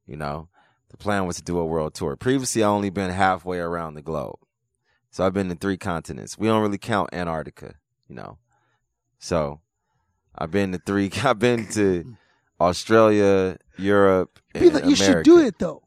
[0.06, 0.48] you know?
[0.90, 2.16] The plan was to do a world tour.
[2.16, 4.40] Previously i only been halfway around the globe.
[5.10, 6.38] So i've been to three continents.
[6.38, 7.76] We don't really count antarctica
[8.08, 8.38] you know?
[9.20, 9.62] So
[10.38, 12.16] i've been to three i've been to
[12.60, 15.84] australia europe Be and like, you should do it though.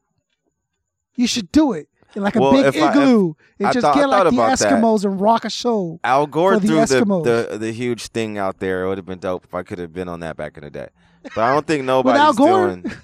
[1.15, 4.09] You should do it like a Well, big if I- igloo and just thought- get
[4.09, 4.73] like the about that.
[4.73, 6.01] Eskimos and rock a show.
[6.05, 7.25] Al Gore the threw the, Eskimos.
[7.51, 8.85] the the huge thing out there.
[8.85, 10.71] It would have been dope if I could have been on that back in the
[10.71, 10.89] day.
[11.23, 12.85] But I don't think nobody's doing.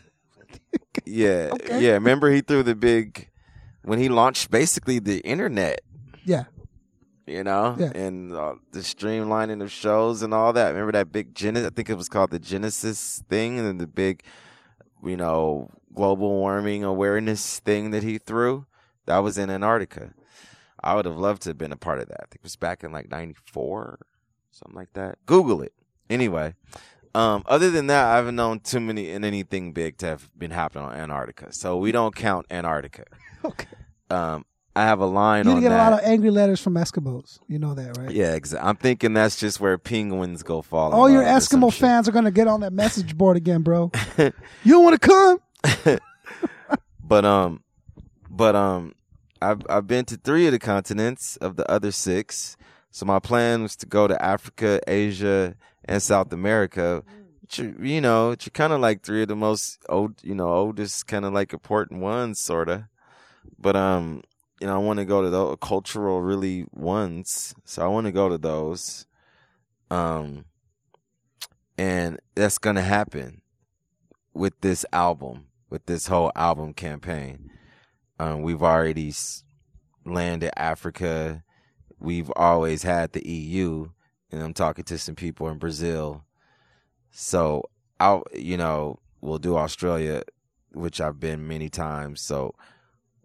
[1.05, 1.83] Yeah, Okay.
[1.85, 1.93] yeah.
[1.93, 3.29] Remember he threw the big
[3.85, 5.81] when he launched basically the internet.
[6.25, 6.45] Yeah.
[7.27, 7.91] You know, Yeah.
[7.95, 10.69] and uh, the streamlining of shows and all that.
[10.71, 11.67] Remember that big Genesis?
[11.69, 14.23] I think it was called the Genesis thing, and then the big,
[15.05, 18.65] you know, global warming awareness thing that he threw.
[19.07, 20.13] That was in Antarctica.
[20.83, 22.21] I would have loved to have been a part of that.
[22.21, 23.99] I think it was back in like '94,
[24.53, 25.19] something like that.
[25.27, 25.73] Google it.
[26.11, 26.55] Anyway,
[27.15, 30.51] um, other than that, I haven't known too many and anything big to have been
[30.53, 31.53] happening on Antarctica.
[31.53, 33.05] So we don't count Antarctica.
[33.45, 33.67] Okay.
[34.11, 35.89] Um, I have a line You on get that.
[35.89, 37.39] a lot of angry letters from Eskimos.
[37.49, 38.11] You know that, right?
[38.11, 40.93] yeah, exa- I'm thinking that's just where penguins go fall.
[40.93, 41.81] All your love or some Eskimo shit.
[41.81, 43.91] fans are gonna get on that message board again, bro.
[44.19, 44.33] you
[44.67, 45.99] don't want to come?
[47.03, 47.63] But um,
[48.29, 48.95] but um,
[49.41, 52.57] I've I've been to three of the continents of the other six.
[52.91, 55.55] So my plan was to go to Africa, Asia,
[55.85, 57.03] and South America.
[57.43, 60.49] Which you know, which are kind of like three of the most old, you know,
[60.49, 62.89] oldest kind of like important ones, sorta.
[63.59, 64.23] But um,
[64.61, 67.55] you know, I want to go to the cultural really ones.
[67.65, 69.07] So I want to go to those.
[69.91, 70.47] Um,
[71.79, 73.43] and that's gonna happen
[74.33, 77.51] with this album, with this whole album campaign.
[78.19, 79.13] Um, we've already
[80.05, 81.43] landed Africa.
[81.99, 83.91] We've always had the EU,
[84.31, 86.25] and I'm talking to some people in Brazil.
[87.11, 87.65] So
[87.99, 90.23] I'll, you know, we'll do Australia,
[90.73, 92.21] which I've been many times.
[92.21, 92.55] So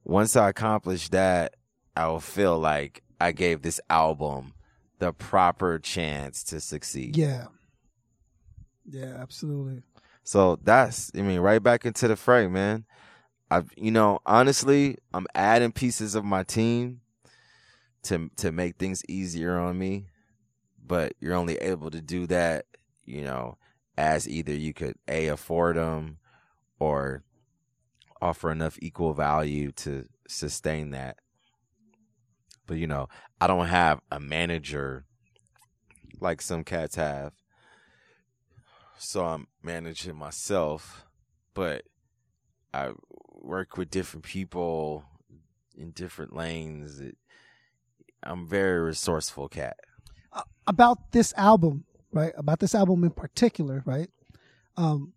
[0.04, 1.56] once I accomplish that,
[1.96, 4.54] I will feel like I gave this album
[5.00, 7.18] the proper chance to succeed.
[7.18, 7.48] Yeah.
[8.90, 9.84] Yeah, absolutely.
[10.24, 12.86] So that's, I mean, right back into the fray, man.
[13.52, 17.02] I, you know, honestly, I'm adding pieces of my team
[18.04, 20.08] to to make things easier on me,
[20.84, 22.66] but you're only able to do that,
[23.06, 23.58] you know,
[23.98, 26.18] as either you could a afford them
[26.80, 27.24] or
[28.22, 31.18] offer enough equal value to sustain that.
[32.66, 33.10] But you know,
[33.40, 35.06] I don't have a manager
[36.20, 37.34] like some cats have
[39.02, 41.08] so I'm managing myself,
[41.56, 41.84] but
[42.72, 42.92] I
[43.42, 45.04] work with different people
[45.76, 47.00] in different lanes.
[47.00, 47.18] It,
[48.24, 49.78] I'm very resourceful cat.
[50.68, 52.34] About this album, right?
[52.38, 54.10] About this album in particular, right?
[54.78, 55.14] Um,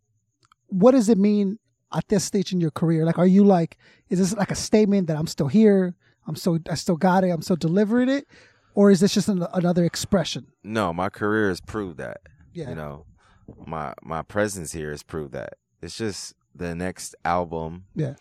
[0.69, 1.59] what does it mean
[1.95, 3.05] at this stage in your career?
[3.05, 3.77] Like, are you like,
[4.09, 5.95] is this like a statement that I'm still here?
[6.27, 7.29] I'm still, I still got it.
[7.29, 8.27] I'm still delivering it,
[8.75, 10.47] or is this just an, another expression?
[10.65, 12.23] No, my career has proved that.
[12.53, 12.71] Yeah.
[12.71, 13.05] You know,
[13.67, 15.55] my my presence here has proved that.
[15.83, 18.15] It's just the next album Yeah.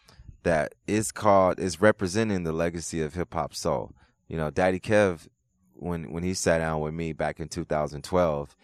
[0.44, 3.94] that is called is representing the legacy of hip hop soul.
[4.28, 5.28] You know, Daddy Kev
[5.76, 8.56] when when he sat down with me back in 2012,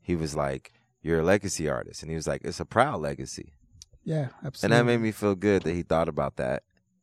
[0.00, 0.72] he was like,
[1.02, 3.52] "You're a legacy artist," and he was like, "It's a proud legacy."
[4.04, 4.64] Yeah, absolutely.
[4.64, 6.62] And that made me feel good that he thought about that.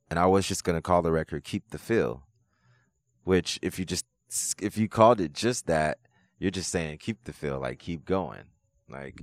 [0.09, 2.23] And I was just gonna call the record "Keep the Feel,"
[3.23, 4.05] which if you just
[4.61, 5.99] if you called it just that,
[6.39, 8.43] you're just saying keep the feel, like keep going,
[8.89, 9.21] like.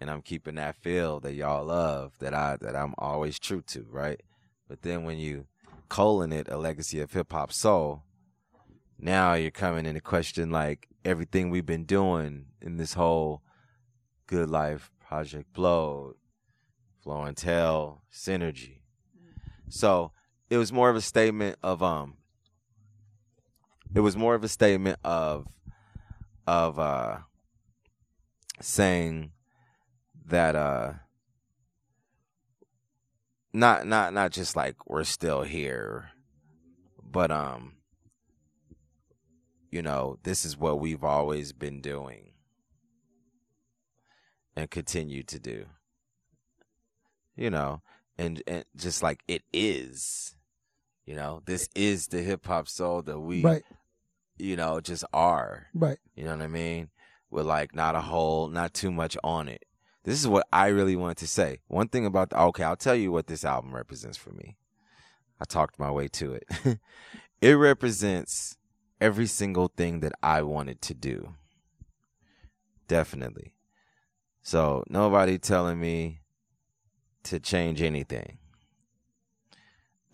[0.00, 3.86] And I'm keeping that feel that y'all love, that I that I'm always true to,
[3.90, 4.20] right?
[4.68, 5.46] But then when you
[5.88, 8.02] colon it a legacy of hip hop soul,
[8.98, 13.42] now you're coming into question like everything we've been doing in this whole
[14.26, 16.16] good life Project Blowed
[17.06, 18.80] flow and tell synergy
[19.68, 20.10] so
[20.50, 22.14] it was more of a statement of um
[23.94, 25.46] it was more of a statement of
[26.48, 27.18] of uh
[28.60, 29.32] saying
[30.26, 30.92] that uh
[33.52, 36.10] not not not just like we're still here
[37.02, 37.74] but um
[39.70, 42.32] you know this is what we've always been doing
[44.56, 45.66] and continue to do
[47.36, 47.82] you know
[48.18, 50.34] and and just like it is
[51.04, 53.62] you know this is the hip hop soul that we Right.
[54.38, 55.98] you know just are Right.
[56.14, 56.88] you know what I mean?
[57.30, 59.64] With like not a whole, not too much on it.
[60.04, 61.58] This is what I really wanted to say.
[61.66, 64.56] One thing about the, okay, I'll tell you what this album represents for me.
[65.40, 66.48] I talked my way to it.
[67.40, 68.56] it represents
[69.00, 71.34] every single thing that I wanted to do.
[72.88, 73.52] Definitely.
[74.42, 76.20] So nobody telling me
[77.24, 78.38] to change anything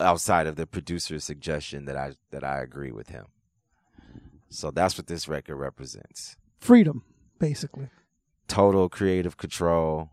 [0.01, 3.27] outside of the producer's suggestion that I that I agree with him.
[4.49, 6.37] So that's what this record represents.
[6.63, 7.03] Freedom,
[7.41, 7.91] basically.
[8.47, 10.11] Total creative control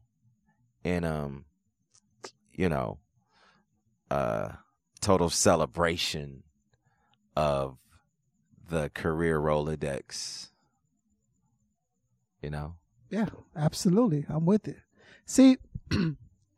[0.83, 1.45] and um
[2.51, 2.97] you know
[4.09, 4.53] uh
[4.99, 6.41] total celebration
[7.35, 7.77] of
[8.67, 10.49] the career Rolodex.
[12.41, 12.77] You know?
[13.11, 14.25] Yeah, absolutely.
[14.27, 14.77] I'm with it.
[15.27, 15.57] See,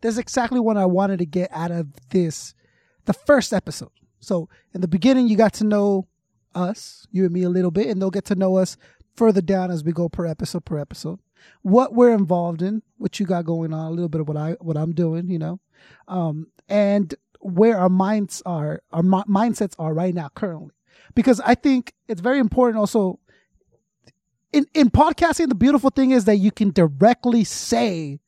[0.01, 2.55] that's exactly what I wanted to get out of this,
[3.03, 3.91] the first episode.
[4.21, 6.07] So in the beginning, you got to know
[6.55, 8.77] us, you and me, a little bit, and they'll get to know us
[9.15, 11.19] further down as we go per episode per episode.
[11.63, 14.51] What we're involved in, what you got going on, a little bit of what I
[14.61, 15.59] what I'm doing, you know,
[16.07, 20.75] um, and where our minds are, our mi- mindsets are right now, currently.
[21.15, 23.19] Because I think it's very important also
[24.53, 28.19] in in podcasting the beautiful thing is that you can directly say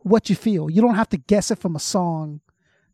[0.00, 0.70] what you feel.
[0.70, 2.40] You don't have to guess it from a song.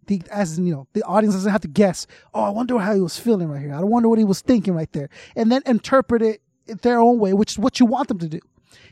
[0.06, 3.00] The as you know the audience doesn't have to guess oh i wonder how he
[3.00, 3.74] was feeling right here.
[3.74, 5.10] I don't wonder what he was thinking right there.
[5.36, 6.40] And then interpret it
[6.82, 8.40] their own way which is what you want them to do.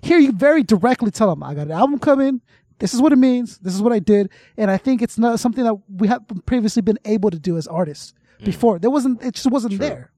[0.03, 2.40] Here you very directly tell them i got an album coming.
[2.78, 3.59] This is what it means.
[3.59, 4.31] This is what i did.
[4.57, 7.66] And i think it's not something that we have previously been able to do as
[7.66, 8.78] artists before.
[8.78, 10.12] There wasn't it just wasn't there.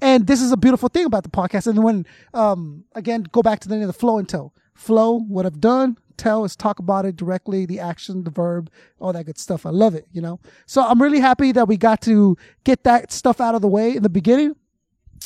[0.00, 1.66] And this is a beautiful thing about the podcast.
[1.66, 4.52] And when, um, again, go back to the name of the flow and tell.
[4.74, 9.12] Flow, what I've done, tell is talk about it directly, the action, the verb, all
[9.12, 9.64] that good stuff.
[9.64, 10.40] I love it, you know?
[10.66, 13.96] So I'm really happy that we got to get that stuff out of the way
[13.96, 14.56] in the beginning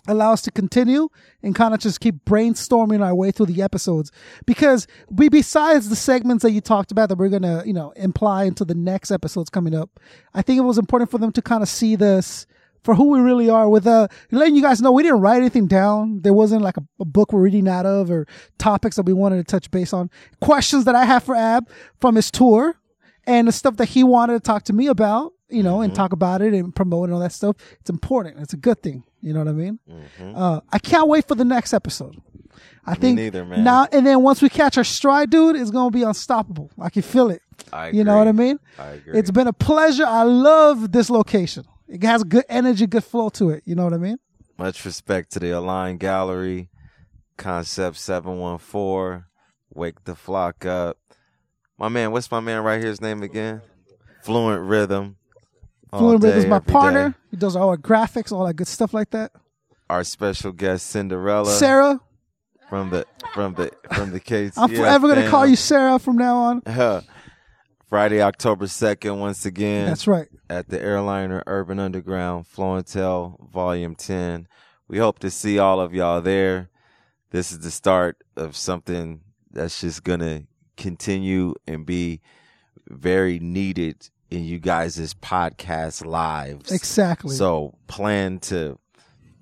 [0.07, 1.09] allow us to continue
[1.43, 4.11] and kind of just keep brainstorming our way through the episodes.
[4.47, 8.45] Because we besides the segments that you talked about that we're gonna you know imply
[8.45, 10.01] into the next episodes coming up
[10.35, 12.47] i think it was important for them to kind of see this
[12.83, 15.67] for who we really are with uh letting you guys know we didn't write anything
[15.67, 16.21] down.
[16.23, 18.27] There wasn't like a, a book we're reading out of or
[18.59, 20.11] topics that we wanted to touch base on.
[20.41, 21.69] Questions that i have for ab
[22.01, 22.77] from his tour
[23.27, 26.13] and the stuff that he wanted to talk to me about, you know, and talk
[26.13, 27.57] about it and promote and all that stuff.
[27.81, 28.39] It's important.
[28.41, 29.05] It's a good thing.
[29.21, 29.79] You know what I mean?
[30.21, 32.21] Uh, I can't wait for the next episode.
[32.87, 33.65] I think neither, man.
[33.65, 36.71] now and then once we catch our stride, dude, it's gonna be unstoppable.
[36.81, 37.43] I can feel it.
[37.73, 38.59] I You know what I mean?
[38.79, 39.19] I agree.
[39.19, 40.07] It's been a pleasure.
[40.07, 41.65] I love this location.
[41.87, 43.63] It has good energy, good flow to it.
[43.67, 44.19] You know what I mean?
[44.59, 46.71] Much respect to the Align Gallery,
[47.37, 49.25] Koncept 714,
[49.75, 50.99] Wake the Flok Up.
[51.79, 53.61] My man, what's my man right here's name again?
[54.23, 55.17] Fluent Rhythm.
[55.91, 57.11] Fluent day, my partner.
[57.11, 57.15] day.
[57.31, 59.33] He does all our graphics, all that good stuff like that.
[59.89, 62.01] Our special guest Cinderella Sarah,
[62.69, 64.57] from the from the from the case.
[64.57, 66.63] I'm forever gonna call you Sarah from now on.
[67.89, 69.87] Friday, October 2nd, once again.
[69.87, 70.29] That's right.
[70.51, 74.47] at the Airliner Urban Underground Flow and Tell Volume 10.
[74.89, 76.69] We hope to see all of y'all there.
[77.31, 80.45] This is the start of something that's just going to
[80.77, 82.21] continue and be
[82.89, 86.71] very needed in you guys' podcast lives.
[86.71, 87.35] Exactly.
[87.37, 88.79] So plan to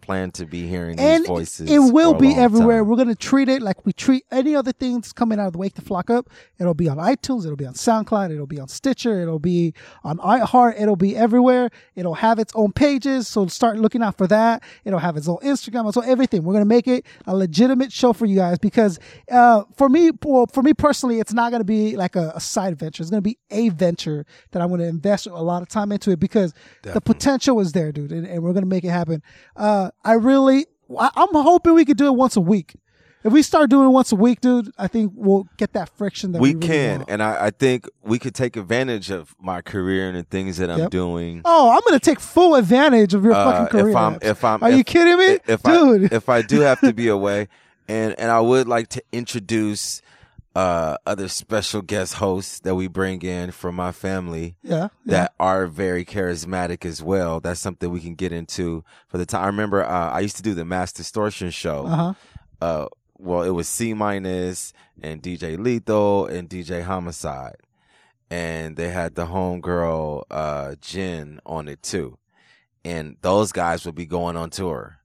[0.07, 1.69] plan to be hearing these voices.
[1.69, 2.79] it will be everywhere.
[2.79, 2.89] time.
[2.89, 5.75] We're gonna treat it like we treat any other things coming out of the Wake
[5.75, 6.31] the Flok Up.
[6.61, 7.45] It'll be on iTunes.
[7.45, 8.33] It'll be on SoundCloud.
[8.33, 9.21] It'll be on Stitcher.
[9.21, 9.75] It'll be
[10.05, 10.81] on iHeart.
[10.81, 11.71] It'll be everywhere.
[11.97, 13.27] It'll have its own pages.
[13.27, 14.63] So start looking out for that.
[14.85, 15.93] It'll have its own Instagram.
[15.93, 16.45] So everything.
[16.45, 19.01] We're gonna make it a legitimate show for you guys because
[19.31, 22.79] uh, for me, well, for me personally, it's not gonna be like a, a side
[22.79, 23.03] venture.
[23.03, 26.21] It's gonna be a venture that I'm gonna invest a lot of time into it
[26.21, 29.23] because the potential is there, dude, and, and we're gonna make it happen.
[29.57, 30.67] Uh, I really,
[30.99, 32.75] I- I'm hoping we could do it once a week.
[33.25, 36.31] If we start doing it once a week, dude, I think we'll get that friction
[36.33, 37.11] that we, we really can, want.
[37.11, 40.71] and I, I think we could take advantage of my career and the things that
[40.71, 40.91] I'm Yep.
[40.91, 41.43] doing.
[41.45, 43.89] Oh, I'm gonna take full advantage of your Uh, fucking career.
[43.91, 46.13] if I'm, if I'm, Are if, you kidding me, if dude?
[46.13, 47.49] I, if I do have to be away,
[47.89, 50.03] and and I would like to introduce
[50.57, 55.13] uh other special guest hosts that we bring in from my family yeah, yeah.
[55.13, 57.41] that are very charismatic as well.
[57.41, 59.45] That's something we can get into for the time.
[59.45, 61.85] I remember uh, I used to do the Mass Distortion show.
[61.87, 62.15] Uh huh.
[62.63, 62.87] Uh,
[63.19, 64.73] well, it was C minus
[65.03, 67.57] and DJ Lethal and DJ Homicide,
[68.31, 72.17] and they had the homegirl uh, Jen on it too,
[72.83, 75.01] and those guys would be going on tour.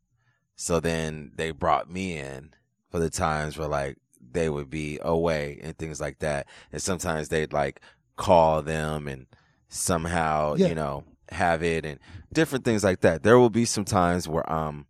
[0.55, 2.53] So then they brought me in
[2.89, 3.97] for the times where like
[4.33, 7.81] they would be away and things like that, and sometimes they'd like
[8.17, 9.25] call them and
[9.69, 10.67] somehow Yeah.
[10.67, 11.97] you know have it and
[12.33, 13.23] different things like that.
[13.23, 14.85] There will be some times where I'm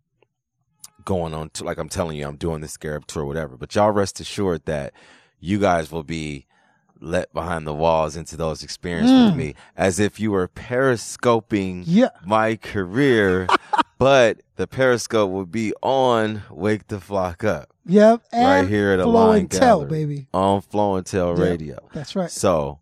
[1.04, 3.56] going on to like I'm telling you I'm doing the Scarub tour, whatever.
[3.56, 4.92] But y'all rest assured that
[5.40, 6.46] you guys will be
[7.00, 9.36] let behind the walls into those experiences with Mm.
[9.36, 12.10] me as if you were periscoping Yeah.
[12.24, 13.48] my career,
[14.02, 18.22] but the periscope will be on Wake the Flok Up Yep.
[18.32, 20.28] And right here at a Flow line and Tell, baby.
[20.32, 21.38] on Flow and Tell Yep.
[21.38, 21.88] Radio.
[21.92, 22.30] That's right.
[22.30, 22.78] So,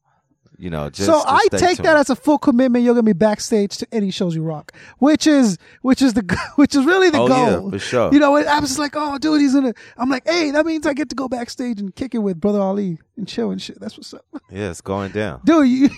[0.58, 1.86] you know, just so I take tuned.
[1.86, 2.84] that as a full commitment.
[2.84, 6.74] You're gonna be backstage to any shows you rock, which is which is the which
[6.74, 7.64] is really the oh goal.
[7.64, 8.12] yeah, for sure.
[8.12, 9.72] You know, I was just like, oh, dude, he's gonna.
[9.96, 12.60] I'm like, hey, that means I get to go backstage and kick it with Brother
[12.60, 13.80] Ali and chill and shit.
[13.80, 15.40] That's what's up, yeah, it's going down.
[15.44, 15.66] dude.
[15.68, 15.88] You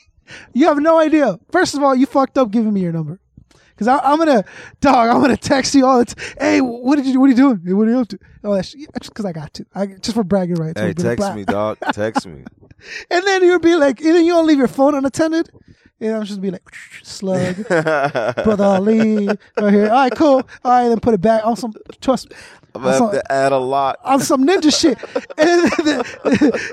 [0.54, 1.38] you have no idea.
[1.52, 3.20] First of all, you fucked up giving me your number.
[3.78, 4.44] Cause I, I'm gonna,
[4.80, 5.08] dog.
[5.10, 6.34] I'm gonna text you all the time.
[6.40, 7.20] Hey, what did you?
[7.20, 7.60] What are you doing?
[7.64, 8.18] Hey, what are you up to?
[8.42, 9.66] Oh, that's yeah, just because I got to.
[9.74, 10.80] I just for bragging rights.
[10.80, 11.76] Hey, text me, dog.
[11.92, 12.44] Text me.
[13.10, 15.50] And then you'll be like, and then you don't leave your phone unattended.
[15.98, 16.62] And I'm just be like,
[17.02, 19.84] slug, brother Ali, right here.
[19.86, 20.46] All right, cool.
[20.62, 21.72] All right, then put it back on some.
[22.00, 22.36] Trust me.
[22.74, 23.98] I'm on gonna some- have to add a lot.
[24.04, 24.98] on some ninja shit.
[25.38, 26.02] And then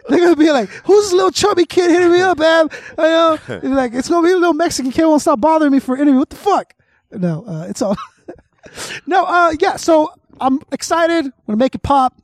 [0.09, 3.37] they're gonna be like, "Who's this little chubby kid hitting me up, Ab?" I know,
[3.47, 6.01] They're like it's gonna be a little Mexican kid won't stop bothering me for an
[6.01, 6.19] interview.
[6.19, 6.73] What the fuck?
[7.15, 7.95] No, uh, it's all.
[9.07, 9.75] no, uh, yeah.
[9.75, 11.25] So I'm excited.
[11.25, 12.15] I'm gonna make it pop.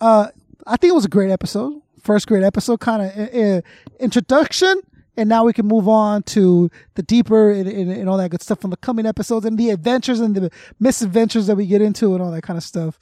[0.00, 0.28] Uh,
[0.66, 1.80] I think it was a great episode.
[2.02, 3.60] First great episode, kind of uh,
[4.00, 4.80] introduction,
[5.16, 8.42] and now we can move on to the deeper and, and, and all that good
[8.42, 12.14] stuff from the coming episodes and the adventures and the misadventures that we get into
[12.14, 12.98] and all that kind of stuff.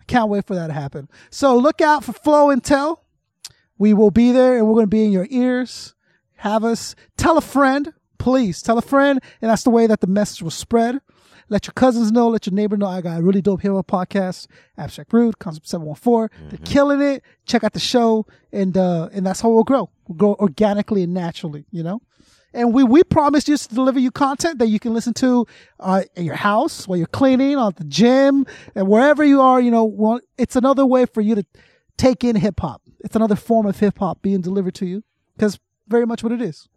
[0.00, 1.08] I can't wait for that to happen.
[1.30, 3.04] So look out for Flow and Tell.
[3.78, 5.94] We will be there and we're to be in your ears.
[6.38, 10.06] Have us tell a friend, please tell a friend, and that's the way that the
[10.06, 11.00] message will spread.
[11.48, 13.88] Let your cousins know, let your neighbor know I got a really dope hip hop
[13.88, 14.46] podcast,
[14.78, 16.28] Abstract Rude, Koncept 714.
[16.48, 17.24] They're killing it.
[17.44, 19.90] Check out the show and uh and that's how we'll grow.
[20.06, 22.02] We'll grow organically and naturally, you know?
[22.52, 25.46] And we we promise you to deliver you content that you can listen to
[25.80, 29.60] uh, at your house while you're cleaning, at the gym, and wherever you are.
[29.60, 31.44] You know, well, it's another way for you to
[31.96, 32.82] take in hip hop.
[33.00, 35.04] It's another form of hip hop being delivered to you
[35.36, 36.68] because very much what it is,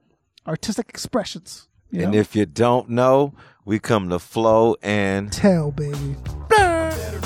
[0.47, 1.67] artistic expressions.
[1.91, 2.17] And know?
[2.17, 3.33] if you don't know,
[3.65, 6.15] we come to flow and tell, baby.
[6.49, 7.23] better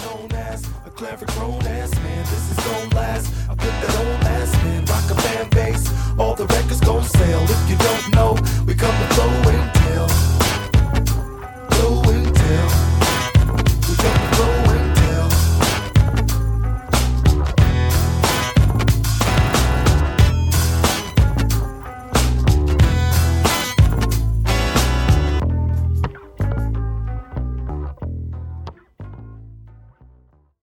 [0.98, 3.32] Clever grown ass man, this is gon' last.
[3.48, 6.18] I put that old ass in, rock a fan base.
[6.18, 7.44] All the records gonna sell.
[7.44, 8.34] If you don't know,
[8.66, 10.08] we come to flow and tell.
[11.70, 12.87] Blow and tell.